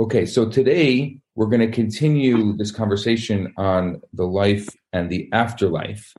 Okay, 0.00 0.24
so 0.24 0.48
today 0.48 1.18
we're 1.34 1.46
going 1.46 1.60
to 1.60 1.70
continue 1.70 2.56
this 2.56 2.70
conversation 2.70 3.52
on 3.56 4.00
the 4.12 4.26
life 4.26 4.68
and 4.92 5.10
the 5.10 5.28
afterlife. 5.32 6.14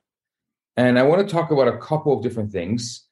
And 0.76 0.98
I 0.98 1.02
want 1.02 1.26
to 1.26 1.32
talk 1.32 1.50
about 1.50 1.68
a 1.68 1.78
couple 1.78 2.16
of 2.16 2.22
different 2.22 2.52
things. 2.52 3.06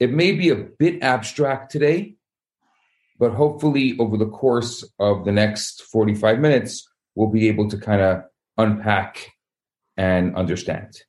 It 0.00 0.12
may 0.12 0.32
be 0.32 0.50
a 0.50 0.56
bit 0.56 1.02
abstract 1.02 1.70
today, 1.70 2.16
but 3.18 3.32
hopefully 3.32 3.96
over 3.98 4.16
the 4.16 4.28
course 4.28 4.84
of 4.98 5.24
the 5.24 5.32
next 5.32 5.82
45 5.82 6.38
minutes, 6.40 6.88
we'll 7.14 7.30
be 7.30 7.48
able 7.48 7.68
to 7.70 7.78
kind 7.78 8.02
of 8.02 8.22
unpack 8.58 9.32
and 9.96 10.34
understand. 10.34 11.02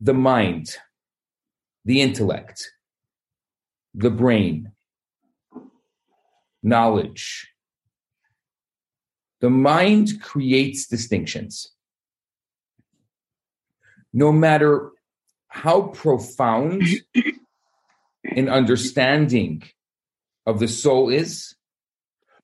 The 0.00 0.14
mind, 0.14 0.76
the 1.84 2.02
intellect, 2.02 2.70
the 3.94 4.10
brain, 4.10 4.72
knowledge. 6.62 7.48
The 9.40 9.50
mind 9.50 10.20
creates 10.20 10.86
distinctions. 10.86 11.70
No 14.12 14.32
matter 14.32 14.90
how 15.48 15.82
profound 15.82 16.82
an 18.24 18.48
understanding 18.48 19.62
of 20.46 20.58
the 20.58 20.68
soul 20.68 21.08
is, 21.08 21.54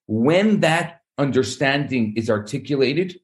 when 0.07 0.61
that 0.61 1.01
understanding 1.19 2.15
is 2.17 2.31
articulated, 2.31 3.19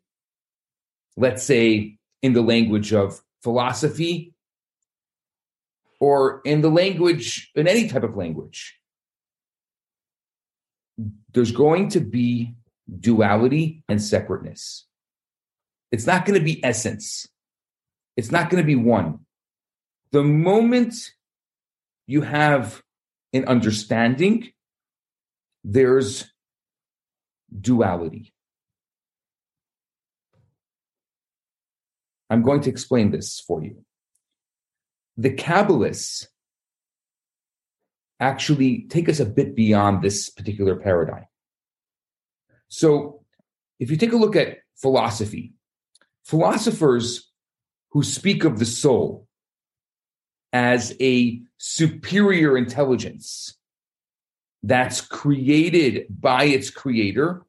let's 1.17 1.43
say 1.43 1.99
in 2.23 2.33
the 2.33 2.43
language 2.43 2.93
of 2.93 3.21
philosophy 3.43 4.35
or 6.01 6.41
in 6.45 6.63
the 6.63 6.71
language, 6.71 7.51
in 7.55 7.69
any 7.69 7.89
type 7.89 8.03
of 8.03 8.17
language, 8.17 8.80
there's 11.33 11.53
going 11.53 11.89
to 11.91 12.01
be 12.01 12.55
duality 12.99 13.83
and 13.89 14.03
separateness. 14.03 14.87
It's 15.93 16.07
not 16.07 16.27
going 16.27 16.39
to 16.39 16.45
be 16.45 16.65
essence. 16.65 17.27
It's 18.17 18.31
not 18.31 18.51
going 18.51 18.63
to 18.63 18.67
be 18.67 18.77
one. 18.77 19.21
The 20.13 20.23
moment 20.23 20.95
you 22.07 22.23
have 22.23 22.83
an 23.33 23.45
understanding, 23.47 24.51
there's 25.63 26.31
duality. 27.59 28.33
I'm 32.29 32.43
going 32.43 32.61
to 32.63 32.71
explain 32.71 33.11
this 33.11 33.41
for 33.41 33.63
you. 33.63 33.85
The 35.17 35.35
Kabbalists 35.35 36.27
actually 38.21 38.87
take 38.91 39.09
us 39.09 39.19
a 39.19 39.25
bit 39.25 39.57
beyond 39.57 40.03
this 40.03 40.29
particular 40.31 40.77
paradigm. 40.77 41.25
So, 42.69 43.25
if 43.79 43.91
you 43.91 43.97
take 43.97 44.13
a 44.13 44.17
look 44.17 44.37
at 44.37 44.59
philosophy, 44.77 45.55
philosophers 46.25 47.31
who 47.91 48.03
speak 48.03 48.45
of 48.45 48.59
the 48.59 48.67
soul 48.67 49.27
as 50.53 50.95
a 51.01 51.41
superior 51.57 52.57
intelligence 52.57 53.57
that's 54.63 55.01
created 55.01 56.07
by 56.11 56.45
its 56.45 56.71
creator 56.71 57.45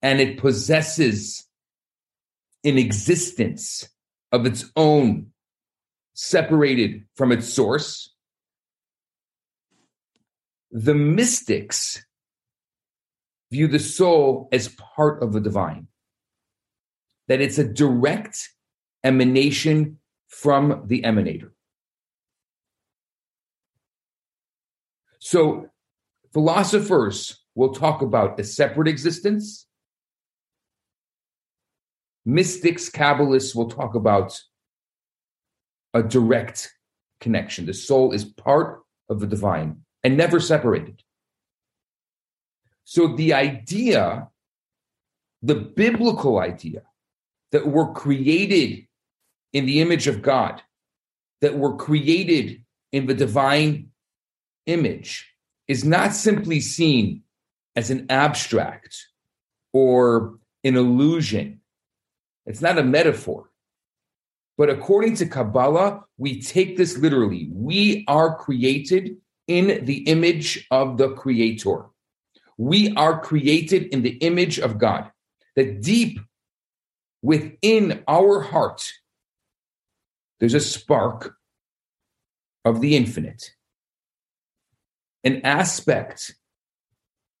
and 0.00 0.20
it 0.20 0.38
possesses 0.38 1.46
an 2.62 2.78
existence 2.78 3.88
of 4.30 4.46
its 4.46 4.70
own 4.76 5.26
separated 6.14 7.04
from 7.16 7.32
its 7.32 7.52
source 7.52 8.13
the 10.74 10.94
mystics 10.94 12.04
view 13.52 13.68
the 13.68 13.78
soul 13.78 14.48
as 14.50 14.68
part 14.96 15.22
of 15.22 15.32
the 15.32 15.40
divine, 15.40 15.86
that 17.28 17.40
it's 17.40 17.58
a 17.58 17.64
direct 17.64 18.50
emanation 19.04 19.98
from 20.26 20.82
the 20.86 21.02
emanator. 21.02 21.50
So, 25.20 25.68
philosophers 26.32 27.40
will 27.54 27.72
talk 27.72 28.02
about 28.02 28.40
a 28.40 28.44
separate 28.44 28.88
existence. 28.88 29.68
Mystics, 32.24 32.90
Kabbalists 32.90 33.54
will 33.54 33.70
talk 33.70 33.94
about 33.94 34.40
a 35.94 36.02
direct 36.02 36.72
connection. 37.20 37.64
The 37.64 37.74
soul 37.74 38.10
is 38.10 38.24
part 38.24 38.82
of 39.08 39.20
the 39.20 39.28
divine 39.28 39.83
and 40.04 40.16
never 40.16 40.38
separated. 40.38 41.02
So 42.84 43.16
the 43.16 43.32
idea, 43.32 44.28
the 45.42 45.54
biblical 45.54 46.38
idea 46.38 46.82
that 47.50 47.66
we're 47.66 47.92
created 47.92 48.86
in 49.54 49.64
the 49.64 49.80
image 49.80 50.06
of 50.06 50.20
God, 50.20 50.60
that 51.40 51.56
we're 51.56 51.76
created 51.76 52.62
in 52.92 53.06
the 53.06 53.14
divine 53.14 53.90
image, 54.66 55.30
is 55.66 55.84
not 55.84 56.12
simply 56.12 56.60
seen 56.60 57.22
as 57.74 57.90
an 57.90 58.06
abstract 58.10 59.06
or 59.72 60.38
an 60.62 60.76
illusion. 60.76 61.60
It's 62.46 62.60
not 62.60 62.78
a 62.78 62.84
metaphor. 62.84 63.50
But 64.56 64.70
according 64.70 65.16
to 65.16 65.26
Kabbalah, 65.26 66.04
we 66.18 66.40
take 66.40 66.76
this 66.76 66.96
literally. 66.98 67.48
We 67.50 68.04
are 68.06 68.36
created 68.36 69.16
in 69.46 69.84
the 69.84 69.98
image 70.04 70.66
of 70.70 70.96
the 70.96 71.10
Creator. 71.10 71.86
We 72.56 72.94
are 72.94 73.20
created 73.20 73.86
in 73.86 74.02
the 74.02 74.16
image 74.18 74.58
of 74.58 74.78
God. 74.78 75.10
That 75.56 75.82
deep 75.82 76.18
within 77.22 78.02
our 78.08 78.40
heart, 78.40 78.90
there's 80.40 80.54
a 80.54 80.60
spark 80.60 81.36
of 82.64 82.80
the 82.80 82.96
infinite, 82.96 83.54
an 85.22 85.42
aspect 85.44 86.34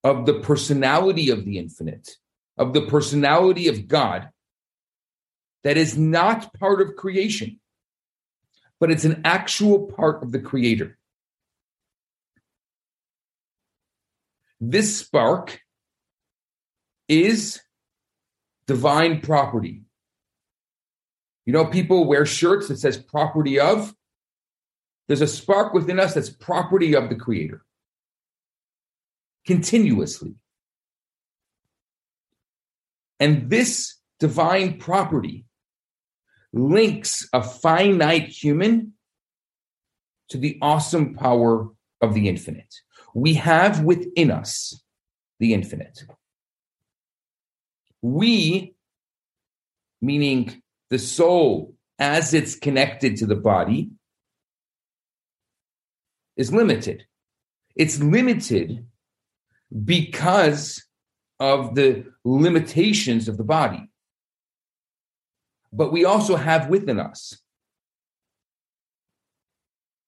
of 0.02 0.26
the 0.26 0.40
personality 0.40 1.30
of 1.30 1.44
the 1.44 1.58
infinite, 1.58 2.16
of 2.56 2.72
the 2.72 2.82
personality 2.82 3.68
of 3.68 3.88
God 3.88 4.28
that 5.64 5.76
is 5.76 5.96
not 5.96 6.52
part 6.54 6.80
of 6.80 6.94
creation, 6.94 7.58
but 8.78 8.90
it's 8.90 9.04
an 9.04 9.22
actual 9.24 9.86
part 9.86 10.22
of 10.22 10.30
the 10.30 10.38
Creator. 10.38 10.98
This 14.70 14.96
spark 14.96 15.60
is 17.06 17.60
divine 18.66 19.20
property. 19.20 19.82
You 21.44 21.52
know, 21.52 21.66
people 21.66 22.06
wear 22.06 22.24
shirts 22.24 22.68
that 22.68 22.78
says 22.78 22.96
property 22.96 23.60
of. 23.60 23.94
There's 25.06 25.20
a 25.20 25.26
spark 25.26 25.74
within 25.74 26.00
us 26.00 26.14
that's 26.14 26.30
property 26.30 26.94
of 26.94 27.10
the 27.10 27.14
Creator 27.14 27.62
continuously. 29.46 30.34
And 33.20 33.50
this 33.50 34.00
divine 34.18 34.78
property 34.78 35.44
links 36.54 37.28
a 37.34 37.42
finite 37.42 38.28
human 38.28 38.94
to 40.30 40.38
the 40.38 40.56
awesome 40.62 41.14
power 41.14 41.68
of 42.00 42.14
the 42.14 42.30
infinite 42.30 42.74
we 43.14 43.34
have 43.34 43.80
within 43.80 44.30
us 44.32 44.82
the 45.38 45.54
infinite. 45.54 46.04
We, 48.02 48.74
meaning 50.02 50.62
the 50.90 50.98
soul 50.98 51.74
as 51.98 52.34
it's 52.34 52.56
connected 52.56 53.16
to 53.18 53.26
the 53.26 53.36
body, 53.36 53.90
is 56.36 56.52
limited. 56.52 57.06
It's 57.76 58.00
limited 58.00 58.84
because 59.84 60.84
of 61.38 61.76
the 61.76 62.06
limitations 62.24 63.28
of 63.28 63.36
the 63.36 63.44
body. 63.44 63.88
But 65.72 65.92
we 65.92 66.04
also 66.04 66.36
have 66.36 66.68
within 66.68 66.98
us 66.98 67.36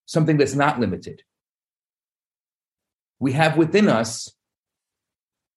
something 0.06 0.36
that's 0.36 0.54
not 0.54 0.80
limited 0.80 1.22
we 3.18 3.32
have 3.32 3.56
within 3.56 3.88
us 3.88 4.30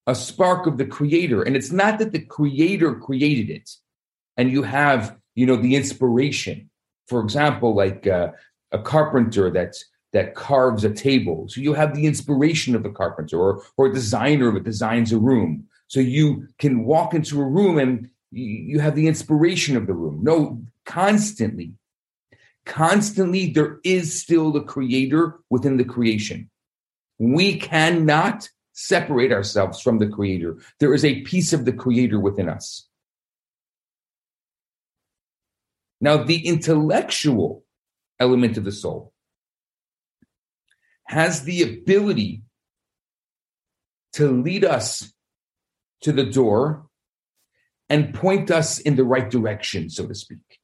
a 0.06 0.14
spark 0.14 0.66
of 0.66 0.78
the 0.78 0.86
creator. 0.86 1.42
And 1.42 1.56
it's 1.56 1.70
not 1.70 1.98
that 1.98 2.12
the 2.12 2.20
creator 2.20 2.94
created 2.94 3.50
it. 3.50 3.70
And 4.36 4.50
you 4.50 4.62
have 4.62 5.16
you 5.34 5.46
know 5.46 5.56
the 5.56 5.76
inspiration. 5.76 6.70
For 7.08 7.20
example 7.20 7.74
like 7.74 8.06
uh, 8.06 8.32
a 8.72 8.78
carpenter 8.78 9.50
that's 9.50 9.84
that 10.12 10.34
carves 10.34 10.84
a 10.84 10.92
table. 10.92 11.48
So 11.48 11.60
you 11.60 11.72
have 11.74 11.94
the 11.94 12.06
inspiration 12.06 12.74
of 12.74 12.82
the 12.82 12.90
carpenter 12.90 13.38
or 13.38 13.62
or 13.76 13.86
a 13.86 13.92
designer 13.92 14.52
that 14.52 14.64
designs 14.64 15.12
a 15.12 15.18
room. 15.18 15.66
So 15.88 16.00
you 16.00 16.48
can 16.58 16.84
walk 16.84 17.14
into 17.14 17.40
a 17.40 17.44
room 17.44 17.78
and 17.78 18.08
you 18.32 18.78
have 18.78 18.94
the 18.94 19.08
inspiration 19.08 19.76
of 19.76 19.86
the 19.86 19.94
room. 19.94 20.20
No 20.22 20.62
constantly 20.84 21.72
constantly 22.66 23.50
there 23.52 23.78
is 23.84 24.20
still 24.20 24.52
the 24.52 24.62
creator 24.62 25.40
within 25.50 25.76
the 25.76 25.84
creation 25.84 26.49
We 27.20 27.58
cannot 27.58 28.48
separate 28.72 29.30
ourselves 29.30 29.82
from 29.82 29.98
the 29.98 30.08
Creator. 30.08 30.56
There 30.80 30.94
is 30.94 31.04
a 31.04 31.20
piece 31.20 31.52
of 31.52 31.66
the 31.66 31.72
Creator 31.72 32.18
within 32.18 32.48
us. 32.48 32.88
Now, 36.00 36.24
the 36.24 36.46
intellectual 36.46 37.62
element 38.18 38.56
of 38.56 38.64
the 38.64 38.72
soul 38.72 39.12
has 41.08 41.42
the 41.42 41.62
ability 41.62 42.42
to 44.14 44.42
lead 44.42 44.64
us 44.64 45.12
to 46.00 46.12
the 46.12 46.24
door 46.24 46.86
and 47.90 48.14
point 48.14 48.50
us 48.50 48.78
in 48.78 48.96
the 48.96 49.04
right 49.04 49.28
direction, 49.28 49.90
so 49.90 50.06
to 50.06 50.14
speak. 50.14 50.58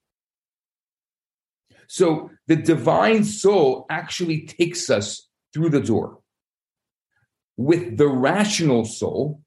So 1.87 2.31
the 2.47 2.57
divine 2.57 3.25
soul 3.25 3.85
actually 3.91 4.47
takes 4.47 4.89
us 4.89 5.29
through 5.53 5.69
the 5.69 5.81
door. 5.81 6.21
With 7.57 7.97
the 7.97 8.09
rational 8.09 8.85
soul, 8.85 9.43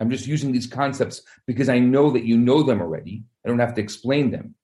I'm 0.00 0.10
just 0.10 0.26
using 0.26 0.52
these 0.52 0.66
concepts 0.66 1.22
because 1.46 1.68
I 1.68 1.78
know 1.78 2.10
that 2.10 2.24
you 2.24 2.36
know 2.36 2.62
them 2.62 2.80
already. 2.80 3.24
I 3.44 3.48
don't 3.48 3.58
have 3.58 3.74
to 3.74 3.80
explain 3.80 4.30
them. 4.30 4.54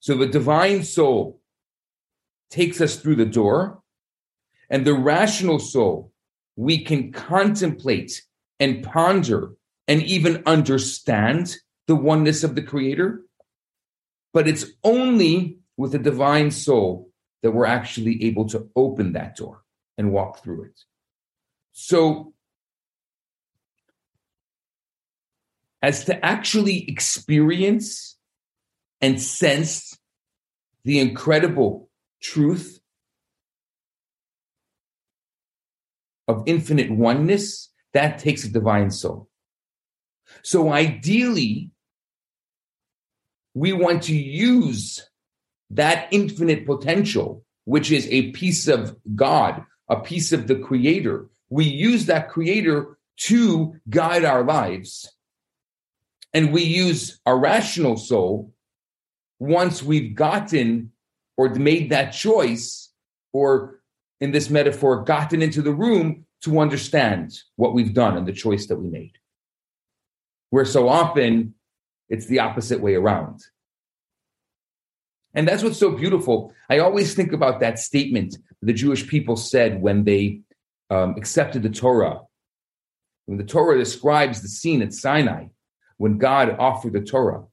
So 0.00 0.16
the 0.16 0.26
divine 0.26 0.82
soul 0.82 1.40
takes 2.50 2.80
us 2.80 2.96
through 2.96 3.16
the 3.16 3.24
door, 3.24 3.80
and 4.68 4.86
the 4.86 4.94
rational 4.94 5.58
soul, 5.58 6.12
we 6.56 6.84
can 6.84 7.12
contemplate 7.12 8.22
and 8.58 8.82
ponder 8.82 9.52
and 9.88 10.02
even 10.02 10.42
understand 10.46 11.56
the 11.86 11.96
oneness 11.96 12.44
of 12.44 12.54
the 12.54 12.62
Creator. 12.62 13.22
But 14.32 14.46
it's 14.46 14.66
only 14.84 15.58
with 15.76 15.92
the 15.92 15.98
divine 15.98 16.50
soul 16.50 17.10
that 17.42 17.50
we're 17.52 17.66
actually 17.66 18.24
able 18.24 18.48
to 18.48 18.68
open 18.76 19.14
that 19.14 19.36
door 19.36 19.62
and 19.98 20.12
walk 20.12 20.42
through 20.42 20.64
it. 20.64 20.80
So, 21.72 22.34
as 25.82 26.04
to 26.04 26.24
actually 26.24 26.88
experience 26.88 28.16
and 29.00 29.20
sense 29.20 29.98
the 30.84 30.98
incredible 30.98 31.88
truth 32.22 32.80
of 36.28 36.42
infinite 36.46 36.90
oneness, 36.90 37.70
that 37.92 38.18
takes 38.18 38.44
a 38.44 38.48
divine 38.48 38.90
soul. 38.90 39.28
So 40.42 40.72
ideally, 40.72 41.70
we 43.54 43.72
want 43.72 44.04
to 44.04 44.14
use 44.14 45.08
that 45.70 46.08
infinite 46.12 46.66
potential, 46.66 47.44
which 47.64 47.90
is 47.90 48.06
a 48.08 48.30
piece 48.30 48.68
of 48.68 48.96
God, 49.14 49.64
a 49.88 50.00
piece 50.00 50.32
of 50.32 50.46
the 50.46 50.56
creator. 50.56 51.28
We 51.48 51.64
use 51.64 52.06
that 52.06 52.28
creator 52.28 52.98
to 53.22 53.74
guide 53.88 54.24
our 54.24 54.44
lives. 54.44 55.10
And 56.32 56.52
we 56.52 56.62
use 56.62 57.20
our 57.26 57.38
rational 57.38 57.96
soul 57.96 58.52
once 59.38 59.82
we've 59.82 60.14
gotten 60.14 60.92
or 61.36 61.48
made 61.54 61.90
that 61.90 62.10
choice, 62.10 62.92
or 63.32 63.80
in 64.20 64.30
this 64.32 64.50
metaphor, 64.50 65.02
gotten 65.04 65.40
into 65.40 65.62
the 65.62 65.72
room 65.72 66.26
to 66.42 66.60
understand 66.60 67.32
what 67.56 67.72
we've 67.72 67.94
done 67.94 68.16
and 68.16 68.26
the 68.26 68.32
choice 68.32 68.66
that 68.66 68.76
we 68.76 68.88
made. 68.88 69.12
Where 70.50 70.64
so 70.64 70.88
often 70.88 71.54
it's 72.08 72.26
the 72.26 72.40
opposite 72.40 72.80
way 72.80 72.94
around. 72.94 73.40
And 75.32 75.46
that's 75.46 75.62
what's 75.62 75.78
so 75.78 75.92
beautiful. 75.92 76.52
I 76.68 76.80
always 76.80 77.14
think 77.14 77.32
about 77.32 77.60
that 77.60 77.78
statement 77.78 78.36
the 78.62 78.72
Jewish 78.72 79.06
people 79.06 79.36
said 79.36 79.80
when 79.80 80.04
they 80.04 80.42
um, 80.90 81.14
accepted 81.16 81.62
the 81.62 81.70
Torah. 81.70 82.20
When 83.26 83.38
the 83.38 83.44
Torah 83.44 83.78
describes 83.78 84.42
the 84.42 84.48
scene 84.48 84.82
at 84.82 84.92
Sinai, 84.92 85.46
when 86.00 86.16
God 86.16 86.56
offered 86.58 86.94
the 86.94 87.02
Torah, 87.02 87.44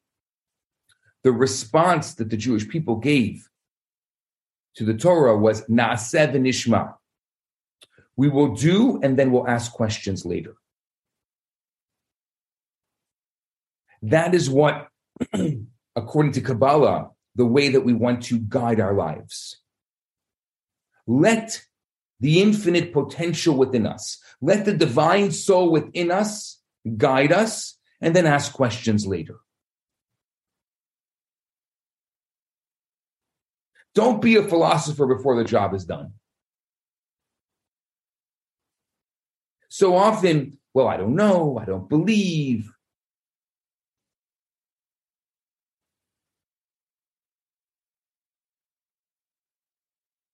the 1.25 1.33
response 1.33 2.13
that 2.13 2.29
the 2.29 2.37
Jewish 2.37 2.65
people 2.69 2.95
gave 2.95 3.49
to 4.77 4.85
the 4.85 4.93
Torah 4.93 5.37
was 5.37 5.63
Naaseh 5.63 6.31
v'nishma. 6.31 6.93
We 8.15 8.29
will 8.29 8.55
do, 8.55 9.01
and 9.03 9.19
then 9.19 9.33
we'll 9.33 9.49
ask 9.49 9.73
questions 9.73 10.25
later. 10.25 10.55
That 14.01 14.33
is 14.33 14.49
what, 14.49 14.87
according 15.97 16.31
to 16.31 16.41
Kabbalah, 16.41 17.09
the 17.35 17.45
way 17.45 17.67
that 17.67 17.81
we 17.81 17.91
want 17.91 18.23
to 18.27 18.39
guide 18.39 18.79
our 18.79 18.93
lives. 18.93 19.57
Let 21.05 21.65
the 22.21 22.41
infinite 22.41 22.93
potential 22.93 23.57
within 23.57 23.85
us, 23.85 24.19
let 24.39 24.63
the 24.63 24.73
divine 24.73 25.33
soul 25.33 25.69
within 25.69 26.11
us 26.11 26.61
guide 26.95 27.33
us, 27.33 27.76
and 28.01 28.15
then 28.15 28.25
ask 28.25 28.53
questions 28.53 29.05
later. 29.05 29.35
Don't 33.95 34.21
be 34.21 34.35
a 34.35 34.43
philosopher 34.43 35.07
before 35.07 35.35
the 35.35 35.43
job 35.43 35.73
is 35.73 35.85
done. 35.85 36.13
So 39.69 39.95
often, 39.95 40.59
well, 40.73 40.87
I 40.87 40.97
don't 40.97 41.15
know, 41.15 41.57
I 41.59 41.65
don't 41.65 41.89
believe, 41.89 42.71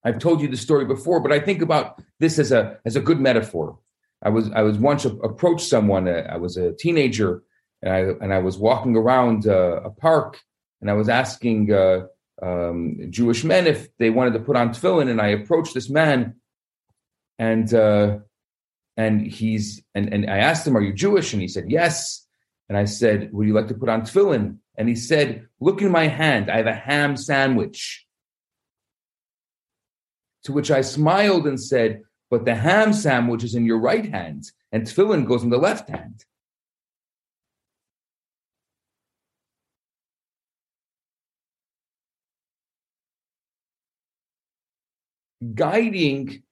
I've 0.04 0.19
told 0.19 0.42
you 0.42 0.48
the 0.48 0.57
story 0.57 0.86
before, 0.86 1.21
but 1.21 1.31
I 1.31 1.39
think 1.39 1.62
about 1.62 2.01
this 2.19 2.38
as 2.39 2.51
a 2.51 2.77
as 2.86 2.95
a 2.95 3.01
good 3.01 3.19
metaphor. 3.19 3.80
I 4.21 4.30
was 4.30 4.51
I 4.51 4.62
was 4.62 4.77
once 4.77 5.06
approached 5.06 5.68
someone. 5.68 6.07
Uh, 6.07 6.27
I 6.30 6.38
was 6.38 6.57
a 6.57 6.74
teenager, 6.74 7.44
and 7.83 7.94
I 7.94 8.00
and 8.24 8.33
I 8.33 8.39
was 8.39 8.57
walking 8.57 8.95
around 8.95 9.45
uh, 9.45 9.81
a 9.83 9.89
park, 9.89 10.39
and 10.80 10.89
I 10.89 10.94
was 10.94 11.09
asking 11.09 11.71
uh, 11.71 12.06
um, 12.41 12.97
Jewish 13.09 13.44
men 13.44 13.68
if 13.68 13.95
they 13.97 14.09
wanted 14.09 14.33
to 14.33 14.39
put 14.39 14.56
on 14.56 14.69
tefillin, 14.69 15.09
and 15.09 15.21
I 15.21 15.27
approached 15.27 15.74
this 15.74 15.89
man, 15.89 16.35
and 17.38 17.71
uh, 17.74 18.19
and 18.95 19.21
he's 19.21 19.83
and 19.94 20.13
and 20.13 20.30
I 20.30 20.38
asked 20.38 20.65
him, 20.65 20.77
"Are 20.77 20.81
you 20.81 20.94
Jewish?" 20.94 21.33
And 21.33 21.41
he 21.41 21.50
said, 21.50 21.65
"Yes." 21.69 22.25
And 22.69 22.77
I 22.77 22.85
said, 22.85 23.33
"Would 23.33 23.47
you 23.47 23.53
like 23.53 23.68
to 23.68 23.74
put 23.74 23.89
on 23.89 24.03
tefillin?" 24.03 24.59
And 24.77 24.88
he 24.88 24.95
said, 24.95 25.47
"Look 25.59 25.81
in 25.81 25.91
my 25.91 26.07
hand. 26.07 26.50
I 26.50 26.57
have 26.57 26.68
a 26.68 26.74
ham 26.74 27.18
sandwich." 27.18 28.07
To 30.45 30.53
which 30.53 30.71
I 30.71 30.81
smiled 30.81 31.47
and 31.47 31.62
said, 31.62 32.01
But 32.30 32.44
the 32.44 32.56
ham 32.56 32.91
sandwich 32.91 33.45
is 33.45 33.56
in 33.56 33.65
your 33.65 33.80
right 33.80 34.09
hand, 34.09 34.51
and 34.74 34.83
tefillin 34.83 35.25
goes 35.25 35.42
in 35.42 35.49
the 35.49 35.57
left 35.57 35.90
hand. 35.90 36.25
Guiding 45.56 46.44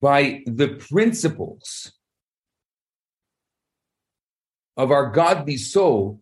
by 0.00 0.42
the 0.46 0.68
principles 0.68 1.92
of 4.76 4.90
our 4.90 5.10
godly 5.10 5.56
soul 5.56 6.20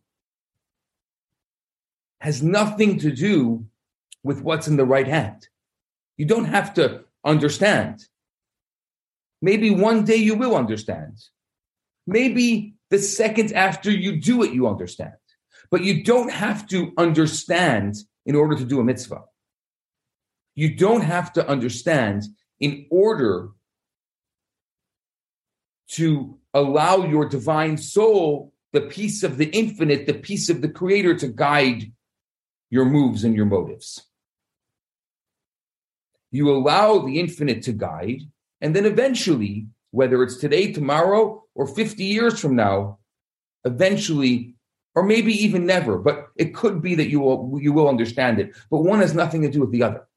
has 2.20 2.42
nothing 2.42 2.98
to 2.98 3.10
do 3.12 3.66
with 4.22 4.42
what's 4.42 4.68
in 4.68 4.76
the 4.76 4.84
right 4.84 5.06
hand. 5.06 5.48
You 6.16 6.26
don't 6.26 6.46
have 6.46 6.74
to 6.74 7.04
understand. 7.24 8.04
Maybe 9.40 9.70
one 9.70 10.04
day 10.04 10.16
you 10.16 10.34
will 10.34 10.56
understand. 10.56 11.18
Maybe 12.06 12.74
the 12.90 12.98
second 12.98 13.52
after 13.52 13.90
you 13.90 14.20
do 14.20 14.42
it, 14.42 14.52
you 14.52 14.66
understand. 14.66 15.14
But 15.70 15.84
you 15.84 16.02
don't 16.02 16.32
have 16.32 16.66
to 16.68 16.92
understand 16.96 17.96
in 18.26 18.34
order 18.34 18.56
to 18.56 18.64
do 18.64 18.80
a 18.80 18.84
mitzvah. 18.84 19.22
You 20.58 20.74
don't 20.74 21.02
have 21.02 21.32
to 21.34 21.48
understand 21.48 22.24
in 22.58 22.86
order 22.90 23.50
to 25.92 26.36
allow 26.52 27.04
your 27.04 27.28
divine 27.28 27.76
soul, 27.76 28.52
the 28.72 28.80
piece 28.80 29.22
of 29.22 29.36
the 29.36 29.46
infinite, 29.50 30.06
the 30.06 30.14
piece 30.14 30.48
of 30.50 30.60
the 30.60 30.68
creator, 30.68 31.14
to 31.14 31.28
guide 31.28 31.92
your 32.70 32.86
moves 32.86 33.22
and 33.22 33.36
your 33.36 33.46
motives. 33.46 34.04
You 36.32 36.50
allow 36.50 37.06
the 37.06 37.20
infinite 37.20 37.62
to 37.62 37.72
guide, 37.72 38.22
and 38.60 38.74
then 38.74 38.84
eventually, 38.84 39.68
whether 39.92 40.24
it's 40.24 40.38
today, 40.38 40.72
tomorrow, 40.72 41.44
or 41.54 41.68
50 41.68 42.02
years 42.02 42.40
from 42.40 42.56
now, 42.56 42.98
eventually, 43.62 44.56
or 44.96 45.04
maybe 45.04 45.32
even 45.34 45.66
never, 45.66 45.98
but 45.98 46.30
it 46.34 46.52
could 46.52 46.82
be 46.82 46.96
that 46.96 47.10
you 47.10 47.20
will 47.20 47.60
you 47.60 47.72
will 47.72 47.88
understand 47.88 48.40
it. 48.40 48.56
But 48.72 48.82
one 48.82 48.98
has 48.98 49.14
nothing 49.14 49.42
to 49.42 49.50
do 49.52 49.60
with 49.60 49.70
the 49.70 49.84
other. 49.84 50.07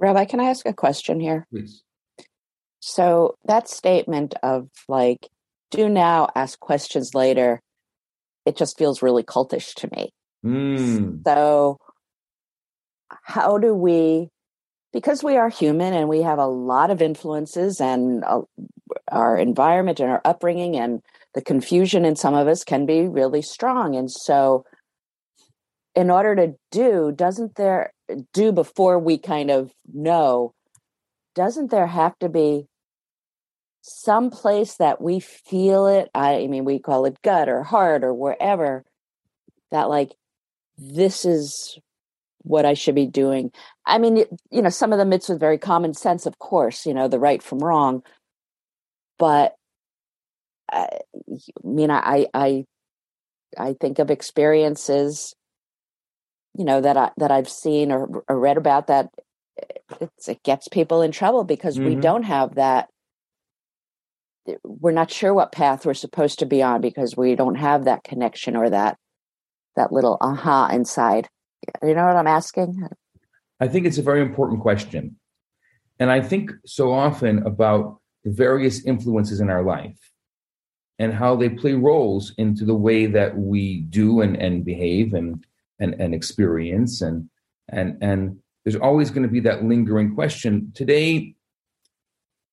Rabbi, 0.00 0.24
can 0.24 0.40
I 0.40 0.44
ask 0.44 0.66
a 0.66 0.72
question 0.72 1.20
here? 1.20 1.46
Please. 1.50 1.84
So 2.80 3.36
that 3.44 3.68
statement 3.68 4.34
of 4.42 4.68
like, 4.88 5.28
do 5.70 5.88
now, 5.88 6.28
ask 6.34 6.58
questions 6.58 7.14
later, 7.14 7.60
it 8.46 8.56
just 8.56 8.78
feels 8.78 9.02
really 9.02 9.22
cultish 9.22 9.74
to 9.74 9.88
me. 9.94 10.10
Mm. 10.44 11.22
So 11.24 11.78
how 13.22 13.58
do 13.58 13.74
we 13.74 14.28
because 14.92 15.22
we 15.22 15.36
are 15.36 15.48
human 15.48 15.94
and 15.94 16.08
we 16.08 16.22
have 16.22 16.38
a 16.38 16.46
lot 16.46 16.90
of 16.90 17.00
influences 17.00 17.80
and 17.80 18.24
uh, 18.24 18.40
our 19.10 19.36
environment 19.36 20.00
and 20.00 20.10
our 20.10 20.20
upbringing 20.24 20.76
and 20.76 21.00
the 21.34 21.42
confusion 21.42 22.04
in 22.04 22.16
some 22.16 22.34
of 22.34 22.48
us 22.48 22.64
can 22.64 22.86
be 22.86 23.06
really 23.06 23.42
strong 23.42 23.94
and 23.94 24.10
so 24.10 24.64
in 25.94 26.10
order 26.10 26.34
to 26.34 26.54
do 26.70 27.12
doesn't 27.14 27.54
there 27.56 27.92
do 28.32 28.52
before 28.52 28.98
we 28.98 29.18
kind 29.18 29.50
of 29.50 29.72
know 29.92 30.52
doesn't 31.34 31.70
there 31.70 31.86
have 31.86 32.18
to 32.18 32.28
be 32.28 32.66
some 33.82 34.30
place 34.30 34.76
that 34.76 35.00
we 35.00 35.20
feel 35.20 35.86
it 35.86 36.10
I, 36.14 36.46
mean 36.46 36.64
we 36.64 36.78
call 36.78 37.06
it 37.06 37.22
gut 37.22 37.48
or 37.48 37.62
heart 37.62 38.04
or 38.04 38.12
wherever 38.12 38.84
that 39.70 39.88
like 39.88 40.12
this 40.76 41.24
is 41.24 41.78
what 42.42 42.64
I 42.64 42.74
should 42.74 42.94
be 42.94 43.06
doing. 43.06 43.52
I 43.84 43.98
mean, 43.98 44.24
you 44.50 44.62
know, 44.62 44.70
some 44.70 44.92
of 44.92 44.98
the 44.98 45.04
mitzvahs 45.04 45.38
very 45.38 45.58
common 45.58 45.94
sense, 45.94 46.26
of 46.26 46.38
course, 46.38 46.86
you 46.86 46.94
know, 46.94 47.08
the 47.08 47.18
right 47.18 47.42
from 47.42 47.58
wrong. 47.58 48.02
But 49.18 49.54
I, 50.72 50.88
I 51.28 51.38
mean, 51.62 51.90
I, 51.90 52.26
I, 52.32 52.64
I 53.58 53.74
think 53.78 53.98
of 53.98 54.10
experiences, 54.10 55.34
you 56.56 56.64
know, 56.64 56.80
that 56.80 56.96
I 56.96 57.10
that 57.16 57.30
I've 57.30 57.48
seen 57.48 57.92
or, 57.92 58.22
or 58.28 58.38
read 58.38 58.56
about 58.56 58.88
that 58.88 59.10
it 60.26 60.42
gets 60.42 60.68
people 60.68 61.02
in 61.02 61.12
trouble 61.12 61.44
because 61.44 61.76
mm-hmm. 61.76 61.88
we 61.88 61.94
don't 61.96 62.22
have 62.22 62.54
that. 62.54 62.88
We're 64.64 64.92
not 64.92 65.10
sure 65.10 65.34
what 65.34 65.52
path 65.52 65.84
we're 65.84 65.94
supposed 65.94 66.38
to 66.40 66.46
be 66.46 66.62
on 66.62 66.80
because 66.80 67.16
we 67.16 67.34
don't 67.34 67.56
have 67.56 67.84
that 67.84 68.04
connection 68.04 68.56
or 68.56 68.70
that 68.70 68.96
that 69.76 69.92
little 69.92 70.16
aha 70.20 70.70
inside. 70.72 71.28
You 71.82 71.94
know 71.94 72.06
what 72.06 72.16
I'm 72.16 72.26
asking? 72.26 72.88
I 73.60 73.68
think 73.68 73.86
it's 73.86 73.98
a 73.98 74.02
very 74.02 74.22
important 74.22 74.60
question. 74.60 75.16
And 75.98 76.10
I 76.10 76.20
think 76.22 76.52
so 76.64 76.92
often 76.92 77.46
about 77.46 78.00
the 78.24 78.30
various 78.30 78.84
influences 78.84 79.40
in 79.40 79.50
our 79.50 79.62
life 79.62 79.98
and 80.98 81.12
how 81.12 81.36
they 81.36 81.50
play 81.50 81.74
roles 81.74 82.32
into 82.38 82.64
the 82.64 82.74
way 82.74 83.06
that 83.06 83.36
we 83.36 83.82
do 83.82 84.22
and, 84.22 84.36
and 84.36 84.64
behave 84.64 85.12
and, 85.12 85.44
and, 85.80 86.00
and 86.00 86.14
experience. 86.14 87.00
And, 87.00 87.28
and, 87.68 87.98
and 88.00 88.38
there's 88.64 88.76
always 88.76 89.10
going 89.10 89.22
to 89.22 89.32
be 89.32 89.40
that 89.40 89.64
lingering 89.64 90.14
question. 90.14 90.72
Today, 90.74 91.34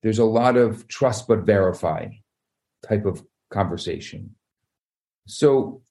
there's 0.01 0.19
a 0.19 0.25
lot 0.25 0.57
of 0.57 0.87
trust 0.87 1.27
but 1.27 1.39
verify 1.39 2.07
type 2.87 3.05
of 3.05 3.23
conversation. 3.51 4.35
So 5.27 5.81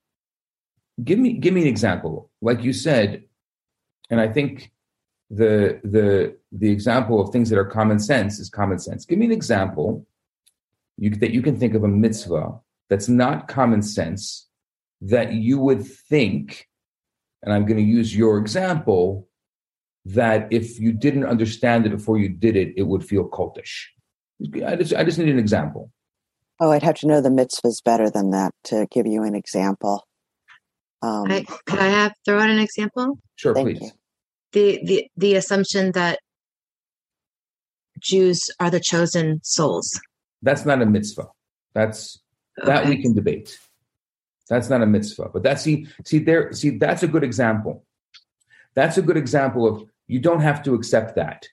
give 1.02 1.18
me 1.18 1.34
give 1.34 1.52
me 1.52 1.62
an 1.62 1.66
example 1.66 2.30
like 2.40 2.62
you 2.62 2.72
said 2.72 3.22
and 4.10 4.20
i 4.20 4.28
think 4.28 4.72
the 5.30 5.80
the 5.84 6.36
the 6.52 6.70
example 6.70 7.20
of 7.20 7.30
things 7.30 7.50
that 7.50 7.58
are 7.58 7.64
common 7.64 7.98
sense 7.98 8.38
is 8.38 8.48
common 8.48 8.78
sense 8.78 9.04
give 9.04 9.18
me 9.18 9.26
an 9.26 9.32
example 9.32 10.06
you, 10.96 11.10
that 11.10 11.32
you 11.32 11.42
can 11.42 11.58
think 11.58 11.74
of 11.74 11.84
a 11.84 11.88
mitzvah 11.88 12.58
that's 12.88 13.08
not 13.08 13.48
common 13.48 13.82
sense 13.82 14.48
that 15.02 15.34
you 15.34 15.58
would 15.58 15.84
think 15.84 16.66
and 17.46 17.54
i'm 17.54 17.64
going 17.64 17.78
to 17.78 17.82
use 17.82 18.14
your 18.14 18.36
example 18.36 19.26
that 20.04 20.46
if 20.50 20.78
you 20.78 20.92
didn't 20.92 21.24
understand 21.24 21.86
it 21.86 21.90
before 21.90 22.18
you 22.18 22.28
did 22.28 22.56
it 22.56 22.74
it 22.76 22.82
would 22.82 23.02
feel 23.02 23.26
cultish 23.28 23.86
i 24.66 24.76
just, 24.76 24.94
I 24.94 25.02
just 25.04 25.18
need 25.18 25.30
an 25.30 25.38
example 25.38 25.90
oh 26.60 26.70
i'd 26.72 26.82
have 26.82 26.96
to 26.96 27.06
know 27.06 27.22
the 27.22 27.30
mitzvahs 27.30 27.82
better 27.82 28.10
than 28.10 28.32
that 28.32 28.52
to 28.64 28.86
give 28.90 29.06
you 29.06 29.22
an 29.22 29.34
example 29.34 30.06
um, 31.02 31.30
I, 31.30 31.44
could 31.66 31.78
I 31.78 31.88
have 31.88 32.14
throw 32.24 32.38
out 32.38 32.50
an 32.50 32.58
example? 32.58 33.18
Sure, 33.36 33.54
please. 33.54 33.80
You. 33.80 33.90
The 34.52 34.80
the 34.84 35.10
the 35.16 35.34
assumption 35.34 35.92
that 35.92 36.18
Jews 38.00 38.48
are 38.60 38.70
the 38.70 38.80
chosen 38.80 39.40
souls. 39.42 40.00
That's 40.42 40.64
not 40.64 40.82
a 40.82 40.86
mitzvah. 40.86 41.28
That's 41.74 42.18
okay. 42.60 42.66
that 42.66 42.86
we 42.86 43.02
can 43.02 43.14
debate. 43.14 43.58
That's 44.48 44.70
not 44.70 44.82
a 44.82 44.86
mitzvah. 44.86 45.30
But 45.32 45.42
that's 45.42 45.62
see 45.62 45.86
see 46.04 46.18
there 46.18 46.52
see 46.52 46.70
that's 46.70 47.02
a 47.02 47.08
good 47.08 47.24
example. 47.24 47.84
That's 48.74 48.98
a 48.98 49.02
good 49.02 49.16
example 49.16 49.66
of 49.66 49.88
you 50.06 50.20
don't 50.20 50.40
have 50.40 50.62
to 50.64 50.74
accept 50.74 51.16
that. 51.16 51.48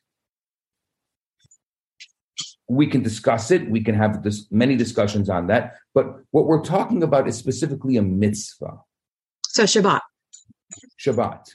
We 2.68 2.88
can 2.88 3.02
discuss 3.02 3.52
it. 3.52 3.70
We 3.70 3.84
can 3.84 3.96
have 3.96 4.24
this, 4.24 4.48
many 4.52 4.76
discussions 4.76 5.30
on 5.30 5.48
that. 5.48 5.76
But 5.94 6.20
what 6.32 6.46
we're 6.46 6.64
talking 6.64 7.04
about 7.04 7.28
is 7.28 7.38
specifically 7.38 7.98
a 7.98 8.02
mitzvah. 8.02 8.80
So 9.48 9.64
Shabbat. 9.64 10.02
Shabbat. 11.00 11.50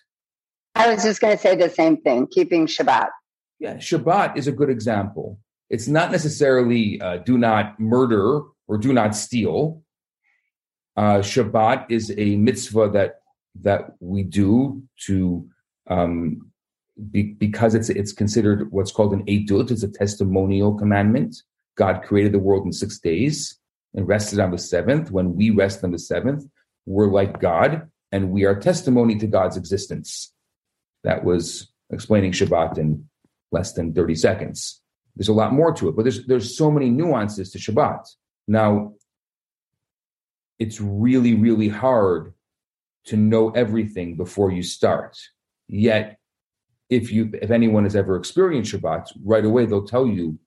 I 0.74 0.92
was 0.92 1.02
just 1.02 1.20
going 1.20 1.36
to 1.36 1.42
say 1.42 1.56
the 1.56 1.70
same 1.70 1.96
thing, 1.98 2.28
keeping 2.28 2.66
Shabbat. 2.66 3.08
Yeah, 3.58 3.76
Shabbat 3.76 4.36
is 4.36 4.46
a 4.46 4.52
good 4.52 4.70
example. 4.70 5.38
It's 5.70 5.88
not 5.88 6.12
necessarily 6.12 7.00
uh, 7.00 7.18
do 7.18 7.36
not 7.36 7.78
murder 7.80 8.42
or 8.68 8.78
do 8.78 8.92
not 8.92 9.16
steal. 9.16 9.82
Uh, 10.98 11.20
Shabbat 11.20 11.86
is 11.90 12.12
a 12.18 12.34
mitzvah 12.34 12.88
that 12.88 13.20
that 13.60 13.92
we 14.00 14.24
do 14.24 14.82
to 15.06 15.48
um, 15.88 16.50
be, 17.12 17.22
because 17.22 17.76
it's 17.76 17.88
it's 17.88 18.12
considered 18.12 18.72
what's 18.72 18.90
called 18.90 19.12
an 19.12 19.24
edut. 19.26 19.70
It's 19.70 19.84
a 19.84 19.88
testimonial 19.88 20.74
commandment. 20.74 21.36
God 21.76 22.02
created 22.02 22.32
the 22.32 22.40
world 22.40 22.66
in 22.66 22.72
six 22.72 22.98
days 22.98 23.60
and 23.94 24.08
rested 24.08 24.40
on 24.40 24.50
the 24.50 24.58
seventh. 24.58 25.12
When 25.12 25.36
we 25.36 25.50
rest 25.50 25.84
on 25.84 25.92
the 25.92 26.00
seventh, 26.00 26.44
we're 26.84 27.12
like 27.12 27.40
God 27.40 27.88
and 28.10 28.32
we 28.32 28.44
are 28.44 28.58
testimony 28.58 29.16
to 29.18 29.28
God's 29.28 29.56
existence. 29.56 30.32
That 31.04 31.22
was 31.22 31.68
explaining 31.90 32.32
Shabbat 32.32 32.76
in 32.76 33.08
less 33.52 33.72
than 33.72 33.94
30 33.94 34.16
seconds. 34.16 34.82
There's 35.14 35.28
a 35.28 35.32
lot 35.32 35.52
more 35.52 35.72
to 35.74 35.90
it, 35.90 35.94
but 35.94 36.02
there's 36.02 36.26
there's 36.26 36.58
so 36.58 36.72
many 36.72 36.90
nuances 36.90 37.52
to 37.52 37.58
Shabbat. 37.58 38.04
Now, 38.48 38.94
it's 40.58 40.80
really, 40.80 41.34
really 41.34 41.68
hard 41.68 42.34
to 43.06 43.16
know 43.16 43.50
everything 43.50 44.16
before 44.16 44.52
you 44.52 44.62
start. 44.62 45.18
Yet, 45.68 46.18
if 46.90 47.12
you 47.12 47.30
if 47.40 47.50
anyone 47.50 47.84
has 47.84 47.96
ever 47.96 48.16
experienced 48.16 48.72
Shabbat, 48.72 49.12
right 49.24 49.44
away 49.44 49.66
they'll 49.66 49.86
tell 49.86 50.06
you 50.06 50.38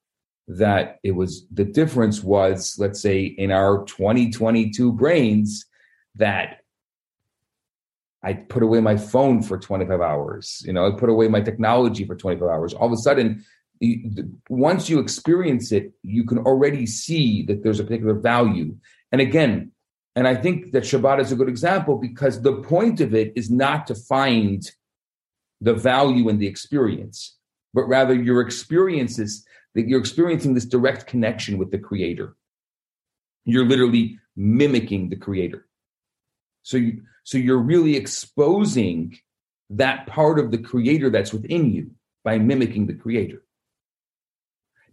that 0.47 0.99
it 1.03 1.11
was 1.11 1.45
the 1.51 1.63
difference 1.63 2.23
was, 2.23 2.75
let's 2.77 3.01
say, 3.01 3.23
in 3.23 3.51
our 3.51 3.85
2022 3.85 4.91
brains, 4.93 5.65
that 6.15 6.61
I 8.23 8.33
put 8.33 8.63
away 8.63 8.81
my 8.81 8.97
phone 8.97 9.41
for 9.41 9.57
25 9.57 10.01
hours. 10.01 10.61
You 10.65 10.73
know, 10.73 10.87
I 10.87 10.91
put 10.91 11.09
away 11.09 11.27
my 11.27 11.41
technology 11.41 12.05
for 12.05 12.15
25 12.15 12.47
hours. 12.47 12.73
All 12.73 12.87
of 12.87 12.93
a 12.93 12.97
sudden, 12.97 13.43
once 14.49 14.89
you 14.89 14.99
experience 14.99 15.71
it, 15.71 15.91
you 16.03 16.23
can 16.25 16.39
already 16.39 16.85
see 16.85 17.43
that 17.43 17.63
there's 17.63 17.79
a 17.79 17.83
particular 17.83 18.13
value. 18.13 18.75
And 19.11 19.21
again, 19.21 19.71
and 20.15 20.27
I 20.27 20.35
think 20.35 20.71
that 20.71 20.83
Shabbat 20.83 21.21
is 21.21 21.31
a 21.31 21.35
good 21.35 21.47
example 21.47 21.97
because 21.97 22.41
the 22.41 22.61
point 22.61 22.99
of 22.99 23.13
it 23.13 23.31
is 23.35 23.49
not 23.49 23.87
to 23.87 23.95
find 23.95 24.69
the 25.61 25.73
value 25.73 26.27
in 26.27 26.37
the 26.37 26.47
experience, 26.47 27.37
but 27.73 27.83
rather 27.83 28.13
your 28.13 28.41
experiences 28.41 29.45
that 29.73 29.87
you're 29.87 29.99
experiencing 29.99 30.53
this 30.53 30.65
direct 30.65 31.07
connection 31.07 31.57
with 31.57 31.71
the 31.71 31.77
creator. 31.77 32.35
You're 33.45 33.65
literally 33.65 34.19
mimicking 34.35 35.09
the 35.09 35.15
creator. 35.15 35.65
So 36.63 36.77
you, 36.77 37.03
so 37.23 37.37
you're 37.37 37.57
really 37.57 37.95
exposing 37.95 39.17
that 39.69 40.07
part 40.07 40.39
of 40.39 40.51
the 40.51 40.57
creator 40.57 41.09
that's 41.09 41.31
within 41.31 41.71
you 41.71 41.91
by 42.23 42.37
mimicking 42.37 42.87
the 42.87 42.93
creator. 42.93 43.43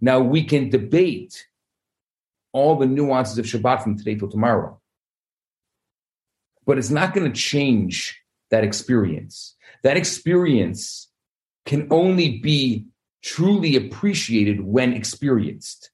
Now 0.01 0.21
we 0.21 0.45
can 0.45 0.71
debate 0.71 1.47
all 2.53 2.77
the 2.77 2.87
nuances 2.87 3.39
of 3.39 3.47
Shabbat 3.47 3.83
from 3.83 3.99
today 3.99 4.15
till 4.15 4.31
tomorrow. 4.31 4.78
But 6.69 6.77
it's 6.77 6.91
not 6.91 7.15
going 7.15 7.33
to 7.33 7.41
change 7.41 8.21
that 8.51 8.63
experience. 8.63 9.57
That 9.85 9.97
experience 9.97 11.11
can 11.65 11.89
only 11.91 12.41
be 12.41 12.89
truly 13.23 13.75
appreciated 13.75 14.61
when 14.61 14.93
experienced. 14.93 15.91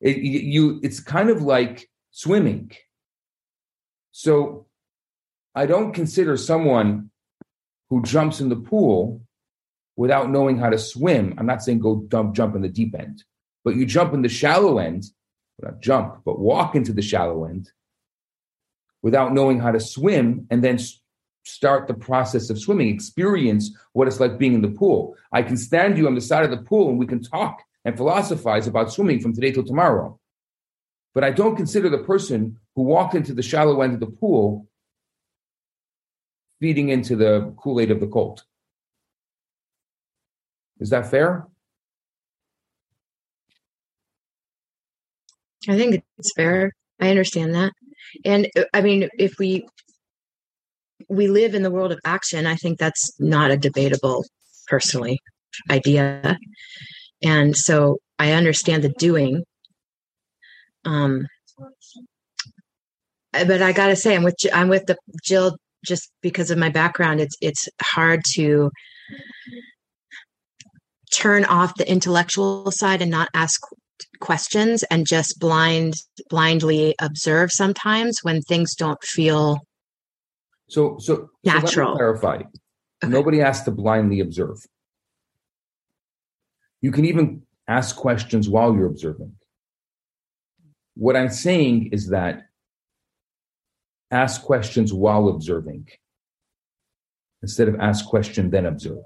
It, 0.00 0.16
you, 0.16 0.80
it's 0.82 0.98
kind 0.98 1.30
of 1.30 1.42
like 1.42 1.88
swimming. 2.10 2.72
So 4.10 4.66
I 5.54 5.66
don't 5.66 5.92
consider 5.92 6.36
someone 6.36 7.12
who 7.90 8.02
jumps 8.02 8.40
in 8.40 8.48
the 8.48 8.56
pool 8.56 9.22
without 9.94 10.30
knowing 10.30 10.58
how 10.58 10.70
to 10.70 10.78
swim. 10.78 11.34
I'm 11.38 11.46
not 11.46 11.62
saying 11.62 11.78
go 11.78 12.00
dump, 12.08 12.34
jump 12.34 12.56
in 12.56 12.62
the 12.62 12.68
deep 12.68 12.92
end, 12.98 13.22
but 13.64 13.76
you 13.76 13.86
jump 13.86 14.14
in 14.14 14.22
the 14.22 14.28
shallow 14.28 14.78
end, 14.78 15.04
not 15.62 15.80
jump, 15.80 16.22
but 16.24 16.40
walk 16.40 16.74
into 16.74 16.92
the 16.92 17.02
shallow 17.02 17.44
end 17.44 17.70
without 19.02 19.32
knowing 19.32 19.60
how 19.60 19.70
to 19.70 19.80
swim 19.80 20.46
and 20.50 20.62
then 20.62 20.78
start 21.44 21.88
the 21.88 21.94
process 21.94 22.50
of 22.50 22.58
swimming, 22.58 22.88
experience 22.88 23.70
what 23.92 24.08
it's 24.08 24.20
like 24.20 24.38
being 24.38 24.54
in 24.54 24.62
the 24.62 24.68
pool. 24.68 25.16
I 25.32 25.42
can 25.42 25.56
stand 25.56 25.96
you 25.96 26.06
on 26.06 26.14
the 26.14 26.20
side 26.20 26.44
of 26.44 26.50
the 26.50 26.58
pool 26.58 26.90
and 26.90 26.98
we 26.98 27.06
can 27.06 27.22
talk 27.22 27.62
and 27.84 27.96
philosophize 27.96 28.66
about 28.66 28.92
swimming 28.92 29.20
from 29.20 29.34
today 29.34 29.52
till 29.52 29.64
tomorrow. 29.64 30.18
But 31.14 31.24
I 31.24 31.30
don't 31.30 31.56
consider 31.56 31.88
the 31.88 32.04
person 32.04 32.58
who 32.74 32.82
walked 32.82 33.14
into 33.14 33.32
the 33.32 33.42
shallow 33.42 33.80
end 33.82 33.94
of 33.94 34.00
the 34.00 34.06
pool 34.06 34.68
feeding 36.60 36.88
into 36.90 37.16
the 37.16 37.54
Kool 37.56 37.80
Aid 37.80 37.90
of 37.90 38.00
the 38.00 38.06
colt. 38.06 38.44
Is 40.80 40.90
that 40.90 41.10
fair? 41.10 41.46
I 45.68 45.76
think 45.76 46.02
it's 46.18 46.32
fair. 46.34 46.72
I 47.00 47.10
understand 47.10 47.54
that. 47.54 47.72
And 48.24 48.48
uh, 48.56 48.64
I 48.72 48.80
mean, 48.80 49.08
if 49.18 49.38
we 49.38 49.66
we 51.08 51.28
live 51.28 51.54
in 51.54 51.62
the 51.62 51.70
world 51.70 51.92
of 51.92 52.00
action, 52.04 52.46
I 52.46 52.56
think 52.56 52.78
that's 52.78 53.12
not 53.18 53.50
a 53.50 53.56
debatable, 53.56 54.24
personally, 54.66 55.20
idea. 55.70 56.38
And 57.22 57.56
so 57.56 57.98
I 58.18 58.32
understand 58.32 58.84
the 58.84 58.90
doing. 58.90 59.44
Um, 60.84 61.26
but 63.32 63.62
I 63.62 63.72
gotta 63.72 63.96
say, 63.96 64.16
I'm 64.16 64.24
with 64.24 64.36
I'm 64.52 64.68
with 64.68 64.86
the 64.86 64.96
Jill 65.22 65.56
just 65.84 66.10
because 66.22 66.50
of 66.50 66.58
my 66.58 66.68
background. 66.68 67.20
It's 67.20 67.36
it's 67.40 67.68
hard 67.80 68.22
to 68.34 68.70
turn 71.12 71.44
off 71.44 71.74
the 71.76 71.90
intellectual 71.90 72.70
side 72.70 73.02
and 73.02 73.10
not 73.10 73.28
ask 73.34 73.60
questions 74.20 74.82
and 74.84 75.06
just 75.06 75.38
blind 75.38 75.94
blindly 76.30 76.94
observe 77.00 77.50
sometimes 77.52 78.18
when 78.22 78.42
things 78.42 78.74
don't 78.74 79.02
feel 79.02 79.60
so 80.68 80.96
so 80.98 81.30
natural. 81.44 81.92
so 81.92 81.96
clarify. 81.96 82.36
Okay. 82.36 83.08
nobody 83.12 83.38
has 83.38 83.62
to 83.64 83.70
blindly 83.70 84.20
observe. 84.20 84.58
You 86.80 86.92
can 86.92 87.04
even 87.04 87.42
ask 87.66 87.96
questions 87.96 88.48
while 88.48 88.74
you're 88.74 88.86
observing. 88.86 89.32
What 90.94 91.16
i'm 91.16 91.30
saying 91.30 91.90
is 91.92 92.08
that 92.08 92.48
ask 94.10 94.42
questions 94.42 94.92
while 94.92 95.28
observing 95.28 95.88
instead 97.42 97.68
of 97.68 97.76
ask 97.78 98.06
question 98.06 98.50
then 98.50 98.66
observe. 98.66 99.04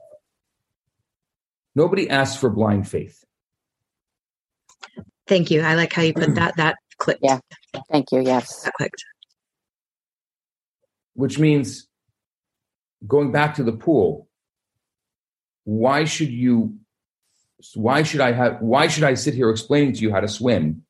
Nobody 1.75 2.09
asks 2.09 2.39
for 2.39 2.51
blind 2.51 2.89
faith 2.89 3.25
Thank 5.27 5.51
you. 5.51 5.63
I 5.63 5.75
like 5.75 5.93
how 5.93 6.03
you 6.03 6.15
put 6.15 6.31
mm. 6.31 6.35
that. 6.37 6.57
That 6.57 6.77
clicked. 6.99 7.21
Yeah. 7.23 7.39
Thank 7.91 8.13
you. 8.13 8.21
Yes. 8.21 8.63
That 8.63 8.73
clicked. 8.75 9.05
Which 11.15 11.39
means 11.39 11.89
going 13.07 13.33
back 13.33 13.57
to 13.57 13.63
the 13.63 13.73
pool, 13.73 14.29
why 15.65 16.05
should 16.05 16.31
you 16.31 16.79
why 17.75 18.03
should 18.03 18.21
I 18.21 18.33
have 18.33 18.61
why 18.61 18.89
should 18.89 19.05
I 19.05 19.15
sit 19.15 19.35
here 19.35 19.51
explaining 19.51 19.93
to 19.95 20.01
you 20.01 20.11
how 20.11 20.21
to 20.21 20.29
swim? 20.29 20.85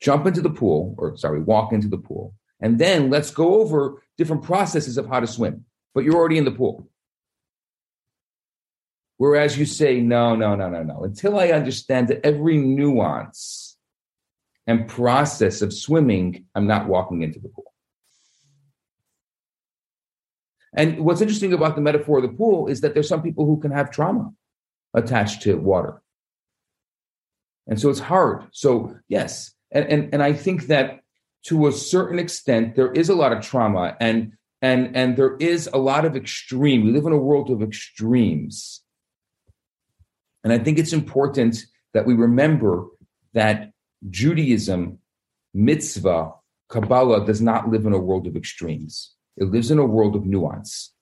Jump 0.00 0.26
into 0.26 0.40
the 0.40 0.50
pool, 0.50 0.94
or 0.96 1.16
sorry, 1.16 1.40
walk 1.42 1.72
into 1.72 1.88
the 1.88 1.98
pool, 1.98 2.34
and 2.60 2.78
then 2.78 3.10
let's 3.10 3.30
go 3.32 3.60
over 3.60 4.02
different 4.16 4.44
processes 4.44 4.96
of 4.96 5.08
how 5.08 5.18
to 5.20 5.26
swim. 5.26 5.64
But 5.92 6.04
you're 6.04 6.14
already 6.14 6.38
in 6.38 6.44
the 6.44 6.52
pool. 6.52 6.88
Whereas 9.18 9.58
you 9.58 9.66
say, 9.66 10.00
no, 10.00 10.36
no, 10.36 10.54
no, 10.54 10.70
no, 10.70 10.82
no. 10.82 11.02
Until 11.02 11.38
I 11.38 11.48
understand 11.48 12.10
every 12.22 12.56
nuance 12.56 13.76
and 14.66 14.88
process 14.88 15.60
of 15.60 15.72
swimming, 15.72 16.46
I'm 16.54 16.68
not 16.68 16.86
walking 16.86 17.22
into 17.22 17.40
the 17.40 17.48
pool. 17.48 17.72
And 20.72 21.00
what's 21.00 21.20
interesting 21.20 21.52
about 21.52 21.74
the 21.74 21.80
metaphor 21.80 22.18
of 22.18 22.22
the 22.22 22.36
pool 22.36 22.68
is 22.68 22.80
that 22.82 22.94
there's 22.94 23.08
some 23.08 23.22
people 23.22 23.44
who 23.44 23.58
can 23.58 23.72
have 23.72 23.90
trauma 23.90 24.32
attached 24.94 25.42
to 25.42 25.56
water. 25.56 26.00
And 27.66 27.80
so 27.80 27.90
it's 27.90 27.98
hard. 27.98 28.44
So, 28.52 28.96
yes. 29.08 29.52
And, 29.72 29.84
and, 29.86 30.08
and 30.12 30.22
I 30.22 30.32
think 30.32 30.68
that 30.68 31.00
to 31.46 31.66
a 31.66 31.72
certain 31.72 32.20
extent, 32.20 32.76
there 32.76 32.92
is 32.92 33.08
a 33.08 33.14
lot 33.14 33.32
of 33.32 33.42
trauma 33.42 33.96
and, 33.98 34.34
and, 34.62 34.96
and 34.96 35.16
there 35.16 35.36
is 35.36 35.68
a 35.72 35.78
lot 35.78 36.04
of 36.04 36.14
extreme. 36.14 36.84
We 36.84 36.92
live 36.92 37.06
in 37.06 37.12
a 37.12 37.18
world 37.18 37.50
of 37.50 37.62
extremes. 37.62 38.82
And 40.44 40.52
I 40.52 40.58
think 40.58 40.78
it's 40.78 40.92
important 40.92 41.64
that 41.94 42.06
we 42.06 42.14
remember 42.14 42.86
that 43.34 43.72
Judaism, 44.08 44.98
mitzvah, 45.54 46.32
Kabbalah 46.68 47.26
does 47.26 47.40
not 47.40 47.68
live 47.68 47.86
in 47.86 47.92
a 47.92 47.98
world 47.98 48.26
of 48.26 48.36
extremes. 48.36 49.14
It 49.36 49.44
lives 49.44 49.70
in 49.70 49.78
a 49.78 49.86
world 49.86 50.14
of 50.14 50.26
nuance. 50.26 50.92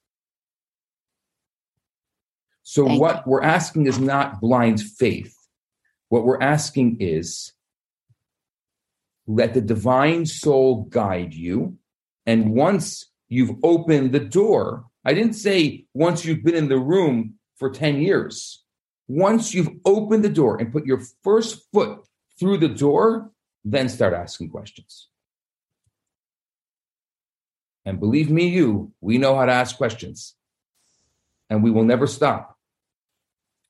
So, 2.63 2.87
Thank 2.87 3.01
what 3.01 3.17
you. 3.17 3.23
we're 3.27 3.43
asking 3.43 3.87
is 3.87 3.99
not 3.99 4.41
blind 4.41 4.81
faith. 4.81 5.35
What 6.09 6.25
we're 6.25 6.41
asking 6.41 6.99
is 7.01 7.53
let 9.27 9.55
the 9.55 9.61
divine 9.61 10.27
soul 10.27 10.85
guide 10.85 11.35
you. 11.35 11.77
And 12.27 12.53
once 12.53 13.07
you've 13.29 13.57
opened 13.63 14.13
the 14.13 14.21
door, 14.21 14.87
I 15.05 15.15
didn't 15.15 15.35
say 15.35 15.87
once 15.95 16.25
you've 16.25 16.45
been 16.45 16.55
in 16.55 16.69
the 16.69 16.79
room 16.79 17.35
for 17.57 17.71
10 17.71 18.01
years. 18.01 18.65
Once 19.09 19.55
you've 19.55 19.71
opened 19.85 20.25
the 20.25 20.29
door 20.29 20.57
and 20.57 20.73
put 20.73 20.87
your 20.87 21.01
first 21.23 21.67
foot 21.73 22.07
through 22.39 22.59
the 22.59 22.69
door, 22.69 23.31
then 23.65 23.89
start 23.89 24.13
asking 24.13 24.51
questions. 24.51 25.09
And 27.85 28.01
believe 28.01 28.31
me, 28.31 28.49
you, 28.49 28.93
we 29.01 29.17
know 29.17 29.37
how 29.37 29.47
to 29.47 29.53
ask 29.53 29.77
questions. 29.77 30.35
And 31.49 31.63
we 31.63 31.71
will 31.71 31.85
never 31.85 32.09
stop. 32.09 32.57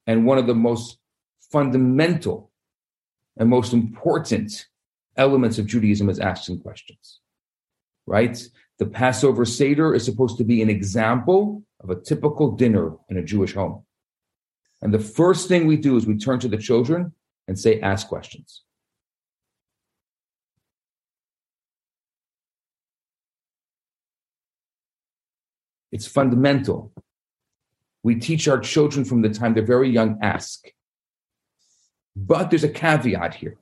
And 0.07 0.25
one 0.25 0.39
of 0.39 0.47
the 0.47 0.55
most 0.55 0.99
fundamental 1.53 2.51
and 3.37 3.51
most 3.51 3.75
important 3.75 4.67
elements 5.17 5.59
of 5.59 5.67
Judaism 5.67 6.09
is 6.09 6.19
asking 6.19 6.61
questions, 6.61 7.21
right? 8.07 8.43
The 8.79 8.87
Passover 8.87 9.45
Seder 9.45 9.95
is 9.95 10.05
supposed 10.05 10.39
to 10.39 10.45
be 10.45 10.63
an 10.63 10.71
example 10.71 11.63
of 11.81 11.91
a 11.91 12.01
typical 12.01 12.53
dinner 12.53 12.93
in 13.11 13.19
a 13.19 13.23
Jewish 13.23 13.55
home. 13.55 13.85
And 14.83 14.93
the 14.93 14.99
first 14.99 15.49
thing 15.49 15.67
we 15.67 15.77
do 15.77 15.97
is 15.97 16.07
we 16.07 16.17
turn 16.17 16.39
to 16.41 16.49
the 16.49 16.59
children 16.59 17.13
and 17.49 17.59
say, 17.59 17.81
ask 17.81 18.09
questions. 18.09 18.63
It's 25.93 26.07
fundamental. 26.07 26.93
We 28.03 28.17
teach 28.17 28.49
our 28.49 28.61
children 28.61 29.05
from 29.05 29.23
the 29.23 29.31
time 29.31 29.55
they're 29.55 29.65
very 29.65 29.91
young, 29.91 30.19
ask. 30.23 30.67
But 32.15 32.51
there's 32.51 32.65
a 32.65 32.69
caveat 32.69 33.35
here. 33.35 33.59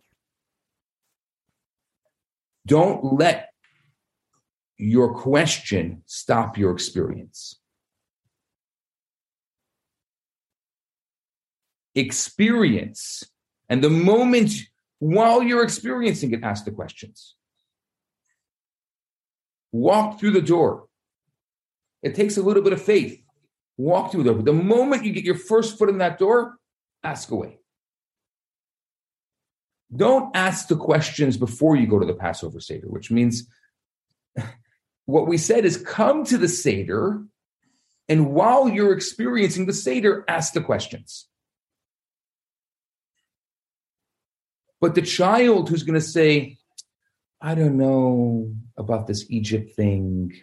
Don't 2.66 3.18
let 3.18 3.50
your 4.76 5.14
question 5.14 6.02
stop 6.06 6.58
your 6.58 6.72
experience. 6.72 7.60
Experience. 11.94 13.24
And 13.68 13.82
the 13.82 13.90
moment 13.90 14.52
while 14.98 15.42
you're 15.42 15.62
experiencing 15.62 16.32
it, 16.32 16.42
ask 16.42 16.64
the 16.64 16.70
questions. 16.70 17.34
Walk 19.72 20.18
through 20.18 20.30
the 20.32 20.42
door. 20.42 20.86
It 22.02 22.14
takes 22.14 22.36
a 22.36 22.42
little 22.42 22.62
bit 22.62 22.72
of 22.72 22.82
faith. 22.82 23.20
Walk 23.76 24.12
through 24.12 24.22
the 24.22 24.30
door. 24.30 24.36
But 24.36 24.44
the 24.46 24.52
moment 24.52 25.04
you 25.04 25.12
get 25.12 25.24
your 25.24 25.34
first 25.34 25.78
foot 25.78 25.88
in 25.88 25.98
that 25.98 26.18
door, 26.18 26.56
ask 27.02 27.30
away. 27.30 27.58
Don't 29.94 30.34
ask 30.34 30.68
the 30.68 30.76
questions 30.76 31.36
before 31.36 31.76
you 31.76 31.86
go 31.86 31.98
to 31.98 32.06
the 32.06 32.14
Passover 32.14 32.60
Seder, 32.60 32.88
which 32.88 33.10
means 33.10 33.46
what 35.06 35.26
we 35.26 35.38
said 35.38 35.64
is 35.64 35.76
come 35.76 36.24
to 36.24 36.38
the 36.38 36.48
Seder, 36.48 37.22
and 38.08 38.32
while 38.32 38.68
you're 38.68 38.92
experiencing 38.92 39.66
the 39.66 39.72
Seder, 39.72 40.24
ask 40.28 40.52
the 40.52 40.60
questions. 40.60 41.28
But 44.84 44.94
the 44.94 45.00
child 45.00 45.70
who's 45.70 45.82
going 45.82 45.98
to 45.98 46.06
say, 46.06 46.58
I 47.40 47.54
don't 47.54 47.78
know 47.78 48.52
about 48.76 49.06
this 49.06 49.24
Egypt 49.30 49.74
thing. 49.74 50.34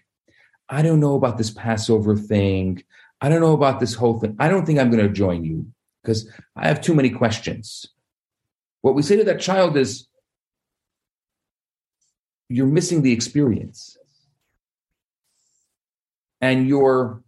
I 0.68 0.82
don't 0.82 1.00
know 1.00 1.14
about 1.14 1.38
this 1.38 1.52
Passover 1.52 2.16
thing. 2.16 2.84
I 3.22 3.30
don't 3.30 3.42
know 3.42 3.54
about 3.54 3.80
this 3.80 3.94
whole 3.94 4.20
thing. 4.20 4.36
I 4.40 4.50
don't 4.50 4.66
think 4.66 4.80
I'm 4.80 4.90
going 4.90 5.08
to 5.08 5.14
join 5.14 5.46
you 5.46 5.68
because 6.02 6.28
I 6.56 6.70
have 6.70 6.82
too 6.82 6.96
many 6.96 7.12
questions. 7.12 7.86
What 8.82 8.96
we 8.96 9.04
say 9.04 9.16
to 9.18 9.24
that 9.26 9.42
child 9.42 9.78
is, 9.78 10.08
you're 12.50 12.66
missing 12.66 13.04
the 13.04 13.14
experience. 13.14 13.96
And 16.42 16.68
your 16.68 17.22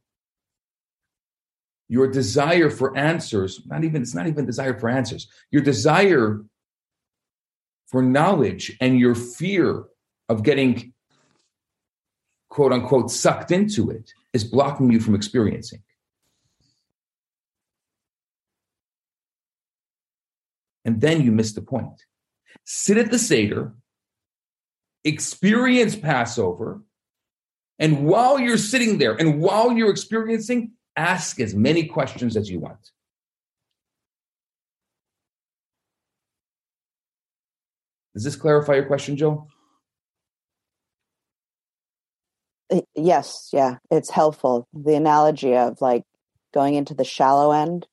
your 1.89 2.07
desire 2.07 2.71
for 2.71 2.97
answers, 2.97 3.61
not 3.67 3.83
even 3.83 4.01
it's 4.01 4.15
not 4.15 4.25
even 4.25 4.47
desire 4.47 4.79
for 4.79 4.89
answers. 4.89 5.27
Your 5.51 5.61
desire 5.61 6.43
for 7.93 8.01
knowledge 8.01 8.75
and 8.81 8.99
your 8.99 9.13
fear 9.13 9.83
of 10.27 10.41
getting 10.41 10.93
quote 12.49 12.73
unquote 12.73 13.11
sucked 13.11 13.51
into 13.51 13.91
it 13.91 14.11
is 14.33 14.43
blocking 14.43 14.91
you 14.91 14.99
from 14.99 15.13
experiencing. 15.13 15.83
And 20.83 21.01
then 21.01 21.21
you 21.21 21.31
miss 21.31 21.53
the 21.53 21.61
point. 21.61 22.01
Sit 22.65 22.97
at 22.97 23.11
the 23.11 23.19
Seder, 23.19 23.75
experience 25.03 25.95
Passover, 25.95 26.81
and 27.77 28.07
while 28.07 28.39
you're 28.39 28.57
sitting 28.57 28.97
there 28.97 29.13
and 29.13 29.39
while 29.39 29.71
you're 29.71 29.91
experiencing, 29.91 30.71
ask 30.95 31.39
as 31.39 31.53
many 31.53 31.85
questions 31.85 32.35
as 32.37 32.49
you 32.49 32.59
want. 32.59 32.89
Does 38.13 38.23
this 38.23 38.35
clarify 38.35 38.75
your 38.75 38.85
question, 38.85 39.17
Jill? 39.17 39.47
Uh, 42.71 42.81
yes, 42.95 43.49
yeah, 43.51 43.77
it's 43.91 44.11
helpful. 44.11 44.67
The 44.73 44.95
analogy 44.95 45.55
of 45.55 45.81
like 45.81 46.03
going 46.53 46.75
into 46.75 46.93
the 46.93 47.03
shallow 47.03 47.51
end 47.51 47.87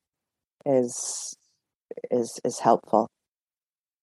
is 0.67 1.37
is 2.11 2.39
is 2.45 2.59
helpful. 2.59 3.09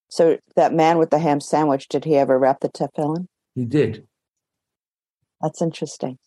So 0.10 0.38
that 0.56 0.74
man 0.74 0.98
with 0.98 1.10
the 1.10 1.20
ham 1.20 1.40
sandwich, 1.40 1.88
did 1.88 2.06
he 2.06 2.16
ever 2.16 2.40
wrap 2.40 2.62
the 2.62 2.70
tefillin? 2.70 3.28
He 3.56 3.66
did. 3.66 4.08
That's 5.42 5.62
interesting. 5.62 6.18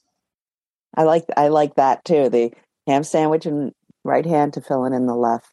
I 0.97 1.05
like 1.05 1.25
I 1.37 1.49
like 1.49 1.75
that 1.77 2.05
too. 2.05 2.29
The 2.29 2.53
ham 2.87 3.05
sandwich 3.05 3.47
in 3.47 3.73
right 4.05 4.27
hand 4.27 4.55
to 4.55 4.61
tefillin 4.61 4.95
in 4.95 5.07
the 5.07 5.17
left. 5.17 5.53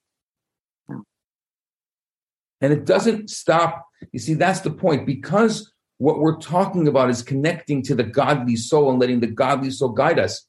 And 2.62 2.74
it 2.74 2.86
doesn't 2.86 3.30
stop. 3.30 3.86
You 4.12 4.20
see, 4.20 4.34
that's 4.34 4.62
the 4.62 4.72
point. 4.72 5.06
Because 5.06 5.72
what 5.98 6.20
we're 6.20 6.38
talking 6.38 6.88
about 6.88 7.10
is 7.10 7.22
connecting 7.22 7.82
to 7.84 7.96
the 7.96 8.04
godly 8.04 8.56
soul 8.56 8.90
and 8.90 9.00
letting 9.00 9.20
the 9.20 9.28
godly 9.28 9.72
soul 9.72 9.90
guide 9.90 10.20
us. 10.20 10.46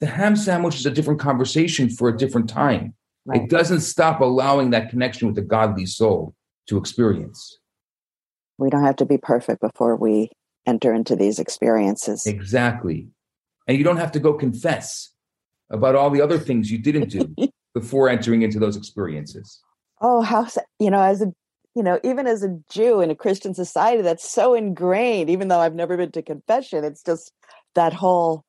The 0.00 0.06
ham 0.06 0.36
sandwich 0.36 0.76
is 0.76 0.86
a 0.86 0.90
different 0.90 1.20
conversation 1.20 1.88
for 1.88 2.08
a 2.08 2.16
different 2.16 2.48
time. 2.48 2.94
Right. 3.24 3.42
It 3.42 3.50
doesn't 3.50 3.80
stop 3.80 4.20
allowing 4.20 4.70
that 4.70 4.90
connection 4.90 5.28
with 5.28 5.36
the 5.36 5.42
godly 5.42 5.86
soul 5.86 6.34
to 6.66 6.76
experience. 6.76 7.58
We 8.58 8.68
don't 8.68 8.84
have 8.84 8.96
to 8.96 9.06
be 9.06 9.18
perfect 9.18 9.60
before 9.60 9.96
we 9.96 10.30
enter 10.66 10.92
into 10.92 11.14
these 11.14 11.38
experiences. 11.38 12.26
Exactly. 12.26 13.08
And 13.66 13.78
you 13.78 13.84
don't 13.84 13.96
have 13.96 14.12
to 14.12 14.20
go 14.20 14.34
confess 14.34 15.12
about 15.70 15.94
all 15.94 16.10
the 16.10 16.20
other 16.20 16.38
things 16.38 16.70
you 16.70 16.78
didn't 16.78 17.10
do 17.10 17.34
before 17.74 18.08
entering 18.08 18.42
into 18.42 18.58
those 18.58 18.76
experiences. 18.76 19.60
Oh, 20.00 20.20
how, 20.20 20.48
you 20.82 20.90
know, 20.90 21.00
as 21.00 21.22
a 21.22 21.32
you 21.74 21.82
know, 21.82 21.98
even 22.04 22.26
as 22.26 22.42
a 22.42 22.58
Jew 22.70 23.00
in 23.00 23.10
a 23.10 23.14
Christian 23.14 23.54
society, 23.54 24.02
that's 24.02 24.30
so 24.30 24.52
ingrained, 24.52 25.30
even 25.30 25.48
though 25.48 25.60
I've 25.60 25.74
never 25.74 25.96
been 25.96 26.12
to 26.12 26.22
confession, 26.22 26.84
it's 26.84 27.02
just 27.02 27.32
that 27.74 27.94
whole 27.94 28.44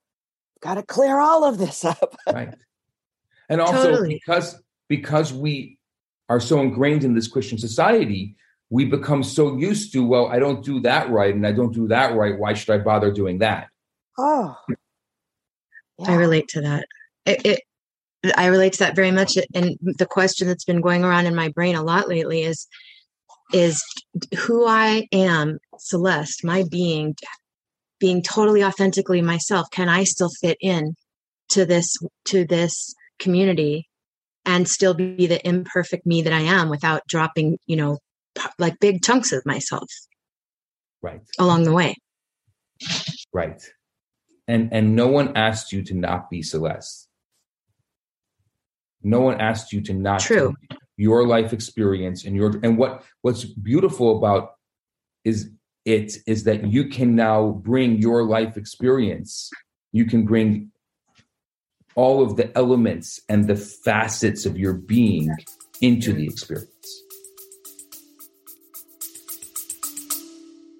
got 0.61 0.75
to 0.75 0.83
clear 0.83 1.19
all 1.19 1.45
of 1.45 1.57
this 1.57 1.85
up. 1.93 2.15
right. 2.31 2.53
And 3.49 3.61
also 3.61 3.91
totally. 3.91 4.21
because 4.25 4.61
because 4.89 5.31
we 5.31 5.77
are 6.27 6.39
so 6.39 6.59
ingrained 6.59 7.03
in 7.03 7.13
this 7.13 7.27
Christian 7.27 7.57
society, 7.57 8.35
we 8.69 8.85
become 8.85 9.23
so 9.23 9.57
used 9.57 9.93
to, 9.93 10.05
well, 10.05 10.27
I 10.27 10.39
don't 10.39 10.63
do 10.63 10.79
that 10.81 11.09
right 11.09 11.33
and 11.33 11.45
I 11.45 11.51
don't 11.51 11.73
do 11.73 11.87
that 11.89 12.15
right. 12.15 12.37
Why 12.37 12.53
should 12.53 12.73
I 12.73 12.79
bother 12.79 13.11
doing 13.11 13.37
that? 13.39 13.67
Oh. 14.17 14.55
Yeah. 15.99 16.11
I 16.11 16.15
relate 16.15 16.47
to 16.49 16.61
that. 16.61 16.87
It, 17.25 17.45
it 17.45 17.61
I 18.37 18.47
relate 18.47 18.73
to 18.73 18.79
that 18.79 18.95
very 18.95 19.11
much. 19.11 19.37
And 19.53 19.77
the 19.81 20.05
question 20.05 20.47
that's 20.47 20.65
been 20.65 20.81
going 20.81 21.03
around 21.03 21.25
in 21.25 21.35
my 21.35 21.49
brain 21.49 21.75
a 21.75 21.83
lot 21.83 22.07
lately 22.07 22.43
is 22.43 22.67
is 23.51 23.83
who 24.37 24.65
I 24.65 25.07
am, 25.11 25.59
Celeste, 25.77 26.43
my 26.43 26.63
being, 26.71 27.15
being 27.99 28.23
totally 28.23 28.63
authentically 28.63 29.21
myself. 29.21 29.67
Can 29.71 29.89
I 29.89 30.05
still 30.05 30.29
fit 30.41 30.57
in 30.61 30.95
to 31.49 31.65
this 31.65 31.95
to 32.25 32.45
this 32.45 32.93
community 33.19 33.87
and 34.45 34.67
still 34.67 34.93
be 34.93 35.27
the 35.27 35.45
imperfect 35.47 36.05
me 36.05 36.21
that 36.21 36.33
I 36.33 36.41
am 36.41 36.69
without 36.69 37.03
dropping, 37.07 37.59
you 37.67 37.75
know, 37.75 37.99
like 38.57 38.79
big 38.79 39.03
chunks 39.03 39.31
of 39.31 39.45
myself 39.45 39.87
right 41.03 41.21
along 41.37 41.63
the 41.63 41.73
way 41.73 41.95
right 43.31 43.61
and 44.47 44.73
and 44.73 44.95
no 44.95 45.07
one 45.07 45.35
asked 45.35 45.71
you 45.71 45.83
to 45.83 45.93
not 45.93 46.29
be 46.29 46.41
celeste 46.41 47.02
no 49.03 49.21
one 49.21 49.39
asked 49.39 49.73
you 49.73 49.81
to 49.81 49.93
not 49.93 50.21
true. 50.21 50.55
your 50.97 51.27
life 51.27 51.53
experience 51.53 52.25
and 52.25 52.35
your 52.35 52.59
and 52.63 52.77
what 52.77 53.03
what's 53.21 53.43
beautiful 53.43 54.17
about 54.17 54.53
is 55.23 55.49
it 55.85 56.17
is 56.25 56.43
that 56.45 56.67
you 56.67 56.87
can 56.87 57.15
now 57.15 57.49
bring 57.49 57.97
your 57.97 58.23
life 58.23 58.57
experience. 58.57 59.49
You 59.91 60.05
can 60.05 60.25
bring 60.25 60.71
all 61.95 62.23
of 62.23 62.37
the 62.37 62.55
elements 62.57 63.19
and 63.29 63.47
the 63.47 63.55
facets 63.55 64.45
of 64.45 64.57
your 64.57 64.73
being 64.73 65.29
into 65.81 66.13
the 66.13 66.25
experience. 66.25 67.03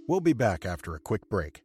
We'll 0.08 0.22
be 0.22 0.34
back 0.34 0.66
after 0.66 0.96
a 0.96 1.00
quick 1.00 1.30
break 1.30 1.64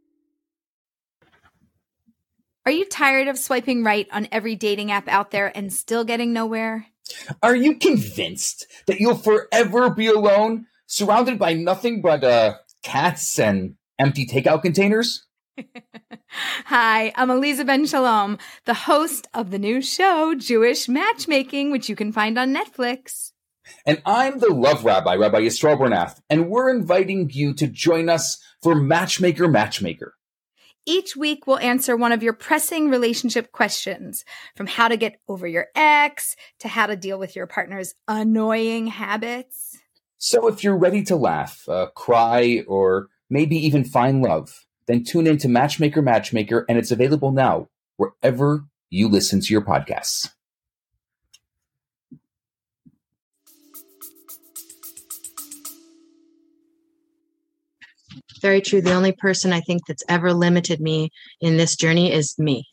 are 2.69 2.71
you 2.71 2.85
tired 2.85 3.29
of 3.29 3.39
swiping 3.39 3.83
right 3.83 4.07
on 4.13 4.29
every 4.31 4.55
dating 4.55 4.91
app 4.91 5.09
out 5.09 5.31
there 5.31 5.51
and 5.57 5.73
still 5.73 6.05
getting 6.05 6.35
nowhere 6.35 6.87
are 7.43 7.57
you 7.57 7.79
convinced 7.79 8.67
that 8.87 9.01
you'll 9.01 9.17
forever 9.17 9.89
be 9.89 10.09
alone, 10.09 10.67
surrounded 10.87 11.39
by 11.39 11.55
nothing 11.55 12.03
but 12.03 12.23
uh, 12.23 12.57
cats 12.83 13.39
and 13.39 13.77
empty 13.99 14.27
takeout 14.27 14.61
containers? 14.61 15.27
Hi, 16.67 17.11
I'm 17.17 17.31
Aleeza 17.31 17.65
Ben 17.65 17.87
Shalom, 17.87 18.37
the 18.67 18.75
host 18.75 19.27
of 19.33 19.51
the 19.51 19.59
new 19.59 19.81
show, 19.81 20.35
Jewish 20.35 20.87
Matchmaking, 20.87 21.71
which 21.71 21.89
you 21.89 21.97
can 21.97 22.13
find 22.13 22.39
on 22.39 22.55
Netflix. 22.55 23.33
And 23.87 24.03
I'm 24.05 24.41
the 24.41 24.53
love 24.53 24.85
rabbi, 24.85 25.15
Rabbi 25.15 25.41
Yisrael 25.41 25.79
Bernath, 25.79 26.21
and 26.29 26.51
we're 26.51 26.69
inviting 26.69 27.31
you 27.33 27.55
to 27.55 27.67
join 27.67 28.11
us 28.11 28.39
for 28.63 28.75
Matchmaker 28.75 29.49
Matchmaker. 29.49 30.18
Each 30.89 31.15
week, 31.15 31.47
we'll 31.47 31.59
answer 31.59 31.99
one 31.99 32.13
of 32.13 32.23
your 32.23 32.33
pressing 32.33 32.89
relationship 32.89 33.53
questions 33.53 34.25
from 34.57 34.67
how 34.67 34.89
to 34.89 34.97
get 34.97 35.21
over 35.29 35.47
your 35.47 35.67
ex 35.75 36.35
to 36.61 36.69
how 36.69 36.87
to 36.87 36.97
deal 36.97 37.19
with 37.19 37.37
your 37.37 37.47
partner's 37.47 37.95
annoying 38.09 38.87
habits. 38.87 39.77
So, 40.17 40.49
if 40.49 40.65
you're 40.65 40.79
ready 40.79 41.03
to 41.03 41.15
laugh, 41.15 41.69
uh, 41.69 41.89
cry, 41.95 42.65
or 42.67 43.09
maybe 43.29 43.55
even 43.57 43.85
find 43.85 44.23
love, 44.23 44.65
then 44.87 45.05
tune 45.05 45.27
in 45.27 45.37
to 45.39 45.49
Matchmaker 45.49 46.01
Matchmaker, 46.01 46.65
and 46.71 46.79
it's 46.79 46.91
available 46.91 47.33
now 47.33 47.69
wherever 47.99 48.65
you 48.89 49.09
listen 49.09 49.43
to 49.43 49.53
your 49.53 49.61
podcasts. 49.61 50.31
Very 58.39 58.61
true. 58.61 58.81
The 58.81 58.95
only 58.95 59.13
person 59.13 59.53
I 59.53 59.61
think 59.61 59.87
that's 59.87 60.03
ever 60.09 60.33
limited 60.33 60.81
me 60.81 61.11
in 61.41 61.57
this 61.57 61.77
journey 61.77 62.13
is 62.13 62.35
me. 62.39 62.67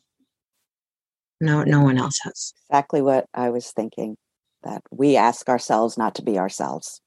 No, 1.41 1.63
no 1.63 1.81
one 1.81 1.97
else 1.97 2.19
has. 2.23 2.53
Exactly 2.69 3.01
what 3.01 3.25
I 3.33 3.49
was 3.49 3.71
thinking. 3.71 4.17
That 4.63 4.81
we 4.91 5.15
ask 5.15 5.47
ourselves 5.47 5.95
not 5.97 6.15
to 6.15 6.23
be 6.23 6.39
ourselves. 6.39 7.01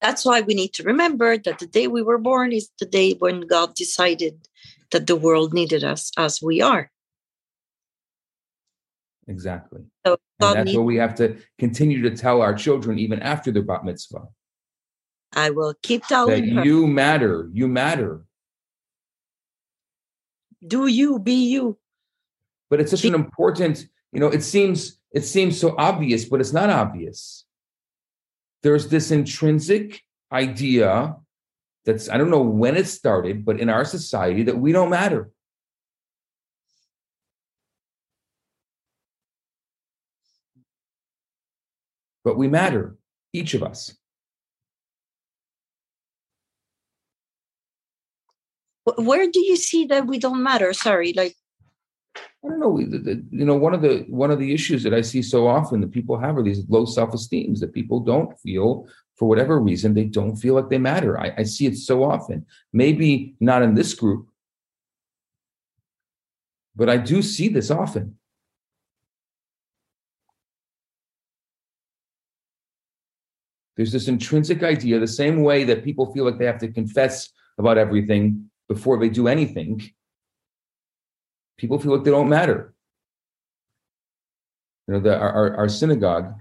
That's 0.00 0.24
why 0.24 0.42
we 0.42 0.54
need 0.54 0.74
to 0.74 0.82
remember 0.82 1.38
that 1.38 1.58
the 1.58 1.66
day 1.66 1.86
we 1.86 2.02
were 2.02 2.18
born 2.18 2.52
is 2.52 2.70
the 2.78 2.86
day 2.86 3.14
when 3.14 3.40
God 3.40 3.74
decided 3.74 4.46
that 4.92 5.06
the 5.06 5.16
world 5.16 5.52
needed 5.52 5.82
us 5.84 6.10
as 6.16 6.42
we 6.42 6.60
are. 6.60 6.90
Exactly. 9.26 9.82
So 10.06 10.18
and 10.38 10.54
that's 10.54 10.76
what 10.76 10.84
we 10.84 10.96
have 10.96 11.14
to 11.16 11.36
continue 11.58 12.02
to 12.02 12.16
tell 12.16 12.42
our 12.42 12.54
children 12.54 12.98
even 12.98 13.20
after 13.20 13.50
their 13.50 13.62
bat 13.62 13.84
mitzvah. 13.84 14.28
I 15.36 15.50
will 15.50 15.74
keep 15.82 16.06
telling 16.06 16.46
that 16.46 16.54
her. 16.54 16.64
you 16.64 16.86
matter. 16.86 17.50
You 17.52 17.68
matter. 17.68 18.24
Do 20.66 20.86
you 20.86 21.18
be 21.18 21.50
you? 21.50 21.78
But 22.70 22.80
it's 22.80 22.90
such 22.90 23.04
an 23.04 23.14
important, 23.14 23.86
you 24.12 24.18
know, 24.18 24.28
it 24.28 24.42
seems 24.42 24.98
it 25.12 25.24
seems 25.24 25.60
so 25.60 25.74
obvious, 25.78 26.24
but 26.24 26.40
it's 26.40 26.54
not 26.54 26.70
obvious. 26.70 27.44
There's 28.62 28.88
this 28.88 29.10
intrinsic 29.10 30.02
idea 30.32 31.16
that's 31.84 32.08
I 32.08 32.16
don't 32.16 32.30
know 32.30 32.40
when 32.40 32.76
it 32.76 32.86
started, 32.86 33.44
but 33.44 33.60
in 33.60 33.68
our 33.68 33.84
society 33.84 34.42
that 34.44 34.58
we 34.58 34.72
don't 34.72 34.90
matter. 34.90 35.30
But 42.24 42.38
we 42.38 42.48
matter, 42.48 42.96
each 43.32 43.54
of 43.54 43.62
us. 43.62 43.94
Where 48.98 49.30
do 49.30 49.40
you 49.40 49.56
see 49.56 49.84
that 49.86 50.06
we 50.06 50.18
don't 50.18 50.42
matter 50.42 50.72
sorry 50.72 51.12
like 51.14 51.34
I 52.44 52.48
don't 52.48 52.60
know. 52.60 52.78
You 52.78 53.44
know, 53.44 53.56
one 53.56 53.74
of 53.74 53.82
the 53.82 54.04
one 54.08 54.30
of 54.30 54.38
the 54.38 54.54
issues 54.54 54.82
that 54.84 54.94
I 54.94 55.00
see 55.00 55.20
so 55.20 55.48
often 55.48 55.80
that 55.80 55.90
people 55.90 56.18
have 56.18 56.36
are 56.36 56.42
these 56.42 56.64
low 56.68 56.84
self 56.84 57.12
esteems 57.12 57.60
that 57.60 57.72
people 57.72 58.00
don't 58.00 58.38
feel 58.38 58.86
for 59.16 59.28
whatever 59.28 59.58
reason 59.58 59.94
they 59.94 60.04
don't 60.04 60.36
feel 60.36 60.54
like 60.54 60.68
they 60.68 60.78
matter. 60.78 61.18
I, 61.18 61.32
I 61.38 61.42
see 61.42 61.66
it 61.66 61.76
so 61.76 62.04
often. 62.04 62.46
Maybe 62.72 63.34
not 63.40 63.62
in 63.62 63.74
this 63.74 63.94
group, 63.94 64.28
but 66.76 66.88
I 66.88 66.98
do 66.98 67.20
see 67.20 67.48
this 67.48 67.70
often. 67.70 68.16
There's 73.76 73.92
this 73.92 74.08
intrinsic 74.08 74.62
idea, 74.62 75.00
the 75.00 75.06
same 75.06 75.42
way 75.42 75.64
that 75.64 75.84
people 75.84 76.12
feel 76.12 76.24
like 76.24 76.38
they 76.38 76.46
have 76.46 76.60
to 76.60 76.72
confess 76.72 77.28
about 77.58 77.76
everything 77.76 78.50
before 78.68 78.98
they 78.98 79.08
do 79.08 79.28
anything, 79.28 79.82
people 81.58 81.78
feel 81.78 81.94
like 81.94 82.04
they 82.04 82.10
don't 82.10 82.28
matter. 82.28 82.74
You 84.86 84.94
know, 84.94 85.00
the, 85.00 85.18
our, 85.18 85.56
our 85.56 85.68
synagogue 85.68 86.34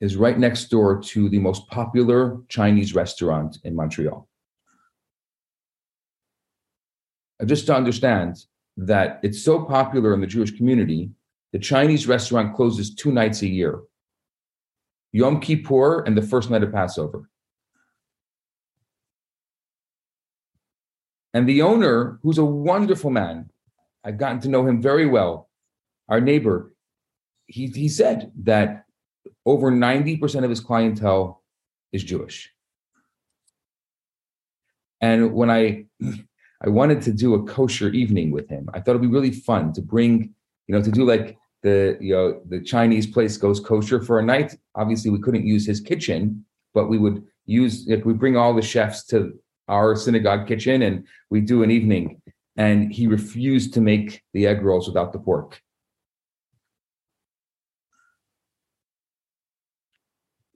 is 0.00 0.16
right 0.16 0.38
next 0.38 0.66
door 0.66 1.00
to 1.00 1.28
the 1.28 1.38
most 1.38 1.68
popular 1.68 2.38
Chinese 2.48 2.94
restaurant 2.94 3.58
in 3.62 3.76
Montreal. 3.76 4.28
Just 7.44 7.66
to 7.66 7.74
understand 7.74 8.36
that 8.76 9.20
it's 9.22 9.44
so 9.44 9.64
popular 9.64 10.14
in 10.14 10.20
the 10.20 10.26
Jewish 10.26 10.56
community, 10.56 11.10
the 11.52 11.58
Chinese 11.58 12.06
restaurant 12.06 12.56
closes 12.56 12.94
two 12.94 13.12
nights 13.12 13.42
a 13.42 13.48
year 13.48 13.80
Yom 15.12 15.40
Kippur 15.40 16.02
and 16.04 16.16
the 16.16 16.22
first 16.22 16.50
night 16.50 16.62
of 16.62 16.72
Passover. 16.72 17.28
And 21.34 21.48
the 21.48 21.62
owner, 21.62 22.18
who's 22.22 22.38
a 22.38 22.44
wonderful 22.44 23.10
man, 23.10 23.50
I've 24.04 24.18
gotten 24.18 24.40
to 24.40 24.48
know 24.48 24.66
him 24.66 24.82
very 24.82 25.06
well, 25.06 25.48
our 26.08 26.20
neighbor, 26.20 26.74
he, 27.46 27.66
he 27.68 27.88
said 27.88 28.32
that 28.42 28.84
over 29.46 29.70
90% 29.70 30.44
of 30.44 30.50
his 30.50 30.60
clientele 30.60 31.42
is 31.92 32.04
Jewish. 32.04 32.52
And 35.00 35.32
when 35.32 35.50
I 35.50 35.86
I 36.64 36.68
wanted 36.68 37.02
to 37.02 37.12
do 37.12 37.34
a 37.34 37.42
kosher 37.42 37.88
evening 37.88 38.30
with 38.30 38.48
him, 38.48 38.70
I 38.72 38.78
thought 38.78 38.92
it'd 38.92 39.02
be 39.02 39.08
really 39.08 39.32
fun 39.32 39.72
to 39.72 39.82
bring, 39.82 40.32
you 40.68 40.74
know, 40.74 40.80
to 40.80 40.92
do 40.92 41.04
like 41.04 41.36
the 41.62 41.98
you 42.00 42.14
know 42.14 42.40
the 42.48 42.60
Chinese 42.60 43.06
place 43.06 43.36
goes 43.36 43.58
kosher 43.58 44.00
for 44.00 44.20
a 44.20 44.22
night. 44.22 44.56
Obviously, 44.76 45.10
we 45.10 45.20
couldn't 45.20 45.44
use 45.44 45.66
his 45.66 45.80
kitchen, 45.80 46.44
but 46.72 46.86
we 46.88 46.98
would 46.98 47.24
use 47.46 47.84
like 47.88 48.04
we 48.04 48.12
bring 48.12 48.36
all 48.36 48.54
the 48.54 48.62
chefs 48.62 49.04
to 49.06 49.32
our 49.72 49.96
synagogue 49.96 50.46
kitchen 50.46 50.82
and 50.82 51.06
we 51.30 51.40
do 51.40 51.62
an 51.62 51.70
evening. 51.70 52.20
And 52.56 52.92
he 52.92 53.06
refused 53.06 53.72
to 53.74 53.80
make 53.80 54.22
the 54.34 54.46
egg 54.46 54.60
rolls 54.62 54.86
without 54.86 55.12
the 55.14 55.18
pork. 55.18 55.58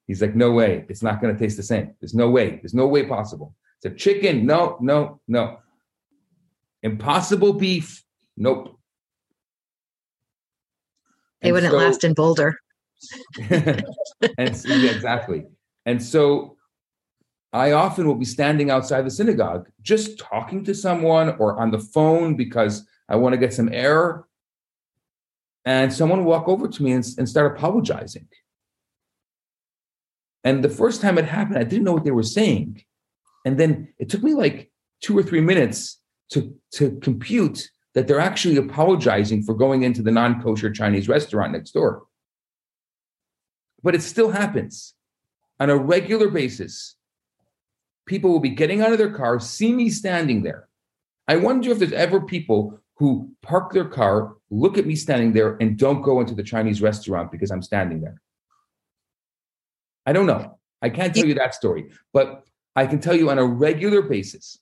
He's 0.07 0.21
like, 0.23 0.37
no 0.37 0.53
way, 0.53 0.85
it's 0.89 1.03
not 1.03 1.21
going 1.21 1.35
to 1.35 1.41
taste 1.41 1.57
the 1.57 1.63
same. 1.63 1.95
There's 2.01 2.15
no 2.15 2.31
way. 2.31 2.51
There's 2.63 2.75
no 2.75 2.87
way 2.87 3.07
possible. 3.07 3.55
It's 3.83 3.93
a 3.93 3.97
chicken. 3.97 4.47
No, 4.47 4.77
no, 4.81 5.21
no. 5.27 5.59
Impossible 6.83 7.55
beef. 7.55 8.05
Nope. 8.37 8.79
They 11.41 11.49
And 11.49 11.55
wouldn't 11.55 11.73
so- 11.73 11.79
last 11.79 12.05
in 12.05 12.13
Boulder. 12.15 12.59
and 13.51 13.85
yeah, 14.39 14.91
exactly. 14.91 15.45
And 15.85 16.03
so 16.03 16.56
I 17.53 17.73
often 17.73 18.07
will 18.07 18.17
be 18.17 18.25
standing 18.25 18.71
outside 18.71 19.03
the 19.03 19.11
synagogue 19.11 19.69
just 19.83 20.19
talking 20.19 20.65
to 20.65 20.75
someone 20.75 21.37
or 21.39 21.59
on 21.59 21.71
the 21.71 21.79
phone 21.79 22.37
because 22.37 22.87
I 23.09 23.17
want 23.17 23.33
to 23.33 23.39
get 23.39 23.55
some 23.55 23.73
air. 23.73 24.27
And 25.65 25.93
someone 25.93 26.21
will 26.21 26.31
walk 26.31 26.49
over 26.49 26.69
to 26.69 26.83
me 26.83 26.93
and, 26.93 27.05
and 27.19 27.29
start 27.29 27.57
apologizing. 27.57 28.29
And 30.45 30.63
the 30.63 30.69
first 30.69 31.01
time 31.01 31.19
it 31.19 31.25
happened, 31.25 31.59
I 31.59 31.65
didn't 31.65 31.85
know 31.85 31.93
what 31.93 32.05
they 32.05 32.13
were 32.13 32.23
saying. 32.23 32.85
And 33.45 33.59
then 33.59 33.89
it 33.99 34.09
took 34.09 34.23
me 34.23 34.35
like 34.35 34.71
two 35.01 35.17
or 35.17 35.23
three 35.23 35.41
minutes 35.41 36.01
to, 36.31 36.55
to 36.73 36.99
compute 37.01 37.69
that 37.95 38.07
they're 38.07 38.21
actually 38.21 38.57
apologizing 38.57 39.43
for 39.43 39.55
going 39.55 39.83
into 39.83 40.03
the 40.03 40.11
non 40.11 40.43
kosher 40.43 40.71
Chinese 40.71 41.09
restaurant 41.09 41.53
next 41.53 41.71
door. 41.71 42.05
But 43.83 43.95
it 43.95 44.03
still 44.03 44.31
happens 44.31 44.95
on 45.59 45.71
a 45.71 45.77
regular 45.77 46.29
basis. 46.29 46.96
People 48.07 48.31
will 48.31 48.41
be 48.41 48.51
getting 48.51 48.81
out 48.81 48.93
of 48.93 48.99
their 48.99 49.13
car, 49.13 49.41
see 49.41 49.73
me 49.73 49.91
standing 49.91 50.43
there. 50.43 50.69
I 51.29 51.37
wonder 51.37 51.71
if 51.71 51.79
there's 51.79 51.93
ever 51.93 52.21
people 52.21 52.81
who 52.95 53.31
park 53.43 53.73
their 53.73 53.85
car, 53.85 54.37
look 54.51 54.79
at 54.79 54.87
me 54.87 54.95
standing 54.95 55.33
there, 55.33 55.57
and 55.61 55.77
don't 55.77 56.03
go 56.03 56.21
into 56.21 56.35
the 56.35 56.43
Chinese 56.43 56.81
restaurant 56.81 57.31
because 57.31 57.51
I'm 57.51 57.63
standing 57.63 58.01
there. 58.01 58.21
I 60.07 60.13
don't 60.13 60.27
know. 60.27 60.59
I 60.81 60.89
can't 60.89 61.15
tell 61.15 61.27
you 61.27 61.35
that 61.35 61.55
story, 61.55 61.91
but 62.13 62.45
I 62.77 62.87
can 62.87 63.01
tell 63.01 63.17
you 63.17 63.31
on 63.31 63.39
a 63.39 63.45
regular 63.45 64.03
basis, 64.03 64.59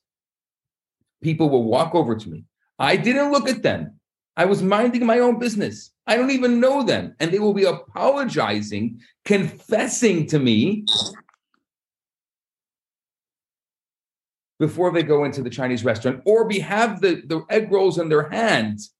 people 1.23 1.51
will 1.51 1.65
walk 1.65 1.95
over 1.95 2.17
to 2.17 2.29
me. 2.29 2.45
I 2.79 2.97
didn't 2.97 3.31
look 3.31 3.49
at 3.49 3.63
them. 3.63 4.01
I 4.37 4.47
was 4.47 4.63
minding 4.63 5.05
my 5.07 5.21
own 5.21 5.39
business. 5.39 5.93
I 6.07 6.17
don't 6.17 6.31
even 6.31 6.61
know 6.61 6.83
them. 6.83 7.15
And 7.21 7.31
they 7.31 7.39
will 7.39 7.55
be 7.55 7.65
apologizing, 7.65 9.01
confessing 9.25 10.27
to 10.29 10.39
me 10.39 10.87
before 14.59 14.93
they 14.93 15.03
go 15.03 15.25
into 15.25 15.43
the 15.43 15.51
Chinese 15.51 15.85
restaurant 15.85 16.23
or 16.25 16.47
be 16.47 16.61
have 16.61 17.01
the, 17.01 17.23
the 17.27 17.45
egg 17.51 17.71
rolls 17.73 17.99
in 17.99 18.09
their 18.09 18.29
hands 18.31 18.93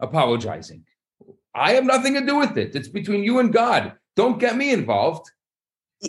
apologizing. 0.00 0.84
I 1.54 1.72
have 1.72 1.84
nothing 1.84 2.14
to 2.14 2.24
do 2.24 2.36
with 2.36 2.56
it. 2.56 2.74
It's 2.74 2.88
between 2.88 3.22
you 3.24 3.38
and 3.38 3.52
God. 3.52 3.92
Don't 4.16 4.38
get 4.38 4.56
me 4.56 4.72
involved. 4.72 5.30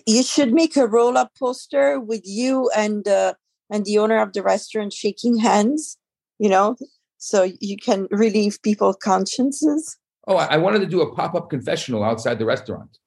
you 0.08 0.24
should 0.24 0.54
make 0.54 0.76
a 0.78 0.88
roll 0.88 1.17
up 1.17 1.32
poster 1.38 2.00
with 2.00 2.22
you 2.24 2.70
and 2.76 3.08
uh, 3.08 3.34
and 3.70 3.86
the 3.86 3.98
owner 3.98 4.22
of 4.22 4.34
the 4.34 4.41
restaurant 4.41 4.94
shaking 4.94 5.38
hands 5.38 5.98
you 6.39 6.50
know 6.50 6.76
so 7.17 7.44
you 7.60 7.78
can 7.78 8.08
relieve 8.10 8.62
people's 8.63 8.98
consciences 9.04 9.98
Oh, 10.28 10.36
I 10.38 10.46
I 10.54 10.58
wanted 10.58 10.80
to 10.80 10.86
do 10.86 11.02
a 11.02 11.13
pop 11.15 11.34
up 11.36 11.50
confessional 11.50 12.04
outside 12.04 12.38
the 12.39 12.46
restaurant. 12.46 12.98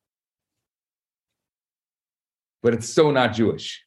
But 2.62 2.74
it's 2.74 2.88
so 2.88 3.10
not 3.10 3.34
Jewish. 3.34 3.84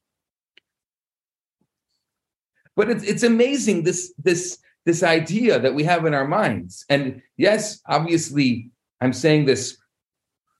But 2.77 2.91
it's, 2.91 3.03
it's 3.03 3.23
amazing 3.23 3.83
this, 3.83 4.13
this, 4.23 4.59
this 4.85 5.01
idea 5.01 5.59
that 5.59 5.73
we 5.73 5.83
have 5.83 6.05
in 6.05 6.13
our 6.13 6.27
minds. 6.27 6.85
And 6.89 7.21
yes, 7.35 7.81
obviously, 7.87 8.69
I'm 9.01 9.13
saying 9.13 9.45
this 9.45 9.77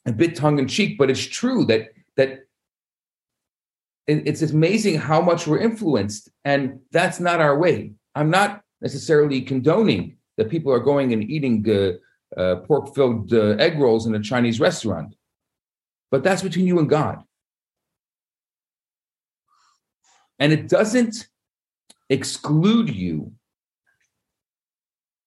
a 0.07 0.11
bit 0.11 0.35
tongue 0.35 0.57
in 0.57 0.67
cheek, 0.67 0.97
but 0.97 1.11
it's 1.11 1.23
true 1.23 1.63
that, 1.65 1.89
that 2.17 2.39
it's 4.07 4.41
amazing 4.41 4.97
how 4.97 5.21
much 5.21 5.45
we're 5.45 5.59
influenced. 5.59 6.29
And 6.43 6.79
that's 6.91 7.19
not 7.19 7.39
our 7.39 7.57
way. 7.57 7.91
I'm 8.15 8.31
not 8.31 8.61
necessarily 8.81 9.41
condoning 9.41 10.17
that 10.37 10.49
people 10.49 10.73
are 10.73 10.79
going 10.79 11.13
and 11.13 11.23
eating 11.23 11.65
uh, 11.69 12.39
uh, 12.39 12.55
pork 12.61 12.95
filled 12.95 13.31
uh, 13.31 13.55
egg 13.59 13.77
rolls 13.79 14.07
in 14.07 14.15
a 14.15 14.19
Chinese 14.19 14.59
restaurant. 14.59 15.15
But 16.09 16.23
that's 16.23 16.41
between 16.41 16.65
you 16.65 16.79
and 16.79 16.89
God. 16.89 17.21
And 20.39 20.51
it 20.51 20.67
doesn't 20.67 21.27
exclude 22.09 22.93
you 22.93 23.33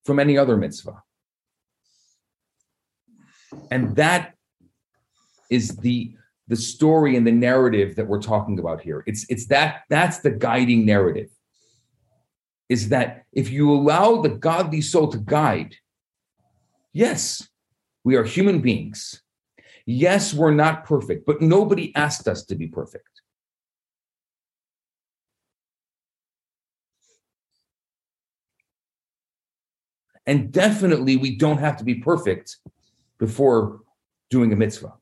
from 0.04 0.18
any 0.18 0.38
other 0.38 0.56
mitzvah. 0.56 1.02
And 3.70 3.96
that 3.96 4.34
is 5.50 5.76
the 5.76 6.14
the 6.48 6.56
story 6.56 7.16
and 7.16 7.24
the 7.24 7.32
narrative 7.32 7.94
that 7.94 8.08
we're 8.08 8.20
talking 8.20 8.58
about 8.58 8.80
here. 8.80 9.04
It's 9.06 9.24
it's 9.28 9.46
that 9.46 9.82
that's 9.88 10.18
the 10.18 10.30
guiding 10.30 10.84
narrative. 10.84 11.30
Is 12.68 12.88
that 12.90 13.24
if 13.32 13.50
you 13.50 13.72
allow 13.72 14.20
the 14.20 14.28
godly 14.28 14.80
soul 14.80 15.08
to 15.08 15.18
guide, 15.18 15.76
Yes, 16.92 17.48
we 18.04 18.16
are 18.16 18.24
human 18.24 18.60
beings. 18.60 19.22
Yes, 19.86 20.34
we're 20.34 20.54
not 20.54 20.84
perfect, 20.84 21.24
but 21.26 21.40
nobody 21.40 21.94
asked 21.94 22.26
us 22.26 22.44
to 22.46 22.54
be 22.54 22.66
perfect. 22.66 23.09
And 30.26 30.52
definitely, 30.52 31.16
we 31.16 31.36
don't 31.36 31.58
have 31.58 31.76
to 31.78 31.84
be 31.84 31.96
perfect 31.96 32.58
before 33.18 33.80
doing 34.30 34.52
a 34.52 34.56
mitzvah. 34.56 34.94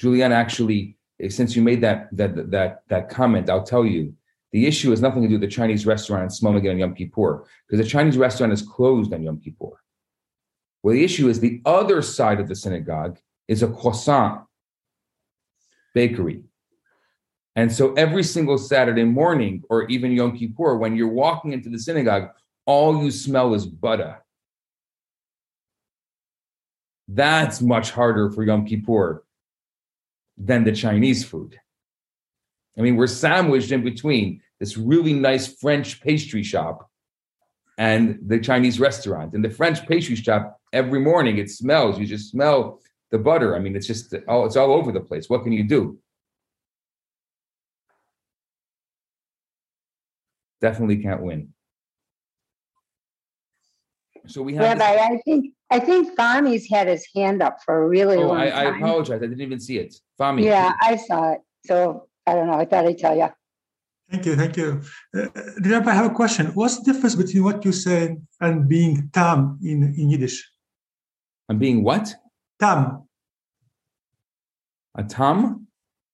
Julianne, 0.00 0.30
actually, 0.30 0.98
eh, 1.20 1.28
since 1.28 1.56
you 1.56 1.62
made 1.62 1.80
that 1.80 2.08
that 2.12 2.50
that 2.50 2.82
that 2.88 3.08
comment, 3.08 3.48
I'll 3.48 3.62
tell 3.62 3.86
you 3.86 4.14
the 4.52 4.66
issue 4.66 4.90
has 4.90 5.02
nothing 5.02 5.22
to 5.22 5.28
do 5.28 5.34
with 5.34 5.40
the 5.40 5.48
Chinese 5.48 5.86
restaurant 5.86 6.22
in 6.24 6.28
Smogain 6.28 6.70
on 6.70 6.78
Yom 6.78 6.94
Kippur 6.94 7.44
because 7.66 7.82
the 7.82 7.90
Chinese 7.90 8.16
restaurant 8.16 8.52
is 8.52 8.62
closed 8.62 9.12
on 9.12 9.22
Yom 9.22 9.40
Kippur. 9.40 9.82
Well, 10.82 10.94
the 10.94 11.04
issue 11.04 11.28
is 11.28 11.40
the 11.40 11.60
other 11.64 12.00
side 12.02 12.40
of 12.40 12.48
the 12.48 12.54
synagogue 12.54 13.18
is 13.48 13.62
a 13.62 13.68
croissant 13.68 14.45
bakery. 15.96 16.42
And 17.56 17.72
so 17.72 17.94
every 17.94 18.22
single 18.22 18.58
Saturday 18.58 19.04
morning 19.04 19.62
or 19.70 19.88
even 19.88 20.12
Yom 20.12 20.36
Kippur, 20.36 20.76
when 20.76 20.94
you're 20.94 21.16
walking 21.24 21.54
into 21.54 21.70
the 21.70 21.78
synagogue, 21.78 22.28
all 22.66 23.02
you 23.02 23.10
smell 23.10 23.54
is 23.54 23.64
butter. 23.64 24.22
That's 27.08 27.62
much 27.62 27.92
harder 27.92 28.30
for 28.30 28.44
Yom 28.44 28.66
Kippur 28.66 29.24
than 30.36 30.64
the 30.64 30.72
Chinese 30.72 31.24
food. 31.24 31.58
I 32.76 32.82
mean, 32.82 32.96
we're 32.96 33.06
sandwiched 33.06 33.72
in 33.72 33.82
between 33.82 34.42
this 34.60 34.76
really 34.76 35.14
nice 35.14 35.46
French 35.46 36.02
pastry 36.02 36.42
shop 36.42 36.90
and 37.78 38.18
the 38.26 38.38
Chinese 38.38 38.78
restaurant. 38.78 39.32
And 39.32 39.42
the 39.42 39.56
French 39.60 39.86
pastry 39.88 40.16
shop, 40.16 40.60
every 40.74 41.00
morning 41.00 41.38
it 41.38 41.50
smells. 41.50 41.98
You 41.98 42.06
just 42.06 42.30
smell 42.30 42.80
the 43.10 43.18
butter. 43.18 43.54
I 43.56 43.58
mean, 43.58 43.76
it's 43.76 43.86
just 43.86 44.14
oh, 44.28 44.44
it's 44.44 44.56
all 44.56 44.72
over 44.72 44.92
the 44.92 45.00
place. 45.00 45.28
What 45.28 45.44
can 45.44 45.52
you 45.52 45.64
do? 45.64 45.98
Definitely 50.60 50.98
can't 50.98 51.22
win. 51.22 51.52
So 54.26 54.42
we 54.42 54.54
have. 54.54 54.78
Rabbi, 54.78 54.92
this- 54.92 55.00
I 55.00 55.20
think 55.24 55.54
I 55.70 55.80
think 55.80 56.16
Fami's 56.18 56.68
had 56.68 56.88
his 56.88 57.06
hand 57.14 57.42
up 57.42 57.58
for 57.64 57.82
a 57.82 57.88
really 57.88 58.16
oh, 58.16 58.28
long 58.28 58.38
I, 58.38 58.48
I 58.50 58.76
apologize. 58.76 59.22
I 59.22 59.26
didn't 59.26 59.40
even 59.40 59.60
see 59.60 59.78
it. 59.78 59.94
Fami. 60.18 60.44
Yeah, 60.44 60.72
I 60.80 60.96
saw 60.96 61.32
it. 61.32 61.40
So 61.64 62.08
I 62.26 62.34
don't 62.34 62.46
know. 62.46 62.54
I 62.54 62.64
thought 62.64 62.86
I'd 62.86 62.98
tell 62.98 63.16
you. 63.16 63.28
Thank 64.10 64.24
you, 64.24 64.36
thank 64.36 64.56
you. 64.56 64.82
Uh, 65.16 65.26
Rabbi, 65.64 65.90
I 65.90 65.94
have 65.94 66.06
a 66.06 66.14
question. 66.14 66.46
What's 66.54 66.78
the 66.78 66.92
difference 66.92 67.16
between 67.16 67.42
what 67.42 67.64
you 67.64 67.72
said 67.72 68.24
and 68.40 68.68
being 68.68 69.10
tam 69.12 69.58
in, 69.64 69.82
in 69.98 70.10
Yiddish? 70.10 70.48
I'm 71.48 71.58
being 71.58 71.82
what? 71.82 72.14
Tam, 72.60 73.02
A 74.94 75.04
tom? 75.04 75.66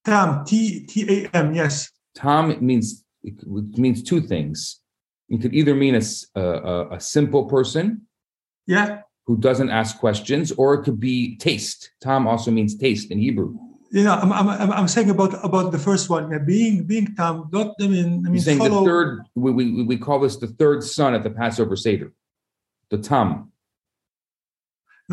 tam, 0.05 0.45
T 0.45 0.85
T 0.87 1.25
A 1.27 1.37
M. 1.37 1.55
Yes. 1.55 1.91
Tom 2.17 2.57
means 2.65 3.05
it 3.23 3.35
means 3.79 4.03
two 4.03 4.21
things. 4.21 4.81
It 5.29 5.41
could 5.41 5.55
either 5.55 5.75
mean 5.75 5.95
a, 5.95 6.03
a- 6.41 6.89
a- 6.97 7.01
simple 7.01 7.45
person 7.47 8.03
Yeah. 8.67 9.03
who 9.27 9.39
doesn't 9.39 9.71
ask 9.71 9.99
questions, 9.99 10.51
or 10.53 10.75
it 10.75 10.83
could 10.83 10.99
be 11.01 11.37
taste. 11.37 11.91
Tom 12.03 12.27
also 12.27 12.51
means 12.51 12.77
taste 12.77 13.11
in 13.11 13.19
Hebrew. 13.19 13.57
You 13.93 14.05
know, 14.05 14.15
I'm, 14.15 14.33
I'm, 14.33 14.73
I'm 14.73 14.89
saying 14.89 15.11
about 15.11 15.35
about 15.45 15.71
the 15.71 15.79
first 15.79 16.11
one. 16.11 16.31
Yeah, 16.31 16.39
being 16.39 16.85
being 16.85 17.15
tam. 17.15 17.49
Not 17.53 17.75
I 17.81 17.87
mean 17.87 18.27
I 18.27 18.31
mean 18.31 18.41
saying 18.41 18.59
follow. 18.59 18.81
the 18.81 18.87
third. 18.87 19.23
We, 19.37 19.53
we 19.53 19.85
we 19.85 19.97
call 19.97 20.19
this 20.19 20.37
the 20.39 20.49
third 20.49 20.83
son 20.83 21.15
at 21.15 21.23
the 21.23 21.31
Passover 21.31 21.77
Seder, 21.77 22.13
the 22.91 22.99
Tom. 22.99 23.52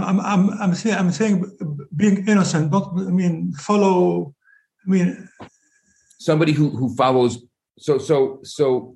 I'm 0.01 0.19
I'm 0.19 0.49
I'm 0.61 0.73
saying 0.75 0.97
I'm 0.97 1.11
saying 1.11 1.45
being 1.95 2.27
innocent. 2.27 2.71
Not 2.71 2.91
I 2.95 3.11
mean 3.11 3.53
follow. 3.53 4.33
I 4.85 4.89
mean 4.89 5.29
somebody 6.19 6.51
who 6.51 6.69
who 6.69 6.93
follows 6.95 7.39
so 7.79 7.97
so 7.97 8.39
so 8.43 8.95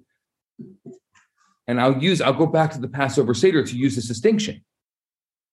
and 1.68 1.82
i'll 1.82 1.98
use 1.98 2.22
i'll 2.22 2.34
go 2.34 2.46
back 2.46 2.72
to 2.72 2.80
the 2.80 2.88
passover 2.88 3.34
seder 3.34 3.64
to 3.64 3.78
use 3.78 3.96
this 3.96 4.08
distinction 4.08 4.64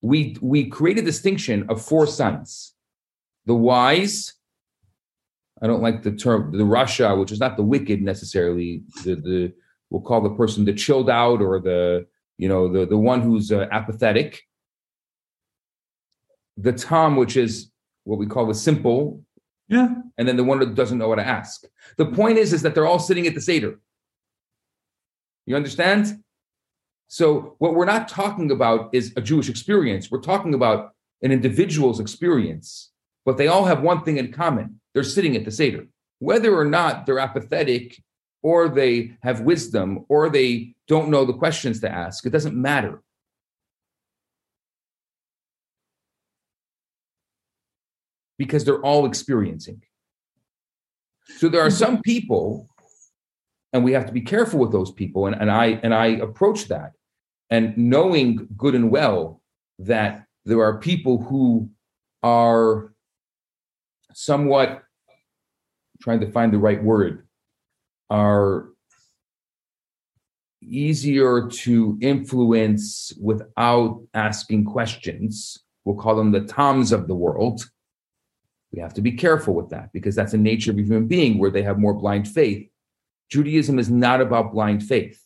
we 0.01 0.35
we 0.41 0.67
create 0.67 0.99
a 0.99 1.01
distinction 1.01 1.65
of 1.69 1.81
four 1.81 2.05
sons 2.05 2.73
the 3.45 3.55
wise 3.55 4.33
i 5.61 5.67
don't 5.67 5.81
like 5.81 6.03
the 6.03 6.11
term 6.11 6.51
the 6.51 6.63
rasha 6.63 7.17
which 7.17 7.31
is 7.31 7.39
not 7.39 7.55
the 7.55 7.63
wicked 7.63 8.01
necessarily 8.01 8.83
the 9.03 9.15
the 9.15 9.53
we'll 9.89 10.01
call 10.01 10.21
the 10.21 10.35
person 10.35 10.65
the 10.65 10.73
chilled 10.73 11.09
out 11.09 11.41
or 11.41 11.59
the 11.59 12.05
you 12.37 12.49
know 12.49 12.67
the 12.67 12.85
the 12.85 12.97
one 12.97 13.21
who's 13.21 13.51
uh, 13.51 13.67
apathetic 13.71 14.41
the 16.57 16.71
tom 16.71 17.15
which 17.15 17.37
is 17.37 17.71
what 18.03 18.19
we 18.19 18.25
call 18.25 18.45
the 18.45 18.53
simple 18.53 19.23
yeah. 19.71 19.87
and 20.17 20.27
then 20.27 20.35
the 20.35 20.43
one 20.43 20.59
that 20.59 20.75
doesn't 20.75 20.97
know 20.97 21.07
what 21.07 21.15
to 21.15 21.25
ask. 21.25 21.63
The 21.97 22.05
point 22.05 22.37
is, 22.37 22.51
is 22.51 22.61
that 22.61 22.75
they're 22.75 22.85
all 22.85 22.99
sitting 22.99 23.25
at 23.25 23.33
the 23.33 23.41
Seder. 23.41 23.79
You 25.45 25.55
understand? 25.55 26.21
So 27.07 27.55
what 27.59 27.73
we're 27.73 27.85
not 27.85 28.07
talking 28.07 28.51
about 28.51 28.89
is 28.93 29.13
a 29.15 29.21
Jewish 29.21 29.49
experience. 29.49 30.11
We're 30.11 30.19
talking 30.19 30.53
about 30.53 30.91
an 31.21 31.31
individual's 31.31 31.99
experience, 31.99 32.91
but 33.25 33.37
they 33.37 33.47
all 33.47 33.65
have 33.65 33.81
one 33.81 34.03
thing 34.03 34.17
in 34.17 34.31
common. 34.33 34.81
They're 34.93 35.03
sitting 35.03 35.37
at 35.37 35.45
the 35.45 35.51
Seder. 35.51 35.87
Whether 36.19 36.55
or 36.55 36.65
not 36.65 37.05
they're 37.05 37.19
apathetic 37.19 38.01
or 38.43 38.67
they 38.67 39.13
have 39.23 39.41
wisdom 39.41 40.05
or 40.09 40.29
they 40.29 40.75
don't 40.87 41.09
know 41.09 41.23
the 41.23 41.33
questions 41.33 41.79
to 41.79 41.91
ask, 41.91 42.25
it 42.25 42.31
doesn't 42.31 42.55
matter. 42.55 43.01
Because 48.41 48.65
they're 48.65 48.81
all 48.81 49.05
experiencing. 49.05 49.79
So 51.37 51.47
there 51.47 51.61
are 51.61 51.67
mm-hmm. 51.67 51.85
some 51.85 52.01
people, 52.01 52.67
and 53.71 53.83
we 53.83 53.91
have 53.91 54.07
to 54.07 54.11
be 54.11 54.21
careful 54.21 54.59
with 54.59 54.71
those 54.71 54.91
people. 54.91 55.27
And, 55.27 55.35
and 55.39 55.51
I 55.51 55.79
and 55.83 55.93
I 55.93 56.07
approach 56.27 56.67
that, 56.69 56.93
and 57.51 57.77
knowing 57.77 58.47
good 58.57 58.73
and 58.73 58.89
well 58.89 59.43
that 59.77 60.25
there 60.43 60.61
are 60.63 60.79
people 60.79 61.21
who 61.21 61.69
are 62.23 62.95
somewhat 64.13 64.81
trying 66.01 66.21
to 66.21 66.31
find 66.31 66.51
the 66.51 66.57
right 66.57 66.83
word, 66.83 67.27
are 68.09 68.69
easier 70.63 71.47
to 71.47 71.99
influence 72.01 73.13
without 73.21 74.01
asking 74.15 74.65
questions. 74.65 75.59
We'll 75.85 76.01
call 76.03 76.15
them 76.15 76.31
the 76.31 76.41
Toms 76.41 76.91
of 76.91 77.07
the 77.07 77.13
world. 77.15 77.69
We 78.71 78.79
have 78.79 78.93
to 78.93 79.01
be 79.01 79.11
careful 79.11 79.53
with 79.53 79.69
that 79.69 79.91
because 79.91 80.15
that's 80.15 80.31
the 80.31 80.37
nature 80.37 80.71
of 80.71 80.77
a 80.77 80.81
human 80.81 81.07
being 81.07 81.37
where 81.37 81.51
they 81.51 81.63
have 81.63 81.77
more 81.77 81.93
blind 81.93 82.27
faith. 82.27 82.69
Judaism 83.29 83.79
is 83.79 83.89
not 83.89 84.21
about 84.21 84.53
blind 84.53 84.83
faith. 84.83 85.21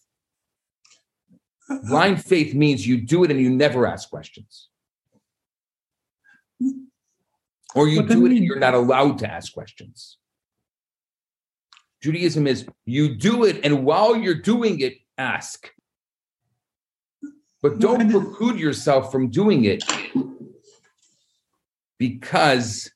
Blind 1.88 2.24
faith 2.24 2.54
means 2.54 2.86
you 2.86 3.02
do 3.02 3.24
it 3.24 3.32
and 3.32 3.40
you 3.40 3.50
never 3.50 3.88
ask 3.88 4.10
questions. 4.10 4.70
Or 7.74 7.88
you 7.88 8.04
do 8.04 8.26
it 8.26 8.32
and 8.32 8.44
you're 8.44 8.60
not 8.60 8.74
allowed 8.74 9.20
to 9.20 9.32
ask 9.32 9.54
questions. 9.54 10.18
Judaism 12.02 12.46
is 12.48 12.68
you 12.86 13.16
do 13.16 13.44
it 13.44 13.66
and 13.66 13.84
while 13.84 14.16
you're 14.16 14.36
doing 14.36 14.80
it, 14.80 14.98
ask. 15.18 15.72
But 17.62 17.80
don't 17.80 18.10
preclude 18.12 18.60
yourself 18.60 19.12
from 19.12 19.30
doing 19.30 19.66
it 19.66 19.84
because 21.98 22.92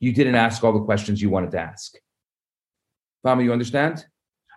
you 0.00 0.12
didn't 0.12 0.34
ask 0.34 0.64
all 0.64 0.72
the 0.72 0.84
questions 0.84 1.22
you 1.22 1.30
wanted 1.30 1.52
to 1.52 1.60
ask. 1.60 1.94
Fama, 3.22 3.42
you 3.42 3.52
understand? 3.52 4.04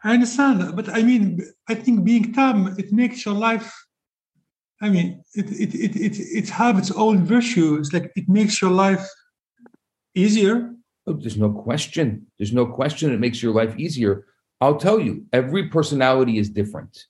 I 0.04 0.14
understand, 0.14 0.76
but 0.76 0.90
I 0.90 1.02
mean, 1.04 1.40
I 1.70 1.76
think 1.76 2.04
being 2.04 2.34
tam 2.34 2.76
it 2.78 2.92
makes 2.92 3.26
your 3.26 3.36
life. 3.36 3.72
I 4.82 4.90
mean, 4.90 5.24
it 5.34 5.50
it 5.52 5.74
it 5.76 5.96
it 5.96 6.20
it 6.20 6.50
have 6.50 6.78
its 6.78 6.92
own 6.92 7.26
virtue. 7.26 7.76
It's 7.76 7.94
like 7.94 8.12
it 8.16 8.28
makes 8.28 8.62
your 8.62 8.72
life 8.72 9.08
easier. 10.16 10.74
Oh, 11.08 11.14
there's 11.14 11.38
no 11.38 11.52
question. 11.52 12.28
There's 12.38 12.54
no 12.54 12.66
question 12.66 13.14
it 13.14 13.20
makes 13.20 13.42
your 13.42 13.54
life 13.54 13.78
easier. 13.78 14.26
I'll 14.62 14.78
tell 14.78 15.00
you, 15.00 15.26
every 15.34 15.68
personality 15.68 16.38
is 16.38 16.50
different. 16.50 17.06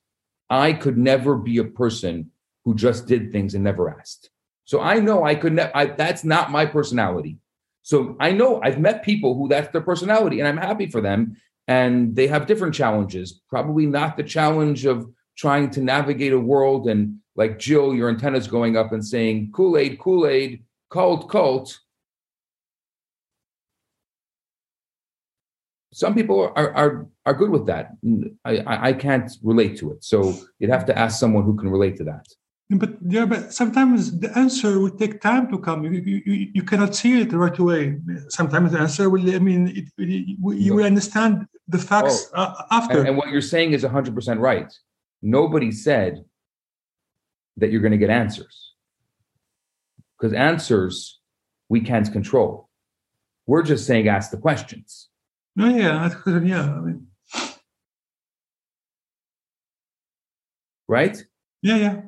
I 0.50 0.74
could 0.74 0.98
never 0.98 1.36
be 1.36 1.60
a 1.60 1.64
person 1.64 2.32
who 2.66 2.76
just 2.76 3.06
did 3.08 3.32
things 3.32 3.54
and 3.54 3.64
never 3.64 3.90
asked. 4.00 4.30
So 4.66 4.82
I 4.82 5.00
know 5.00 5.24
I 5.24 5.36
could 5.36 5.54
never, 5.54 5.96
that's 5.98 6.24
not 6.24 6.52
my 6.52 6.66
personality. 6.66 7.38
So 7.84 8.16
I 8.20 8.32
know 8.32 8.62
I've 8.64 8.80
met 8.80 9.04
people 9.04 9.36
who 9.36 9.48
that's 9.50 9.72
their 9.72 9.82
personality 9.82 10.40
and 10.40 10.48
I'm 10.48 10.58
happy 10.58 10.88
for 10.88 11.02
them. 11.02 11.38
And 11.68 12.16
they 12.16 12.28
have 12.28 12.48
different 12.48 12.74
challenges, 12.74 13.42
probably 13.50 13.86
not 13.86 14.18
the 14.18 14.24
challenge 14.24 14.86
of 14.86 15.08
trying 15.38 15.70
to 15.72 15.82
navigate 15.82 16.34
a 16.34 16.40
world 16.40 16.88
and 16.88 17.20
like 17.36 17.60
Jill, 17.60 17.94
your 17.96 18.10
antennas 18.10 18.48
going 18.48 18.78
up 18.78 18.92
and 18.92 19.06
saying 19.06 19.52
Kool 19.54 19.78
Aid, 19.78 20.00
Kool 20.00 20.28
Aid, 20.28 20.64
cult, 20.90 21.30
cult. 21.30 21.80
Some 25.94 26.16
people 26.16 26.52
are, 26.56 26.74
are, 26.74 27.08
are 27.26 27.34
good 27.34 27.50
with 27.50 27.68
that. 27.68 27.92
I, 28.46 28.58
I, 28.58 28.88
I 28.90 28.94
can't 28.94 29.32
relate 29.44 29.78
to 29.78 29.92
it. 29.92 30.04
So 30.04 30.34
you'd 30.60 30.72
have 30.72 30.86
to 30.86 30.98
ask 30.98 31.20
someone 31.20 31.44
who 31.44 31.56
can 31.56 31.70
relate 31.70 31.98
to 31.98 32.04
that. 32.06 32.26
But 32.78 32.98
yeah, 33.06 33.26
but 33.26 33.54
sometimes 33.54 34.20
the 34.20 34.36
answer 34.38 34.80
will 34.80 34.92
take 34.92 35.22
time 35.22 35.50
to 35.52 35.58
come. 35.60 35.84
You, 35.84 35.92
you, 35.92 36.50
you- 36.54 36.64
cannot 36.64 36.96
see 36.96 37.22
it 37.22 37.32
right 37.34 37.58
away. 37.58 37.98
Sometimes 38.30 38.72
the 38.72 38.80
answer 38.80 39.10
will. 39.10 39.36
I 39.36 39.40
mean, 39.40 39.68
it, 39.68 39.86
it, 39.98 40.38
you 40.40 40.74
will 40.76 40.86
understand 40.86 41.46
the 41.68 41.78
facts 41.78 42.30
uh, 42.34 42.54
after. 42.72 43.00
And, 43.00 43.10
and 43.10 43.18
what 43.18 43.30
you're 43.30 43.42
saying 43.42 43.74
is 43.74 43.84
100% 43.84 44.40
right. 44.40 44.72
Nobody 45.22 45.72
said 45.72 46.24
that 47.58 47.72
you're 47.72 47.82
going 47.82 47.92
to 47.92 47.98
get 47.98 48.10
answers 48.10 48.74
because 50.18 50.34
answers 50.34 51.20
we 51.70 51.82
can't 51.82 52.12
control. 52.12 52.70
We're 53.46 53.64
just 53.64 53.86
saying 53.86 54.08
ask 54.08 54.32
the 54.32 54.38
questions. 54.38 55.10
no, 55.56 55.68
yeah, 55.68 56.08
that's 56.08 56.46
yeah. 56.46 56.64
I 56.64 56.80
mean, 56.80 57.08
right? 60.88 61.24
yeah, 61.62 61.76
yeah. 61.76 62.02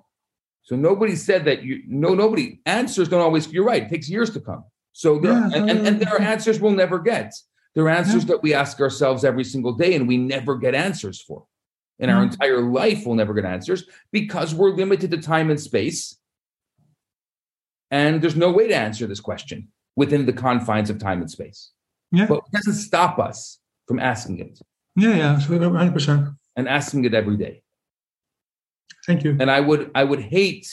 So 0.65 0.75
nobody 0.75 1.15
said 1.15 1.45
that 1.45 1.63
you 1.63 1.83
no 1.87 2.13
nobody 2.13 2.59
answers 2.65 3.07
don't 3.07 3.21
always 3.21 3.51
you're 3.53 3.63
right. 3.63 3.83
It 3.83 3.89
takes 3.89 4.09
years 4.09 4.29
to 4.31 4.39
come. 4.41 4.63
So 4.93 5.19
there 5.19 5.33
Yeah, 5.33 5.49
and, 5.53 5.69
and, 5.69 5.87
and 5.87 5.99
there 5.99 6.13
are 6.13 6.21
answers 6.21 6.59
we'll 6.59 6.71
never 6.71 6.99
get. 6.99 7.33
There 7.75 7.85
are 7.85 7.89
answers 7.89 8.23
Yeah. 8.23 8.29
that 8.31 8.43
we 8.43 8.53
ask 8.53 8.79
ourselves 8.81 9.23
every 9.23 9.43
single 9.43 9.73
day 9.73 9.95
and 9.95 10.07
we 10.07 10.17
never 10.17 10.57
get 10.57 10.73
answers 10.75 11.21
for. 11.21 11.45
In 11.99 12.09
our 12.09 12.23
entire 12.23 12.59
life, 12.61 13.05
we'll 13.05 13.15
never 13.15 13.33
get 13.33 13.45
answers 13.45 13.85
because 14.11 14.53
we're 14.53 14.71
limited 14.71 15.11
to 15.11 15.17
time 15.17 15.49
and 15.49 15.59
space. 15.59 16.17
And 17.91 18.21
there's 18.21 18.35
no 18.35 18.51
way 18.51 18.67
to 18.67 18.75
answer 18.75 19.07
this 19.07 19.21
question 19.21 19.69
within 19.95 20.25
the 20.25 20.33
confines 20.33 20.89
of 20.89 20.97
time 20.99 21.21
and 21.21 21.31
space. 21.31 21.71
Yeah. 22.11 22.25
But 22.25 22.39
it 22.39 22.51
doesn't 22.51 22.73
stop 22.73 23.19
us 23.19 23.59
from 23.87 23.99
asking 23.99 24.39
it 24.39 24.59
Yeah, 24.95 25.15
yeah, 25.15 25.39
so 25.39 25.57
100%. 25.57 26.35
and 26.57 26.67
asking 26.67 27.05
it 27.05 27.13
every 27.13 27.37
day. 27.37 27.61
Thank 29.07 29.23
you. 29.23 29.37
and 29.39 29.49
I 29.51 29.59
would 29.59 29.91
I 29.93 30.03
would 30.03 30.19
hate 30.21 30.67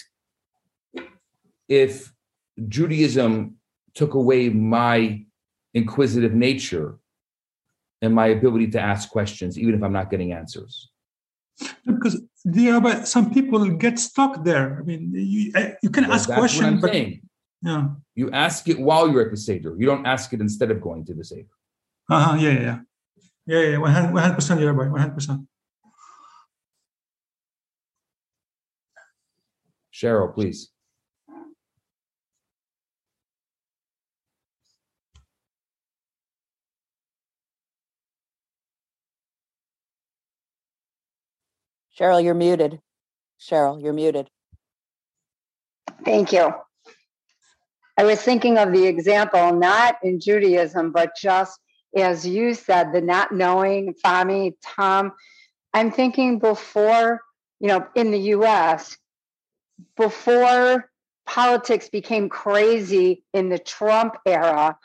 if 1.69 2.13
Judaism 2.69 3.57
took 3.95 4.15
away 4.15 4.49
my 4.49 5.25
inquisitive 5.75 6.35
nature 6.35 6.99
and 8.01 8.15
my 8.15 8.27
ability 8.29 8.69
to 8.69 8.81
ask 8.81 9.11
questions, 9.11 9.59
even 9.59 9.75
if 9.75 9.83
I'm 9.83 9.93
not 9.93 10.11
getting 10.11 10.33
answers. 10.33 10.91
Because 11.87 12.21
there 12.45 12.75
are 12.75 13.07
some 13.07 13.33
people 13.33 13.65
get 13.71 13.99
stuck 13.99 14.43
there. 14.45 14.79
I 14.81 14.83
mean, 14.83 15.13
you, 15.15 15.53
uh, 15.55 15.71
you 15.83 15.91
can 15.91 16.05
Well, 16.05 16.15
ask 16.15 16.29
that's 16.29 16.41
what 16.41 16.65
I'm 16.65 16.79
questions, 16.79 16.81
but 16.81 16.93
saying. 16.93 17.21
yeah, 17.63 17.89
You 18.17 18.31
ask 18.33 18.69
it 18.69 18.79
while 18.81 19.09
you're 19.11 19.23
at 19.27 19.31
the 19.31 19.37
Seder. 19.37 19.77
You 19.79 19.87
don't 19.87 20.07
ask 20.07 20.33
it 20.33 20.41
instead 20.41 20.71
of 20.71 20.81
going 20.81 21.05
to 21.07 21.15
the 21.15 21.25
Seder. 21.25 21.47
uh-huh, 22.11 22.37
yeah, 22.41 22.51
yeah, 22.51 22.61
yeah, 22.61 22.79
yeah, 23.47 23.61
yeah, 23.71 23.79
one 23.79 23.93
hundred 23.93 24.35
percent, 24.35 24.61
yeah, 24.61 24.69
right, 24.69 24.91
one 24.91 25.01
hundred 25.01 25.15
percent. 25.15 25.41
Cheryl, 30.03 30.35
please. 30.35 30.69
Cheryl, 41.97 42.25
you're 42.25 42.35
muted. 42.35 42.81
Cheryl, 43.41 43.81
you're 43.81 43.93
muted. 43.93 44.29
Thank 46.05 46.33
you. 46.33 46.53
I 47.97 48.05
was 48.05 48.21
thinking 48.21 48.59
of 48.59 48.73
the 48.73 48.87
example, 48.87 49.55
not 49.55 49.97
in 50.03 50.19
Judaism, 50.19 50.91
but 50.91 51.13
just 51.17 51.61
as 51.95 52.27
you 52.27 52.55
said, 52.55 52.93
the 52.93 53.01
not 53.01 53.33
knowing, 53.33 53.95
Fami, 54.05 54.55
Tom. 54.65 55.13
I'm 55.75 55.93
thinking 55.93 56.39
before, 56.39 57.21
you 57.61 57.69
know, 57.69 57.87
in 57.95 58.11
the 58.11 58.19
US, 58.19 58.97
before 59.97 60.91
politics 61.27 61.89
became 61.89 62.29
crazy 62.29 63.25
in 63.33 63.49
the 63.49 63.59
Trump 63.59 64.17
era, 64.27 64.77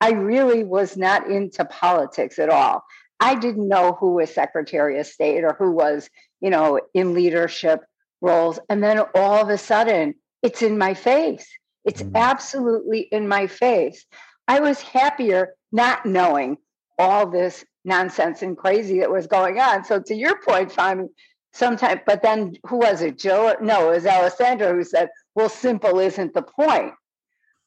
I 0.00 0.12
really 0.12 0.64
was 0.64 0.96
not 0.96 1.26
into 1.28 1.64
politics 1.64 2.38
at 2.38 2.50
all. 2.50 2.84
I 3.18 3.34
didn't 3.34 3.68
know 3.68 3.96
who 3.98 4.14
was 4.14 4.32
Secretary 4.32 4.98
of 4.98 5.06
State 5.06 5.42
or 5.42 5.54
who 5.58 5.70
was, 5.70 6.10
you 6.40 6.50
know, 6.50 6.80
in 6.92 7.14
leadership 7.14 7.84
roles. 8.20 8.58
And 8.68 8.82
then 8.82 9.00
all 9.14 9.40
of 9.42 9.48
a 9.48 9.58
sudden, 9.58 10.14
it's 10.42 10.62
in 10.62 10.76
my 10.76 10.94
face. 10.94 11.48
It's 11.84 12.02
Mhm. 12.02 12.14
absolutely 12.14 13.00
in 13.00 13.26
my 13.26 13.46
face. 13.46 14.04
I 14.48 14.60
was 14.60 14.80
happier 14.82 15.54
not 15.72 16.04
knowing 16.04 16.58
all 16.98 17.26
this 17.26 17.64
nonsense 17.84 18.42
and 18.42 18.56
crazy 18.56 19.00
that 19.00 19.10
was 19.10 19.26
going 19.26 19.58
on. 19.60 19.84
So 19.84 20.00
to 20.00 20.14
your 20.14 20.40
point, 20.42 20.72
Fami, 20.72 21.08
sometimes, 21.56 22.00
but 22.06 22.22
then 22.22 22.56
who 22.66 22.76
was 22.78 23.02
it? 23.02 23.18
Joe? 23.18 23.54
No, 23.60 23.90
it 23.90 23.94
was 23.96 24.06
Alessandro 24.06 24.74
who 24.74 24.84
said, 24.84 25.08
well, 25.34 25.48
simple 25.48 25.98
isn't 25.98 26.34
the 26.34 26.42
point. 26.42 26.92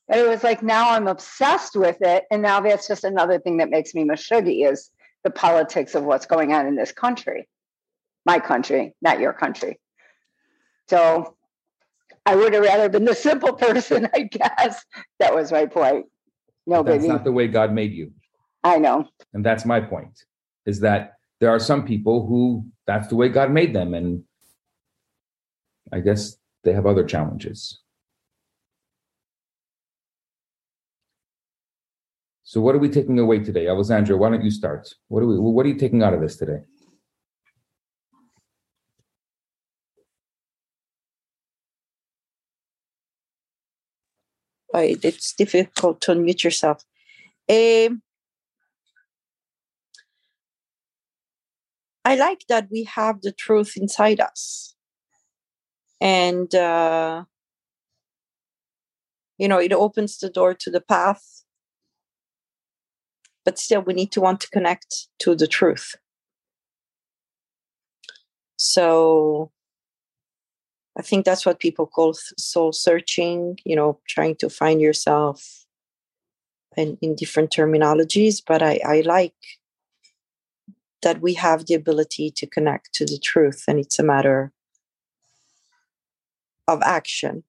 And 0.08 0.20
it 0.20 0.28
was 0.28 0.44
like 0.44 0.64
now 0.64 0.92
I'm 0.92 1.08
obsessed 1.08 1.76
with 1.76 1.98
it. 2.02 2.26
And 2.32 2.42
now 2.42 2.62
that's 2.62 2.88
just 2.88 3.04
another 3.04 3.40
thing 3.40 3.58
that 3.58 3.70
makes 3.70 3.94
me 3.94 4.04
mashuggy 4.04 4.70
is 4.70 4.90
the 5.24 5.30
politics 5.30 5.96
of 5.96 6.04
what's 6.04 6.26
going 6.26 6.54
on 6.54 6.66
in 6.66 6.76
this 6.76 6.92
country. 6.92 7.48
My 8.26 8.40
country, 8.40 8.96
not 9.02 9.20
your 9.20 9.34
country. 9.34 9.80
So 10.90 11.36
I 12.26 12.36
would 12.36 12.54
have 12.54 12.64
rather 12.64 12.90
been 12.90 13.06
the 13.06 13.16
simple 13.16 13.54
person, 13.54 14.10
I 14.14 14.22
guess. 14.22 14.84
That 15.20 15.34
was 15.34 15.52
my 15.52 15.66
point. 15.66 16.06
No, 16.66 16.84
That's 16.84 17.00
baby. 17.00 17.08
not 17.08 17.24
the 17.24 17.32
way 17.32 17.48
God 17.48 17.74
made 17.74 17.94
you. 17.94 18.12
I 18.64 18.78
know. 18.78 19.08
And 19.34 19.46
that's 19.46 19.66
my 19.66 19.80
point 19.80 20.24
is 20.66 20.82
that 20.82 21.14
there 21.40 21.50
are 21.50 21.60
some 21.60 21.86
people 21.86 22.28
who 22.28 22.66
that's 22.86 23.08
the 23.08 23.16
way 23.16 23.30
God 23.30 23.52
made 23.52 23.74
them. 23.74 23.94
And 23.94 24.24
I 25.92 26.00
guess 26.00 26.38
they 26.64 26.74
have 26.74 26.86
other 26.86 27.04
challenges. 27.04 27.80
So 32.44 32.60
what 32.62 32.74
are 32.74 32.80
we 32.80 32.90
taking 32.90 33.20
away 33.20 33.40
today? 33.40 33.68
Alessandra, 33.68 34.18
why 34.18 34.32
don't 34.32 34.44
you 34.44 34.52
start? 34.52 34.92
What 35.08 35.22
are 35.22 35.28
we 35.28 35.38
what 35.38 35.66
are 35.66 35.70
you 35.70 35.76
taking 35.76 36.02
out 36.02 36.16
of 36.16 36.22
this 36.22 36.36
today? 36.36 36.62
Right, 44.74 45.00
it's 45.04 45.34
difficult 45.34 46.02
to 46.02 46.14
unmute 46.14 46.44
yourself. 46.44 46.84
Um, 47.50 48.02
I 52.06 52.16
like 52.16 52.46
that 52.50 52.70
we 52.72 52.84
have 52.86 53.22
the 53.22 53.32
truth 53.32 53.74
inside 53.76 54.20
us. 54.20 54.76
And, 56.02 56.54
uh, 56.56 57.26
you 59.38 59.48
know, 59.48 59.60
it 59.60 59.74
opens 59.74 60.18
the 60.18 60.30
door 60.30 60.54
to 60.54 60.72
the 60.72 60.82
path. 60.82 61.44
But 63.46 63.60
still, 63.60 63.82
we 63.82 63.94
need 63.94 64.12
to 64.14 64.22
want 64.22 64.42
to 64.42 64.50
connect 64.50 65.08
to 65.20 65.36
the 65.36 65.48
truth. 65.48 65.96
So 68.58 69.52
I 70.98 71.02
think 71.02 71.26
that's 71.26 71.46
what 71.46 71.60
people 71.60 71.88
call 71.88 72.14
soul 72.38 72.74
searching, 72.74 73.58
you 73.64 73.76
know, 73.76 74.00
trying 74.08 74.36
to 74.38 74.50
find 74.50 74.82
yourself 74.82 75.66
in, 76.76 76.98
in 77.02 77.16
different 77.16 77.52
terminologies. 77.52 78.42
But 78.46 78.62
I, 78.62 78.80
I 78.86 79.02
like 79.02 79.34
that 81.04 81.22
we 81.22 81.36
have 81.36 81.66
the 81.66 81.76
ability 81.76 82.32
to 82.38 82.48
connect 82.48 82.94
to 82.96 83.06
the 83.06 83.20
truth, 83.20 83.66
and 83.68 83.80
it's 83.80 84.00
a 84.00 84.04
matter 84.04 84.52
of 86.68 86.82
action, 86.84 87.44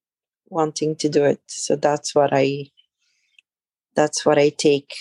wanting 0.48 0.96
to 0.96 1.08
do 1.08 1.24
it. 1.24 1.40
So 1.48 1.76
that's 1.76 2.14
what 2.14 2.30
I 2.32 2.70
that's 3.96 4.26
what 4.26 4.38
I 4.38 4.50
take 4.50 4.92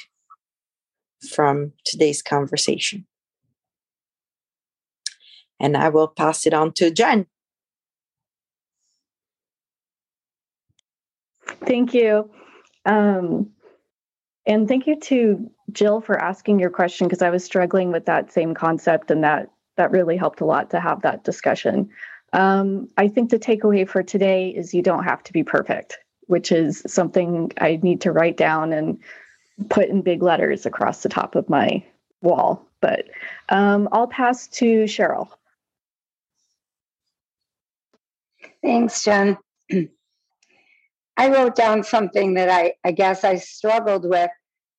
from 1.32 1.74
today's 1.86 2.22
conversation. 2.22 3.08
And 5.60 5.78
I 5.78 5.89
will 5.89 6.08
pass 6.08 6.47
it 6.47 6.54
on 6.54 6.74
to 6.74 6.91
Jen. 6.91 7.28
Thank 11.66 11.93
you. 11.93 12.32
Um, 12.86 13.52
and 14.45 14.68
thank 14.68 14.88
you 14.88 15.00
to 15.02 15.52
Jill 15.72 16.01
for 16.01 16.17
asking 16.17 16.59
your 16.59 16.70
question 16.70 17.07
because 17.07 17.22
I 17.22 17.30
was 17.30 17.43
struggling 17.43 17.91
with 17.91 18.05
that 18.05 18.32
same 18.32 18.53
concept 18.53 19.11
and 19.11 19.24
that 19.24 19.49
that 19.78 19.91
really 19.91 20.17
helped 20.17 20.41
a 20.41 20.45
lot 20.45 20.70
to 20.72 20.80
have 20.80 21.01
that 21.01 21.24
discussion. 21.24 21.89
Um, 22.34 22.89
I 22.97 23.07
think 23.07 23.30
the 23.30 23.39
takeaway 23.39 23.88
for 23.88 24.03
today 24.03 24.49
is 24.49 24.74
you 24.74 24.82
don't 24.82 25.05
have 25.05 25.24
to 25.24 25.34
be 25.34 25.43
perfect, 25.43 25.97
which 26.28 26.51
is 26.51 26.84
something 26.86 27.51
I 27.59 27.80
need 27.82 28.01
to 28.01 28.11
write 28.11 28.38
down 28.38 28.74
and 28.74 28.99
put 29.70 29.89
in 29.89 30.01
big 30.01 30.22
letters 30.22 30.65
across 30.65 31.01
the 31.01 31.09
top 31.09 31.36
of 31.36 31.49
my 31.49 31.84
wall. 32.22 32.65
But 32.82 33.05
um, 33.49 33.89
I'll 33.91 34.07
pass 34.07 34.47
to 34.47 34.84
Cheryl. 34.84 35.30
Thanks, 38.61 39.03
Jen. 39.03 39.38
I 41.17 41.30
wrote 41.30 41.55
down 41.55 41.84
something 41.84 42.36
that 42.36 42.49
I, 42.49 42.74
I 42.84 42.91
guess 42.91 43.24
I 43.24 43.36
struggled 43.36 44.07
with, 44.07 44.32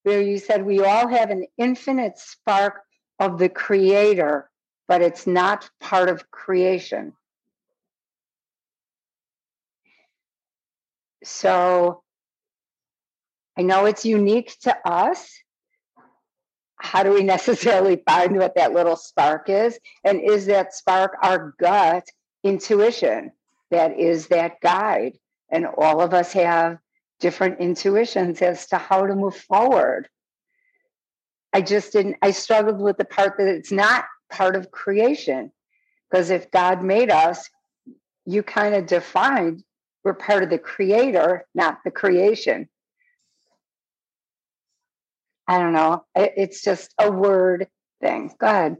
where 0.03 0.23
you 0.23 0.39
said 0.39 0.65
we 0.65 0.81
all 0.81 1.09
have 1.09 1.31
an 1.31 1.47
infinite 1.59 2.19
spark 2.19 2.83
of 3.19 3.39
the 3.39 3.49
creator, 3.49 4.51
but 4.89 5.03
it's 5.03 5.27
not 5.27 5.69
part 5.81 6.09
of 6.09 6.31
creation. 6.31 7.13
So 11.23 12.03
I 13.59 13.63
know 13.63 13.85
it's 13.85 14.07
unique 14.07 14.57
to 14.63 14.77
us. 14.89 15.31
How 16.77 17.03
do 17.03 17.13
we 17.13 17.23
necessarily 17.37 18.03
find 18.09 18.37
what 18.39 18.55
that 18.57 18.73
little 18.73 18.97
spark 18.97 19.51
is? 19.51 19.79
And 20.03 20.21
is 20.21 20.47
that 20.47 20.75
spark 20.75 21.17
our 21.23 21.55
gut 21.61 22.09
intuition 22.43 23.33
that 23.71 23.99
is 23.99 24.29
that 24.29 24.61
guide? 24.63 25.19
And 25.51 25.67
all 25.67 26.01
of 26.01 26.15
us 26.15 26.33
have 26.33 26.79
different 27.21 27.61
intuitions 27.61 28.43
as 28.43 28.66
to 28.68 28.79
how 28.79 29.07
to 29.07 29.14
move 29.14 29.37
forward. 29.37 30.09
I 31.53 31.61
just 31.61 31.93
didn't, 31.93 32.16
I 32.23 32.31
struggled 32.31 32.81
with 32.81 32.97
the 32.97 33.05
part 33.05 33.37
that 33.39 33.49
it's 33.49 33.73
not 33.73 34.05
part 34.31 34.57
of 34.57 34.71
creation. 34.71 35.53
Because 36.11 36.31
if 36.31 36.51
God 36.51 36.83
made 36.83 37.11
us, 37.11 37.49
you 38.25 38.43
kind 38.43 38.75
of 38.75 38.87
defined 38.87 39.62
we're 40.03 40.14
part 40.14 40.43
of 40.43 40.51
the 40.51 40.59
creator, 40.59 41.47
not 41.55 41.81
the 41.85 41.91
creation. 41.91 42.68
I 45.47 45.59
don't 45.59 45.73
know. 45.73 46.05
It's 46.14 46.62
just 46.62 46.95
a 46.99 47.11
word 47.11 47.68
thing. 48.01 48.33
Go 48.39 48.47
ahead. 48.47 48.77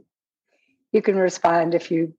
You 0.91 1.01
can 1.01 1.17
respond 1.17 1.75
if 1.75 1.91
you 1.91 2.15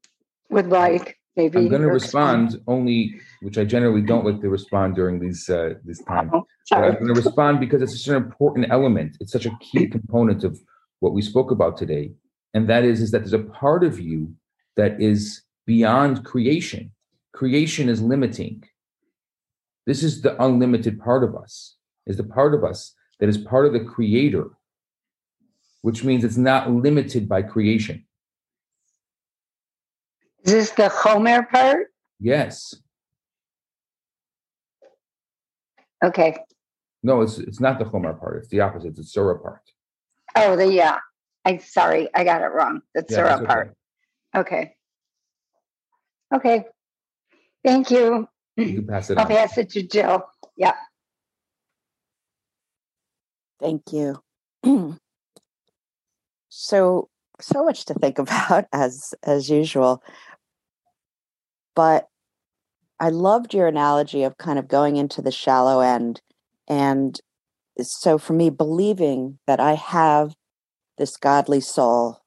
would 0.51 0.69
like. 0.69 1.19
Maybe 1.37 1.59
I'm 1.59 1.69
going 1.69 1.83
to 1.83 1.89
respond 1.89 2.61
only, 2.67 3.21
which 3.41 3.57
I 3.57 3.65
generally 3.65 4.03
don't 4.03 4.25
like 4.25 4.41
to 4.43 4.51
respond 4.51 4.95
during 4.95 5.19
these 5.19 5.49
uh, 5.49 5.75
this 5.85 6.03
time. 6.03 6.31
Oh, 6.33 6.45
But 6.71 6.85
I'm 6.85 6.95
going 6.95 7.15
to 7.15 7.23
respond 7.23 7.59
because 7.59 7.81
it's 7.81 7.99
such 7.99 8.09
an 8.09 8.23
important 8.23 8.67
element. 8.71 9.17
It's 9.19 9.33
such 9.33 9.47
a 9.47 9.57
key 9.61 9.87
component 9.87 10.45
of 10.45 10.61
what 11.01 11.15
we 11.15 11.23
spoke 11.23 11.51
about 11.51 11.79
today, 11.79 12.13
and 12.53 12.69
that 12.69 12.85
is 12.85 13.01
is 13.01 13.11
that 13.13 13.21
there's 13.21 13.33
a 13.33 13.39
part 13.39 13.83
of 13.83 13.99
you 13.99 14.35
that 14.77 15.01
is 15.01 15.43
beyond 15.67 16.25
creation. 16.25 16.93
Creation 17.33 17.89
is 17.89 18.03
limiting. 18.03 18.63
This 19.87 20.03
is 20.03 20.21
the 20.21 20.41
unlimited 20.43 21.01
part 21.01 21.25
of 21.25 21.35
us. 21.35 21.77
Is 22.07 22.19
the 22.19 22.25
part 22.25 22.53
of 22.53 22.63
us 22.63 22.95
that 23.21 23.29
is 23.29 23.39
part 23.39 23.65
of 23.65 23.73
the 23.73 23.81
creator, 23.81 24.51
which 25.81 26.05
means 26.05 26.25
it's 26.25 26.37
not 26.37 26.71
limited 26.71 27.27
by 27.27 27.41
creation. 27.41 28.05
Is 30.45 30.53
this 30.53 30.71
the 30.71 30.89
Chomer 30.89 31.49
part? 31.49 31.89
Yes. 32.19 32.75
Okay. 36.05 36.37
No, 37.03 37.21
it's 37.23 37.39
it's 37.39 37.61
not 37.61 37.79
the 37.79 37.85
Chomer 37.85 38.19
part. 38.19 38.39
It's 38.39 38.49
the 38.49 38.61
opposite. 38.61 38.99
It's 38.99 39.13
the 39.13 39.21
Tzurah 39.21 39.41
part. 39.43 39.63
Oh, 40.35 40.57
the 40.57 40.73
yeah. 40.73 40.99
I 41.45 41.59
sorry, 41.59 42.09
I 42.15 42.25
got 42.25 42.43
it 42.43 42.47
wrong. 42.53 42.83
The 42.95 43.05
Yeah, 43.09 43.19
Tzurah 43.19 43.37
okay. 43.37 43.47
part. 43.47 43.77
Okay. 44.37 44.75
Okay. 46.35 46.65
Thank 47.65 47.91
you. 47.91 48.29
You 48.57 48.75
can 48.75 48.87
pass 48.87 49.11
it 49.11 49.19
I'll 49.19 49.25
on. 49.25 49.31
pass 49.31 49.57
it 49.59 49.71
to 49.71 49.83
Jill. 49.83 50.25
Yeah. 50.57 50.75
Thank 53.61 53.93
you. 53.93 54.21
so 56.49 57.09
so 57.41 57.65
much 57.65 57.85
to 57.87 57.95
think 57.95 58.19
about 58.19 58.67
as 58.73 59.15
as 59.23 59.49
usual. 59.49 60.03
But 61.75 62.09
I 63.01 63.09
loved 63.09 63.53
your 63.53 63.67
analogy 63.67 64.23
of 64.23 64.39
kind 64.39 64.59
of 64.59 64.69
going 64.69 64.97
into 64.97 65.21
the 65.23 65.33
shallow 65.33 65.81
end 65.81 66.21
and 66.69 67.21
so 67.81 68.17
for 68.17 68.33
me 68.33 68.49
believing 68.49 69.39
that 69.47 69.59
I 69.59 69.75
have 69.75 70.35
this 70.99 71.17
godly 71.17 71.61
soul 71.61 72.21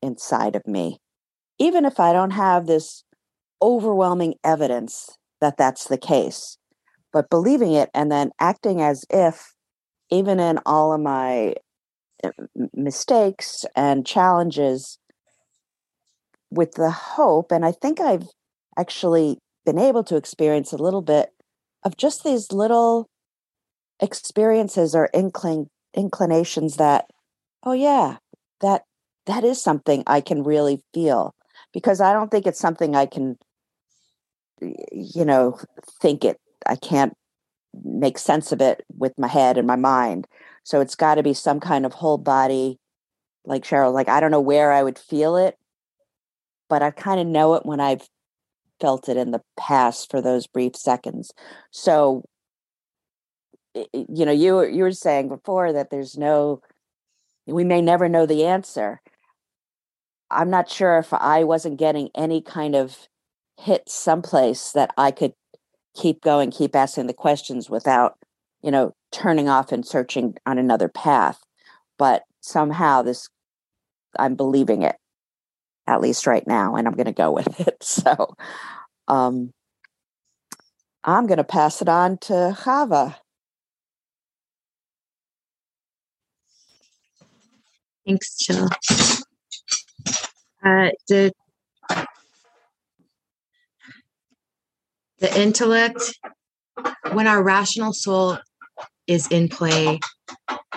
inside 0.00 0.56
of 0.56 0.66
me 0.66 0.98
even 1.58 1.84
if 1.84 2.00
I 2.00 2.12
don't 2.12 2.30
have 2.30 2.66
this 2.66 3.04
overwhelming 3.60 4.36
evidence 4.42 5.10
that 5.40 5.56
that's 5.58 5.88
the 5.88 5.98
case 5.98 6.56
but 7.12 7.28
believing 7.28 7.72
it 7.72 7.90
and 7.92 8.10
then 8.10 8.30
acting 8.40 8.80
as 8.80 9.04
if 9.10 9.54
even 10.10 10.40
in 10.40 10.58
all 10.64 10.92
of 10.92 11.00
my 11.00 11.54
uh, 12.24 12.30
mistakes 12.72 13.66
and 13.76 14.06
challenges 14.06 14.98
with 16.50 16.72
the 16.72 16.90
hope 16.90 17.52
and 17.52 17.64
i 17.64 17.72
think 17.72 18.00
i've 18.00 18.26
actually 18.78 19.38
been 19.66 19.78
able 19.78 20.04
to 20.04 20.16
experience 20.16 20.72
a 20.72 20.76
little 20.76 21.02
bit 21.02 21.30
of 21.84 21.96
just 21.96 22.24
these 22.24 22.52
little 22.52 23.08
experiences 24.00 24.94
or 24.94 25.10
inkling 25.12 25.68
inclinations 25.94 26.76
that 26.76 27.06
oh 27.64 27.72
yeah 27.72 28.16
that 28.60 28.82
that 29.26 29.42
is 29.42 29.60
something 29.60 30.04
i 30.06 30.20
can 30.20 30.44
really 30.44 30.80
feel 30.94 31.34
because 31.72 32.00
i 32.00 32.12
don't 32.12 32.30
think 32.30 32.46
it's 32.46 32.60
something 32.60 32.94
i 32.94 33.06
can 33.06 33.36
you 34.92 35.24
know 35.24 35.58
think 36.00 36.24
it 36.24 36.38
i 36.66 36.76
can't 36.76 37.14
make 37.84 38.18
sense 38.18 38.52
of 38.52 38.60
it 38.60 38.84
with 38.96 39.12
my 39.18 39.28
head 39.28 39.58
and 39.58 39.66
my 39.66 39.76
mind. 39.76 40.26
So 40.64 40.80
it's 40.80 40.94
got 40.94 41.16
to 41.16 41.22
be 41.22 41.34
some 41.34 41.60
kind 41.60 41.86
of 41.86 41.94
whole 41.94 42.18
body 42.18 42.78
like 43.44 43.64
cheryl 43.64 43.94
like 43.94 44.08
i 44.08 44.20
don't 44.20 44.30
know 44.30 44.40
where 44.40 44.72
i 44.72 44.82
would 44.82 44.98
feel 44.98 45.36
it 45.36 45.56
but 46.68 46.82
i 46.82 46.90
kind 46.90 47.18
of 47.18 47.26
know 47.26 47.54
it 47.54 47.64
when 47.64 47.80
i've 47.80 48.06
felt 48.80 49.08
it 49.08 49.16
in 49.16 49.30
the 49.30 49.42
past 49.58 50.10
for 50.10 50.20
those 50.20 50.46
brief 50.46 50.76
seconds. 50.76 51.32
So 51.70 52.24
you 53.92 54.24
know 54.24 54.32
you 54.32 54.62
you 54.64 54.82
were 54.82 54.92
saying 54.92 55.28
before 55.28 55.72
that 55.72 55.90
there's 55.90 56.16
no 56.16 56.60
we 57.46 57.64
may 57.64 57.80
never 57.80 58.08
know 58.08 58.26
the 58.26 58.44
answer. 58.44 59.00
I'm 60.30 60.50
not 60.50 60.70
sure 60.70 60.98
if 60.98 61.12
i 61.12 61.44
wasn't 61.44 61.78
getting 61.78 62.10
any 62.14 62.40
kind 62.42 62.74
of 62.74 63.08
hit 63.58 63.88
someplace 63.88 64.72
that 64.72 64.90
i 64.96 65.10
could 65.10 65.32
keep 65.96 66.20
going 66.22 66.50
keep 66.50 66.76
asking 66.76 67.06
the 67.06 67.14
questions 67.14 67.70
without 67.70 68.18
you 68.62 68.70
know 68.70 68.94
turning 69.12 69.48
off 69.48 69.72
and 69.72 69.86
searching 69.86 70.34
on 70.46 70.58
another 70.58 70.88
path. 70.88 71.40
But 71.98 72.22
somehow 72.40 73.02
this 73.02 73.28
i'm 74.18 74.34
believing 74.34 74.82
it 74.82 74.96
at 75.88 76.02
least 76.02 76.28
right 76.28 76.46
now 76.46 76.76
and 76.76 76.88
i'm 76.88 76.94
going 76.94 77.06
to 77.06 77.12
go 77.12 77.32
with 77.32 77.60
it 77.60 77.78
so 77.82 78.34
um 79.08 79.52
i'm 81.04 81.26
going 81.26 81.38
to 81.38 81.44
pass 81.44 81.82
it 81.82 81.88
on 81.88 82.18
to 82.18 82.56
Chava. 82.60 83.16
Thanks, 88.06 88.36
Jill. 88.38 88.68
Uh, 90.64 90.90
the 91.08 91.32
the 95.20 95.40
intellect, 95.40 96.00
when 97.12 97.26
our 97.26 97.42
rational 97.42 97.92
soul 97.92 98.38
is 99.06 99.28
in 99.28 99.48
play, 99.48 100.00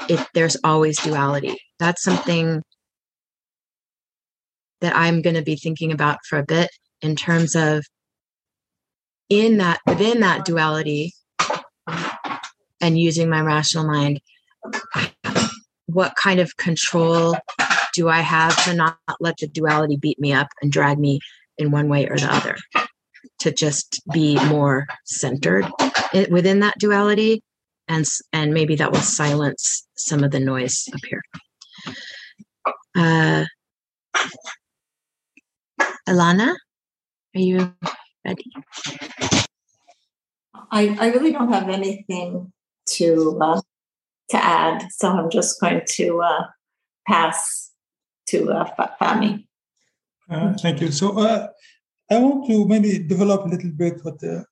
it 0.10 0.28
there's 0.34 0.58
always 0.64 0.98
duality. 1.00 1.58
That's 1.80 2.04
something 2.04 2.64
that 4.82 4.96
I'm 4.96 5.22
going 5.22 5.36
to 5.36 5.42
be 5.42 5.56
thinking 5.56 5.92
about 5.92 6.20
for 6.28 6.38
a 6.38 6.46
bit 6.46 6.70
in 7.02 7.16
terms 7.16 7.56
of 7.56 7.86
in 9.30 9.58
that 9.58 9.80
within 9.88 10.20
that 10.22 10.46
duality 10.46 11.14
and 12.82 13.00
using 13.00 13.30
my 13.30 13.42
rational 13.42 13.86
mind 13.86 14.20
what 15.94 16.16
kind 16.16 16.40
of 16.40 16.58
control 16.58 17.36
do 17.94 18.10
I 18.10 18.22
have 18.22 18.64
to 18.66 18.74
not 18.74 18.98
let 19.20 19.38
the 19.38 19.48
duality 19.48 19.98
beat 19.98 20.20
me 20.20 20.34
up 20.34 20.48
and 20.62 20.72
drag 20.72 20.98
me 20.98 21.20
in 21.58 21.72
one 21.72 21.90
way 21.90 22.08
or 22.08 22.18
the 22.18 22.34
other? 22.34 22.56
To 23.42 23.52
just 23.52 24.02
be 24.14 24.36
more 24.46 24.88
centered 25.06 25.66
within 26.30 26.60
that 26.60 26.78
duality, 26.80 27.44
and 27.88 28.06
and 28.32 28.54
maybe 28.54 28.76
that 28.76 28.92
will 28.92 29.00
silence 29.00 29.88
some 29.96 30.24
of 30.24 30.32
the 30.32 30.40
noise 30.40 30.88
up 30.94 31.00
here. 31.08 31.22
Uh, 32.96 33.46
Alana, 36.08 36.56
are 37.36 37.40
you 37.40 37.74
ready? 38.26 38.52
I, 40.72 40.96
I 41.00 41.08
really 41.10 41.32
don't 41.32 41.52
have 41.52 41.70
anything 41.70 42.52
to 42.98 43.38
uh, 43.42 43.62
to 44.30 44.38
add, 44.38 44.88
so 44.92 45.10
I'm 45.10 45.30
just 45.30 45.60
going 45.60 45.82
to 45.86 46.22
uh, 46.22 46.44
pass 47.08 47.72
to 48.28 48.52
uh, 48.52 48.90
Fami. 49.02 49.46
Uh, 50.30 50.54
thank 50.54 50.80
you. 50.82 50.92
So 50.92 51.20
uh, 51.20 51.48
I 52.10 52.18
want 52.20 52.48
to 52.48 52.66
maybe 52.66 53.00
develop 53.00 53.46
a 53.46 53.50
little 53.50 53.72
bit 53.72 54.00
what 54.04 54.24
uh, 54.24 54.44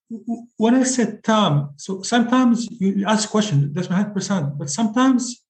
when 0.57 0.75
I 0.75 0.83
said 0.83 1.23
Tom. 1.23 1.71
So 1.77 2.01
sometimes 2.01 2.67
you 2.79 3.05
ask 3.05 3.29
questions. 3.29 3.73
That's 3.73 3.87
one 3.87 3.97
hundred 3.97 4.13
percent. 4.13 4.57
But 4.57 4.69
sometimes 4.69 5.43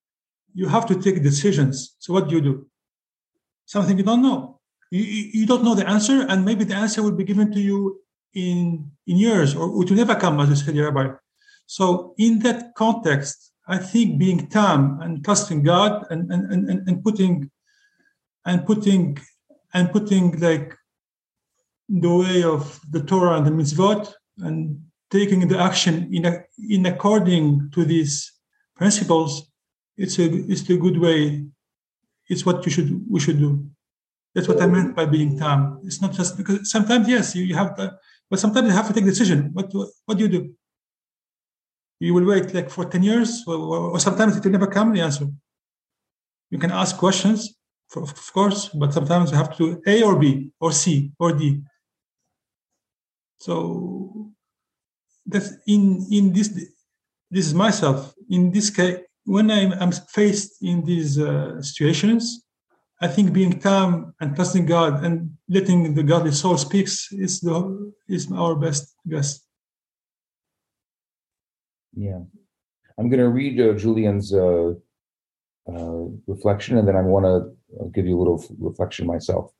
you 0.54 0.68
have 0.68 0.86
to 0.88 0.96
take 1.02 1.24
decisions. 1.24 1.96
So 2.00 2.14
what 2.14 2.30
do 2.30 2.36
you 2.36 2.42
do? 2.42 2.68
Something 3.66 3.98
you 3.98 4.04
don't 4.04 4.22
know. 4.22 4.59
You, 4.92 5.04
you 5.04 5.46
don't 5.46 5.64
know 5.64 5.76
the 5.76 5.88
answer, 5.88 6.26
and 6.28 6.44
maybe 6.44 6.64
the 6.64 6.76
answer 6.76 7.04
will 7.04 7.12
be 7.16 7.24
given 7.24 7.52
to 7.52 7.60
you 7.60 8.02
in 8.34 8.92
in 9.08 9.18
years, 9.18 9.56
or 9.56 9.66
it 9.84 9.90
will 9.90 9.98
never 9.98 10.16
come, 10.16 10.40
as 10.40 10.50
you 10.50 10.56
said, 10.56 10.76
Rabbi. 10.78 11.14
So 11.66 12.14
in 12.18 12.40
that 12.40 12.74
context, 12.76 13.52
I 13.68 13.78
think 13.78 14.18
being 14.20 14.48
Tam 14.48 15.00
and 15.02 15.24
trusting 15.24 15.64
God 15.64 16.06
and 16.10 16.32
and, 16.32 16.52
and, 16.52 16.70
and- 16.70 16.88
and 16.88 17.04
putting 17.04 17.52
and 18.46 18.66
putting 18.66 19.18
and 19.74 19.92
putting 19.92 20.40
like 20.40 20.76
the 21.88 22.10
way 22.16 22.44
of 22.44 22.80
the 22.92 23.02
Torah 23.02 23.38
and 23.38 23.46
the 23.48 23.52
mitzvot 23.52 24.14
and 24.40 24.82
taking 25.12 25.48
the 25.48 25.60
action 25.60 26.10
in 26.14 26.26
a, 26.26 26.44
in 26.70 26.86
according 26.86 27.70
to 27.74 27.84
these 27.84 28.32
principles, 28.76 29.52
it's 29.98 30.18
a 30.20 30.26
it's 30.52 30.68
a 30.70 30.78
good 30.78 30.98
way. 30.98 31.46
It's 32.28 32.46
what 32.46 32.66
you 32.66 32.72
should 32.72 32.90
we 33.10 33.20
should 33.20 33.40
do. 33.40 33.70
That's 34.34 34.48
what 34.48 34.62
I 34.62 34.68
meant 34.68 34.96
by 34.96 35.06
being 35.06 35.40
calm. 35.40 35.82
It's 35.84 36.02
not 36.02 36.14
just 36.14 36.38
because 36.38 36.70
sometimes 36.72 37.08
yes 37.08 37.36
you, 37.36 37.44
you 37.44 37.56
have 37.56 37.76
to, 37.78 37.98
but 38.30 38.40
sometimes 38.40 38.68
you 38.68 38.74
have 38.74 38.88
to 38.88 38.94
take 38.94 39.04
a 39.04 39.08
decision. 39.08 39.50
What 39.54 39.70
do- 39.72 39.92
what 40.06 40.18
do 40.18 40.24
you 40.26 40.30
do? 40.30 40.56
You 42.00 42.14
will 42.14 42.26
wait 42.26 42.54
like 42.54 42.70
for 42.70 42.86
ten 42.86 43.04
years, 43.04 43.44
or, 43.48 43.56
or, 43.92 44.00
sometimes 44.00 44.38
it 44.38 44.44
will 44.44 44.52
never 44.52 44.68
come 44.68 44.94
the 44.94 45.02
answer. 45.02 45.28
You 46.50 46.58
can 46.58 46.72
ask 46.72 46.96
questions, 46.98 47.56
for, 47.90 48.04
of 48.04 48.34
course, 48.34 48.70
but 48.70 48.94
sometimes 48.94 49.32
you 49.32 49.38
have 49.38 49.56
to 49.58 49.76
do 49.76 49.82
A 49.86 50.04
or 50.04 50.16
B 50.18 50.52
or 50.62 50.72
C 50.72 51.12
or 51.20 51.34
D. 51.34 51.62
So 53.40 54.32
that's 55.26 55.52
in 55.68 56.06
in 56.12 56.34
this 56.34 56.50
this 57.32 57.46
is 57.48 57.54
myself 57.54 58.14
in 58.30 58.52
this 58.52 58.70
case 58.70 59.00
when 59.26 59.52
I'm, 59.52 59.74
I'm 59.74 59.92
faced 59.92 60.64
in 60.64 60.84
these 60.84 61.20
uh, 61.20 61.62
situations 61.62 62.44
i 63.02 63.08
think 63.08 63.34
being 63.34 63.60
calm 63.60 64.14
and 64.20 64.36
trusting 64.36 64.66
god 64.66 65.04
and 65.04 65.30
letting 65.48 65.94
the 65.96 66.04
godly 66.04 66.32
soul 66.32 66.58
speaks 66.58 67.12
is 67.12 67.40
the 67.42 67.58
is 68.08 68.32
our 68.32 68.56
best 68.56 68.96
guess 69.08 69.42
Yeah. 71.94 72.22
I'm 72.98 73.10
going 73.10 73.20
to 73.20 73.30
read 73.30 73.60
uh, 73.60 73.74
Julian's 73.74 74.34
uh, 74.34 74.74
uh, 75.68 76.06
reflection, 76.28 76.78
and 76.78 76.88
then 76.88 76.96
I 76.96 77.02
want 77.02 77.26
to 77.26 77.90
give 77.94 78.06
you 78.06 78.18
a 78.18 78.20
little 78.20 78.44
reflection 78.58 79.06
myself. 79.06 79.52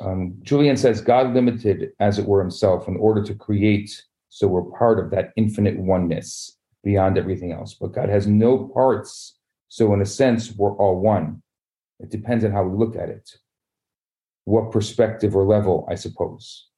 Um, 0.00 0.34
Julian 0.42 0.76
says, 0.76 1.00
God 1.00 1.34
limited, 1.34 1.92
as 2.00 2.18
it 2.18 2.26
were, 2.26 2.40
himself 2.40 2.88
in 2.88 2.96
order 2.96 3.22
to 3.22 3.34
create, 3.34 3.90
so 4.28 4.48
we're 4.48 4.78
part 4.78 4.98
of 4.98 5.10
that 5.10 5.32
infinite 5.36 5.78
oneness 5.78 6.58
beyond 6.82 7.16
everything 7.16 7.52
else. 7.52 7.74
But 7.74 7.92
God 7.92 8.08
has 8.08 8.26
no 8.26 8.68
parts, 8.74 9.38
so 9.68 9.94
in 9.94 10.02
a 10.02 10.06
sense, 10.06 10.52
we're 10.52 10.76
all 10.76 11.00
one. 11.00 11.42
It 12.04 12.10
depends 12.10 12.44
on 12.44 12.52
how 12.52 12.64
we 12.64 12.76
look 12.76 12.96
at 12.96 13.08
it. 13.08 13.26
what 14.44 14.70
perspective 14.70 15.34
or 15.34 15.44
level, 15.46 15.88
I 15.90 15.94
suppose. 15.94 16.68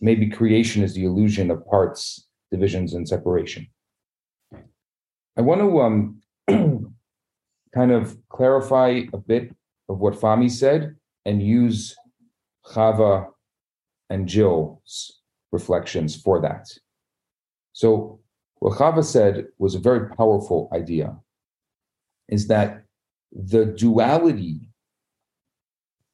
Maybe 0.00 0.28
creation 0.30 0.84
is 0.84 0.94
the 0.94 1.06
illusion 1.06 1.50
of 1.50 1.66
parts, 1.66 2.28
divisions, 2.52 2.94
and 2.94 3.08
separation. 3.08 3.66
I 5.36 5.40
want 5.40 5.60
to 5.62 5.80
um, 5.80 5.96
kind 7.74 7.90
of 7.90 8.16
clarify 8.28 8.90
a 9.12 9.18
bit 9.18 9.56
of 9.88 9.98
what 9.98 10.14
Fami 10.14 10.48
said 10.48 10.94
and 11.26 11.42
use 11.42 11.96
Chava 12.64 13.26
and 14.08 14.28
Jill's 14.28 15.20
reflections 15.50 16.14
for 16.14 16.40
that. 16.42 16.64
So, 17.72 18.20
what 18.60 18.78
Chava 18.78 19.02
said 19.04 19.46
was 19.58 19.74
a 19.74 19.80
very 19.88 20.08
powerful 20.14 20.68
idea 20.72 21.16
is 22.28 22.46
that 22.46 22.84
the 23.32 23.66
duality, 23.66 24.70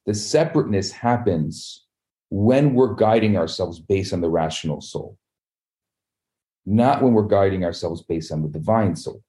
the 0.06 0.14
separateness 0.14 0.90
happens 0.90 1.86
when 2.30 2.74
we're 2.74 2.94
guiding 2.94 3.36
ourselves 3.36 3.78
based 3.78 4.12
on 4.12 4.20
the 4.20 4.28
rational 4.28 4.80
soul, 4.80 5.18
not 6.66 7.02
when 7.02 7.12
we're 7.12 7.22
guiding 7.22 7.64
ourselves 7.64 8.02
based 8.02 8.32
on 8.32 8.42
the 8.42 8.48
divine 8.48 8.96
soul. 8.96 9.22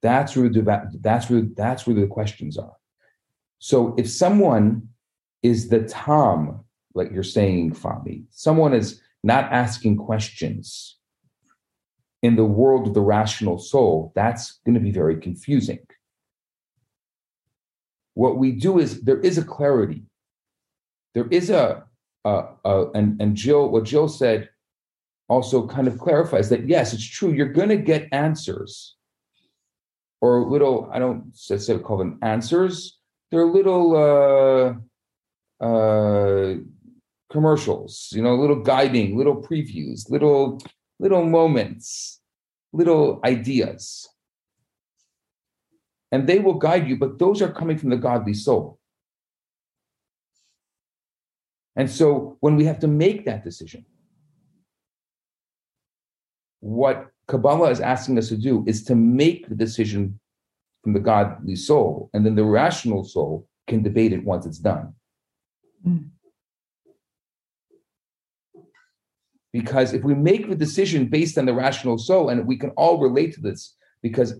That's 0.00 0.36
where 0.36 0.48
the, 0.48 0.98
that's 1.00 1.28
where 1.28 1.42
that's 1.56 1.86
where 1.86 1.96
the 1.96 2.06
questions 2.06 2.56
are. 2.56 2.76
So 3.58 3.94
if 3.98 4.08
someone 4.08 4.88
is 5.42 5.68
the 5.68 5.80
Tom, 5.80 6.64
like 6.94 7.10
you're 7.10 7.24
saying, 7.24 7.72
Fami, 7.72 8.24
someone 8.30 8.74
is 8.74 9.00
not 9.24 9.52
asking 9.52 9.96
questions 9.96 10.97
in 12.22 12.36
the 12.36 12.44
world 12.44 12.88
of 12.88 12.94
the 12.94 13.00
rational 13.00 13.58
soul, 13.58 14.12
that's 14.14 14.60
going 14.64 14.74
to 14.74 14.80
be 14.80 14.90
very 14.90 15.20
confusing. 15.20 15.78
What 18.14 18.38
we 18.38 18.52
do 18.52 18.78
is 18.78 19.02
there 19.02 19.20
is 19.20 19.38
a 19.38 19.44
clarity. 19.44 20.02
There 21.14 21.28
is 21.28 21.50
a, 21.50 21.84
a, 22.24 22.44
a 22.64 22.90
and, 22.92 23.20
and 23.20 23.36
Jill, 23.36 23.68
what 23.70 23.84
Jill 23.84 24.08
said 24.08 24.50
also 25.28 25.66
kind 25.66 25.86
of 25.86 25.98
clarifies 25.98 26.48
that 26.48 26.68
yes, 26.68 26.92
it's 26.92 27.04
true, 27.04 27.32
you're 27.32 27.52
going 27.52 27.68
to 27.68 27.76
get 27.76 28.08
answers 28.12 28.96
or 30.20 30.40
little, 30.50 30.90
I 30.92 30.98
don't 30.98 31.36
say 31.36 31.78
call 31.78 31.98
them 31.98 32.18
answers, 32.22 32.98
they're 33.30 33.46
little 33.46 34.80
uh, 35.60 35.64
uh, 35.64 36.54
commercials, 37.30 38.08
you 38.12 38.22
know, 38.22 38.34
little 38.34 38.62
guiding, 38.62 39.16
little 39.16 39.40
previews, 39.40 40.10
little 40.10 40.60
little 40.98 41.24
moments, 41.24 42.20
little 42.72 43.20
ideas. 43.24 44.08
And 46.10 46.26
they 46.26 46.38
will 46.38 46.54
guide 46.54 46.88
you, 46.88 46.96
but 46.96 47.18
those 47.18 47.42
are 47.42 47.52
coming 47.52 47.76
from 47.76 47.90
the 47.90 47.96
godly 47.96 48.34
soul. 48.34 48.78
And 51.76 51.90
so 51.90 52.36
when 52.40 52.56
we 52.56 52.64
have 52.64 52.80
to 52.80 52.88
make 52.88 53.24
that 53.26 53.44
decision, 53.44 53.84
what 56.60 57.06
Kabbalah 57.28 57.70
is 57.70 57.80
asking 57.80 58.18
us 58.18 58.28
to 58.28 58.36
do 58.36 58.64
is 58.66 58.82
to 58.84 58.94
make 58.94 59.48
the 59.48 59.54
decision 59.54 60.18
from 60.82 60.92
the 60.92 61.00
godly 61.00 61.56
soul, 61.56 62.10
and 62.14 62.24
then 62.24 62.34
the 62.34 62.44
rational 62.44 63.04
soul 63.04 63.46
can 63.66 63.82
debate 63.82 64.12
it 64.12 64.24
once 64.24 64.46
it's 64.46 64.58
done. 64.58 64.94
Mm. 65.86 66.08
Because 69.52 69.94
if 69.94 70.02
we 70.04 70.14
make 70.14 70.48
the 70.48 70.54
decision 70.54 71.06
based 71.06 71.38
on 71.38 71.46
the 71.46 71.54
rational 71.54 71.98
soul, 71.98 72.28
and 72.28 72.46
we 72.46 72.56
can 72.56 72.70
all 72.70 73.00
relate 73.00 73.32
to 73.34 73.40
this, 73.40 73.74
because 74.02 74.34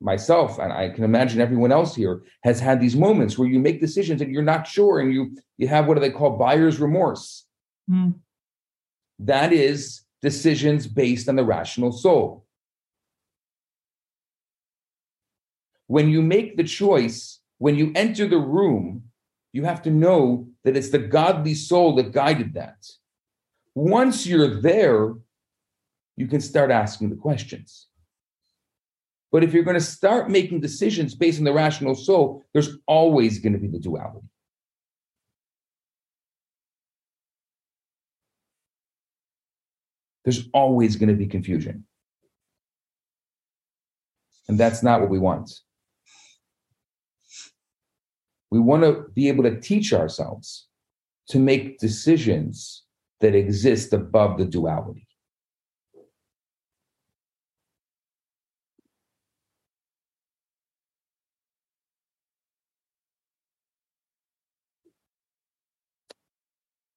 myself 0.00 0.58
and 0.58 0.72
I 0.72 0.90
can 0.90 1.04
imagine 1.04 1.40
everyone 1.40 1.72
else 1.72 1.94
here 1.94 2.22
has 2.42 2.60
had 2.60 2.80
these 2.80 2.96
moments 2.96 3.36
where 3.36 3.48
you 3.48 3.58
make 3.58 3.80
decisions 3.80 4.20
and 4.20 4.32
you're 4.32 4.42
not 4.42 4.66
sure, 4.66 5.00
and 5.00 5.12
you 5.12 5.36
you 5.58 5.68
have 5.68 5.86
what 5.86 5.94
do 5.94 6.00
they 6.00 6.10
call 6.10 6.36
buyer's 6.36 6.78
remorse. 6.80 7.46
Mm. 7.90 8.14
That 9.20 9.52
is 9.52 10.02
decisions 10.22 10.86
based 10.86 11.28
on 11.28 11.36
the 11.36 11.44
rational 11.44 11.92
soul. 11.92 12.46
When 15.86 16.08
you 16.08 16.22
make 16.22 16.56
the 16.56 16.64
choice, 16.64 17.40
when 17.58 17.76
you 17.76 17.92
enter 17.94 18.28
the 18.28 18.38
room, 18.38 19.04
you 19.52 19.64
have 19.64 19.82
to 19.82 19.90
know 19.90 20.48
that 20.64 20.76
it's 20.76 20.90
the 20.90 20.98
godly 20.98 21.54
soul 21.54 21.96
that 21.96 22.12
guided 22.12 22.54
that. 22.54 22.86
Once 23.74 24.26
you're 24.26 24.60
there, 24.60 25.14
you 26.16 26.26
can 26.26 26.40
start 26.40 26.70
asking 26.70 27.10
the 27.10 27.16
questions. 27.16 27.86
But 29.32 29.44
if 29.44 29.52
you're 29.52 29.62
going 29.62 29.78
to 29.78 29.80
start 29.80 30.28
making 30.28 30.60
decisions 30.60 31.14
based 31.14 31.38
on 31.38 31.44
the 31.44 31.52
rational 31.52 31.94
soul, 31.94 32.44
there's 32.52 32.76
always 32.86 33.38
going 33.38 33.52
to 33.52 33.58
be 33.58 33.68
the 33.68 33.78
duality. 33.78 34.26
There's 40.24 40.48
always 40.52 40.96
going 40.96 41.08
to 41.08 41.14
be 41.14 41.26
confusion. 41.26 41.84
And 44.48 44.58
that's 44.58 44.82
not 44.82 45.00
what 45.00 45.10
we 45.10 45.18
want. 45.18 45.50
We 48.50 48.58
want 48.58 48.82
to 48.82 49.06
be 49.14 49.28
able 49.28 49.44
to 49.44 49.60
teach 49.60 49.92
ourselves 49.92 50.66
to 51.28 51.38
make 51.38 51.78
decisions 51.78 52.82
that 53.20 53.34
exist 53.34 53.92
above 53.92 54.38
the 54.38 54.44
duality. 54.44 55.06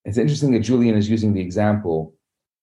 It's 0.04 0.18
interesting 0.18 0.52
that 0.52 0.60
Julian 0.60 0.96
is 0.96 1.08
using 1.08 1.32
the 1.32 1.40
example 1.40 2.14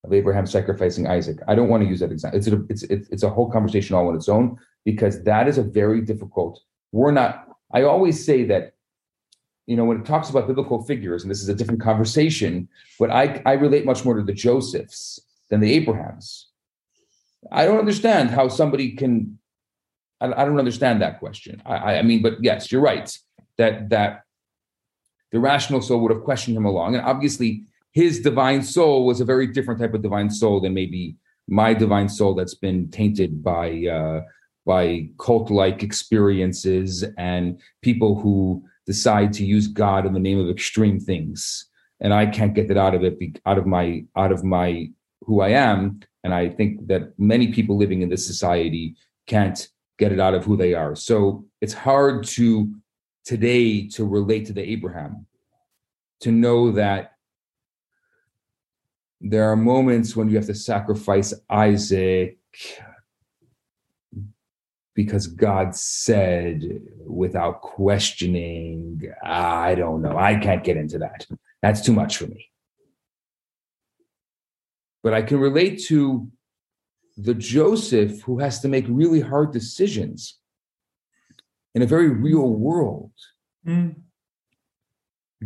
of 0.04 0.14
Abraham 0.14 0.46
sacrificing 0.46 1.08
Isaac. 1.08 1.40
I 1.48 1.56
don't 1.56 1.70
want 1.70 1.84
to 1.84 1.90
use 1.90 2.00
that 2.00 2.12
example. 2.12 2.38
It's 2.38 2.48
a, 2.48 2.64
it's, 2.70 2.84
it's, 2.84 3.10
it's 3.10 3.24
a 3.24 3.30
whole 3.30 3.50
conversation 3.52 3.96
all 3.96 4.08
on 4.10 4.16
its 4.16 4.30
own 4.30 4.58
because 4.86 5.24
that 5.24 5.48
is 5.48 5.58
a 5.58 5.64
very 5.64 6.02
difficult. 6.02 6.60
We're 6.92 7.12
not, 7.12 7.48
I 7.74 7.84
always 7.84 8.24
say 8.24 8.44
that 8.46 8.74
you 9.68 9.76
know, 9.76 9.86
when 9.86 10.00
it 10.02 10.06
talks 10.06 10.30
about 10.30 10.48
biblical 10.48 10.84
figures, 10.84 11.24
and 11.24 11.32
this 11.32 11.42
is 11.42 11.50
a 11.50 11.56
different 11.56 11.82
conversation, 11.82 12.68
but 13.00 13.12
I, 13.12 13.42
I 13.46 13.54
relate 13.54 13.86
much 13.86 14.04
more 14.04 14.16
to 14.16 14.24
the 14.24 14.34
Josephs 14.34 15.22
than 15.50 15.60
the 15.60 15.74
Abrahams. 15.74 16.48
I 17.52 17.66
don't 17.66 17.80
understand 17.80 18.32
how 18.32 18.48
somebody 18.48 18.92
can. 18.92 19.40
I, 20.20 20.28
I 20.32 20.46
don't 20.46 20.60
understand 20.60 21.02
that 21.02 21.20
question. 21.20 21.62
I, 21.66 21.98
I 21.98 22.02
mean, 22.02 22.22
but 22.22 22.44
yes, 22.44 22.72
you're 22.72 22.82
right 22.82 23.16
that 23.58 23.90
that 23.90 24.24
the 25.32 25.40
rational 25.40 25.82
soul 25.82 26.02
would 26.02 26.12
have 26.12 26.24
questioned 26.24 26.58
him 26.58 26.66
along, 26.66 26.96
and 26.96 27.06
obviously 27.06 27.64
his 27.92 28.22
divine 28.22 28.64
soul 28.64 29.06
was 29.06 29.22
a 29.22 29.26
very 29.26 29.48
different 29.48 29.80
type 29.80 29.94
of 29.94 30.02
divine 30.02 30.30
soul 30.30 30.62
than 30.62 30.74
maybe 30.74 31.16
my 31.48 31.74
divine 31.74 32.10
soul 32.10 32.34
that's 32.34 32.56
been 32.56 32.90
tainted 32.90 33.44
by 33.44 33.86
uh, 33.86 34.22
by 34.66 35.10
cult-like 35.20 35.84
experiences 35.84 37.04
and 37.18 37.60
people 37.82 38.20
who 38.20 38.64
decide 38.86 39.34
to 39.34 39.46
use 39.46 39.68
God 39.68 40.06
in 40.06 40.14
the 40.14 40.20
name 40.20 40.40
of 40.40 40.50
extreme 40.50 41.00
things, 41.00 41.68
and 42.00 42.14
I 42.14 42.26
can't 42.26 42.54
get 42.54 42.68
that 42.70 42.78
out 42.78 42.96
of 42.96 43.04
it, 43.04 43.18
out 43.46 43.58
of 43.58 43.66
my 43.66 44.06
out 44.16 44.32
of 44.32 44.44
my 44.44 44.90
who 45.22 45.42
I 45.42 45.50
am. 45.50 46.00
And 46.24 46.34
I 46.34 46.50
think 46.50 46.88
that 46.88 47.14
many 47.18 47.52
people 47.52 47.78
living 47.78 48.02
in 48.02 48.10
this 48.10 48.26
society 48.26 48.96
can't 49.28 49.68
get 49.98 50.12
it 50.12 50.20
out 50.20 50.34
of 50.34 50.46
who 50.46 50.56
they 50.56 50.74
are. 50.74 50.96
So 50.96 51.46
it's 51.62 51.74
hard 51.74 52.26
to 52.28 52.74
today 53.24 53.88
to 53.90 54.06
relate 54.06 54.46
to 54.48 54.54
the 54.54 54.68
Abraham, 54.68 55.26
to 56.22 56.32
know 56.32 56.72
that 56.72 57.14
there 59.20 59.52
are 59.52 59.56
moments 59.56 60.16
when 60.16 60.30
you 60.30 60.36
have 60.36 60.48
to 60.48 60.56
sacrifice 60.56 61.34
Isaac 61.50 62.40
because 64.94 65.28
God 65.28 65.76
said 65.76 66.82
without 67.06 67.62
questioning, 67.62 69.02
I 69.24 69.76
don't 69.76 70.02
know. 70.02 70.18
I 70.18 70.36
can't 70.36 70.64
get 70.64 70.78
into 70.78 71.00
that. 71.00 71.26
That's 71.62 71.82
too 71.82 71.94
much 71.94 72.18
for 72.18 72.28
me. 72.28 72.50
But 75.04 75.14
I 75.14 75.22
can 75.22 75.40
relate 75.40 75.82
to 75.86 76.30
the 77.18 77.34
Joseph 77.34 78.22
who 78.22 78.40
has 78.40 78.60
to 78.62 78.68
make 78.68 78.86
really 78.88 79.22
hard 79.22 79.52
decisions 79.52 80.38
in 81.74 81.82
a 81.82 81.88
very 81.88 82.10
real 82.10 82.50
world. 82.50 83.12
Mm. 83.66 83.96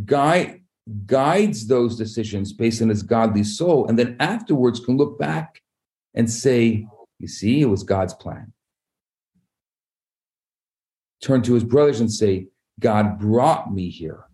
Guy 0.05 0.61
guides 1.05 1.67
those 1.67 1.97
decisions 1.97 2.51
based 2.53 2.81
on 2.81 2.89
his 2.89 3.03
godly 3.03 3.43
soul, 3.43 3.87
and 3.87 3.97
then 3.97 4.17
afterwards 4.19 4.79
can 4.79 4.97
look 4.97 5.17
back 5.17 5.61
and 6.13 6.29
say, 6.29 6.85
You 7.19 7.27
see, 7.27 7.61
it 7.61 7.65
was 7.65 7.83
God's 7.83 8.13
plan 8.13 8.53
turn 11.25 11.41
to 11.41 11.53
his 11.55 11.63
brothers 11.63 11.99
and 11.99 12.11
say, 12.11 12.47
God 12.79 13.19
brought 13.19 13.73
me 13.73 13.89
here 13.89 14.25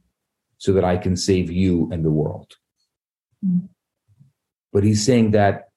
so 0.57 0.73
that 0.73 0.83
I 0.83 0.97
can 0.97 1.15
save 1.15 1.49
you 1.49 1.89
and 1.91 2.03
the 2.03 2.11
world. 2.11 2.53
Mm-hmm. 3.45 3.67
But 4.73 4.83
he's 4.83 5.05
saying 5.05 5.31
that 5.31 5.69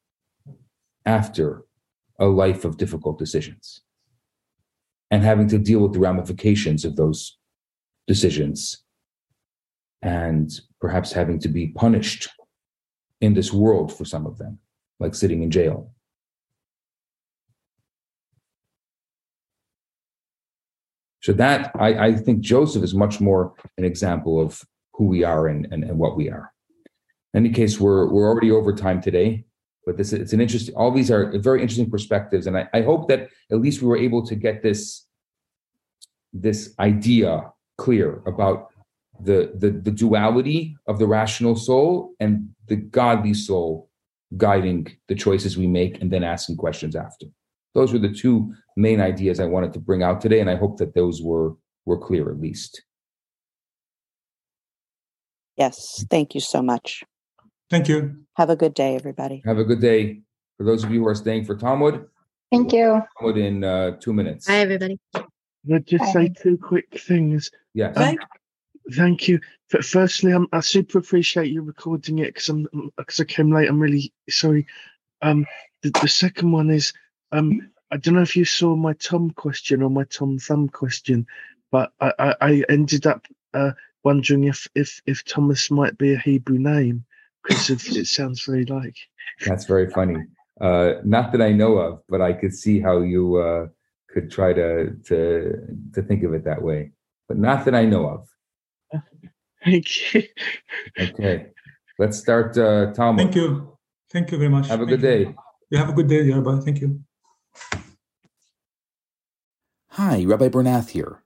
after 1.07 1.65
a 2.19 2.27
life 2.27 2.65
of 2.65 2.77
difficult 2.77 3.19
decisions 3.19 3.81
and 5.11 5.23
having 5.23 5.49
to 5.49 5.59
deal 5.59 5.81
with 5.81 5.93
the 5.93 6.01
ramifications 6.01 6.85
of 6.85 6.97
those 6.97 7.39
decisions 8.07 8.83
and 10.03 10.51
perhaps 10.81 11.13
having 11.13 11.39
to 11.41 11.49
be 11.49 11.69
punished 11.69 12.29
in 13.21 13.35
this 13.35 13.53
world 13.53 13.97
for 13.97 14.05
some 14.05 14.27
of 14.27 14.39
them, 14.39 14.59
like 15.01 15.15
sitting 15.15 15.43
in 15.43 15.51
jail. 15.51 15.94
So 21.25 21.33
that 21.33 21.71
I, 21.81 22.09
I 22.09 22.13
think 22.17 22.41
Joseph 22.41 22.85
is 22.85 22.95
much 22.95 23.19
more 23.19 23.55
an 23.79 23.85
example 23.87 24.39
of 24.39 24.61
who 24.93 25.07
we 25.07 25.25
are 25.25 25.49
and, 25.49 25.67
and, 25.73 25.83
and 25.83 25.99
what 25.99 26.19
we 26.19 26.29
are. 26.29 26.53
In 27.33 27.47
any 27.47 27.49
case, 27.49 27.81
we're 27.81 28.13
we're 28.13 28.29
already 28.29 28.51
over 28.51 28.75
time 28.75 29.01
today, 29.01 29.47
but 29.87 29.97
this 29.97 30.13
it's 30.13 30.35
an 30.35 30.43
interesting. 30.43 30.75
All 30.75 30.91
these 30.91 31.11
are 31.11 31.33
very 31.39 31.63
interesting 31.63 31.91
perspectives, 31.91 32.47
and 32.47 32.59
I, 32.59 32.69
I 32.75 32.83
hope 32.83 33.09
that 33.09 33.31
at 33.51 33.59
least 33.59 33.81
we 33.81 33.89
were 33.89 33.97
able 33.97 34.23
to 34.27 34.35
get 34.35 34.63
this 34.63 35.07
this 36.35 36.75
idea 36.79 37.51
clear 37.79 38.23
about 38.27 38.69
the, 39.19 39.51
the 39.55 39.71
the 39.71 39.91
duality 39.91 40.77
of 40.87 40.99
the 40.99 41.07
rational 41.07 41.57
soul 41.57 42.13
and 42.21 42.51
the 42.67 42.77
godly 42.77 43.33
soul 43.33 43.89
guiding 44.37 44.95
the 45.09 45.15
choices 45.15 45.57
we 45.57 45.69
make 45.69 46.03
and 46.03 46.11
then 46.11 46.23
asking 46.23 46.57
questions 46.57 46.95
after 46.95 47.27
those 47.75 47.93
were 47.93 47.99
the 47.99 48.13
two 48.13 48.53
main 48.77 49.01
ideas 49.01 49.41
I 49.41 49.47
wanted 49.47 49.73
to 49.75 49.81
bring 49.81 50.03
out 50.03 50.21
today, 50.21 50.41
and 50.41 50.51
I 50.51 50.57
hope 50.57 50.79
that 50.79 50.95
those 50.95 51.23
were 51.23 51.55
were 51.85 51.99
clear 51.99 52.31
at 52.31 52.41
least. 52.41 52.83
Yes, 55.57 56.05
thank 56.11 56.35
you 56.35 56.41
so 56.41 56.63
much. 56.63 57.05
Thank 57.71 57.89
you. 57.89 58.17
Have 58.37 58.51
a 58.51 58.57
good 58.57 58.75
day, 58.75 58.97
everybody. 58.97 59.43
Have 59.45 59.59
a 59.59 59.65
good 59.65 59.81
day. 59.81 60.23
For 60.59 60.65
those 60.65 60.85
of 60.85 60.91
you 60.91 61.01
who 61.01 61.07
are 61.07 61.15
staying 61.15 61.45
for 61.45 61.57
Talmud, 61.57 62.07
Thank 62.55 62.73
you. 62.73 63.03
Talmud 63.19 63.37
in 63.37 63.65
uh, 63.65 63.93
two 64.01 64.13
minutes. 64.13 64.47
Hi, 64.47 64.59
everybody. 64.59 64.99
Can 65.13 65.25
I 65.75 65.79
just 65.79 66.13
say 66.13 66.29
two 66.29 66.59
quick 66.59 66.87
things? 67.01 67.51
Yes. 67.73 67.97
Um, 67.97 68.17
thank 68.93 69.29
you. 69.29 69.41
But 69.71 69.85
firstly, 69.85 70.33
I'm, 70.33 70.47
I 70.53 70.61
super 70.61 70.99
appreciate 70.99 71.51
you 71.51 71.63
recording 71.63 72.19
it 72.19 72.27
because 72.27 72.49
I'm 72.49 72.69
because 72.97 73.19
I 73.19 73.25
came 73.25 73.53
late. 73.53 73.69
I'm 73.69 73.81
really 73.81 74.13
sorry. 74.29 74.67
Um, 75.23 75.47
the, 75.83 75.91
the 76.01 76.09
second 76.09 76.53
one 76.53 76.71
is 76.71 76.93
um, 77.33 77.73
I 77.91 77.97
don't 77.97 78.15
know 78.15 78.23
if 78.23 78.37
you 78.37 78.45
saw 78.45 78.75
my 78.75 78.95
Tom 78.95 79.31
question 79.31 79.83
or 79.83 79.91
my 79.91 80.05
Tom 80.05 80.39
Thumb 80.39 80.69
question, 80.69 81.27
but 81.71 81.93
I, 82.01 82.13
I, 82.19 82.35
I 82.41 82.65
ended 82.69 83.07
up 83.07 83.27
uh, 83.53 83.73
wondering 84.03 84.45
if, 84.45 84.69
if 84.75 85.01
if 85.07 85.25
Thomas 85.25 85.71
might 85.71 85.97
be 85.99 86.15
a 86.15 86.19
Hebrew 86.19 86.59
name 86.59 87.05
because 87.43 87.71
it 87.71 88.07
sounds 88.07 88.45
very 88.45 88.65
like. 88.65 88.97
That's 89.47 89.65
very 89.65 89.91
funny. 89.91 90.17
Uh, 90.61 90.95
not 91.05 91.33
that 91.33 91.43
I 91.43 91.53
know 91.53 91.79
of, 91.79 92.03
but 92.09 92.21
I 92.21 92.33
could 92.33 92.55
see 92.55 92.81
how 92.81 93.01
you 93.01 93.37
uh, 93.37 93.67
could 94.09 94.31
try 94.31 94.53
to 94.53 94.95
to 95.07 95.53
to 95.95 96.03
think 96.03 96.23
of 96.23 96.33
it 96.33 96.45
that 96.45 96.63
way, 96.63 96.93
but 97.29 97.39
not 97.39 97.65
that 97.65 97.75
I 97.75 97.85
know 97.85 98.09
of. 98.09 98.29
Thank 99.65 100.15
you. 100.15 100.23
Okay, 101.01 101.47
let's 101.99 102.19
start. 102.19 102.57
Uh, 102.57 102.93
Talmud. 102.93 103.25
Thank 103.25 103.35
you. 103.35 103.77
Thank 104.13 104.31
you 104.31 104.39
very 104.39 104.51
much. 104.51 104.69
Have 104.69 104.81
a 104.81 104.87
Thank 104.87 105.01
good 105.01 105.09
you. 105.09 105.25
day. 105.25 105.35
You 105.71 105.79
have 105.79 105.89
a 105.89 105.93
good 105.93 106.09
day, 106.09 106.21
everybody. 106.31 106.65
Thank 106.65 106.81
you. 106.81 107.01
Hi, 109.97 110.25
Rabbi 110.25 110.49
Bernath 110.49 110.91
here. 110.91 111.23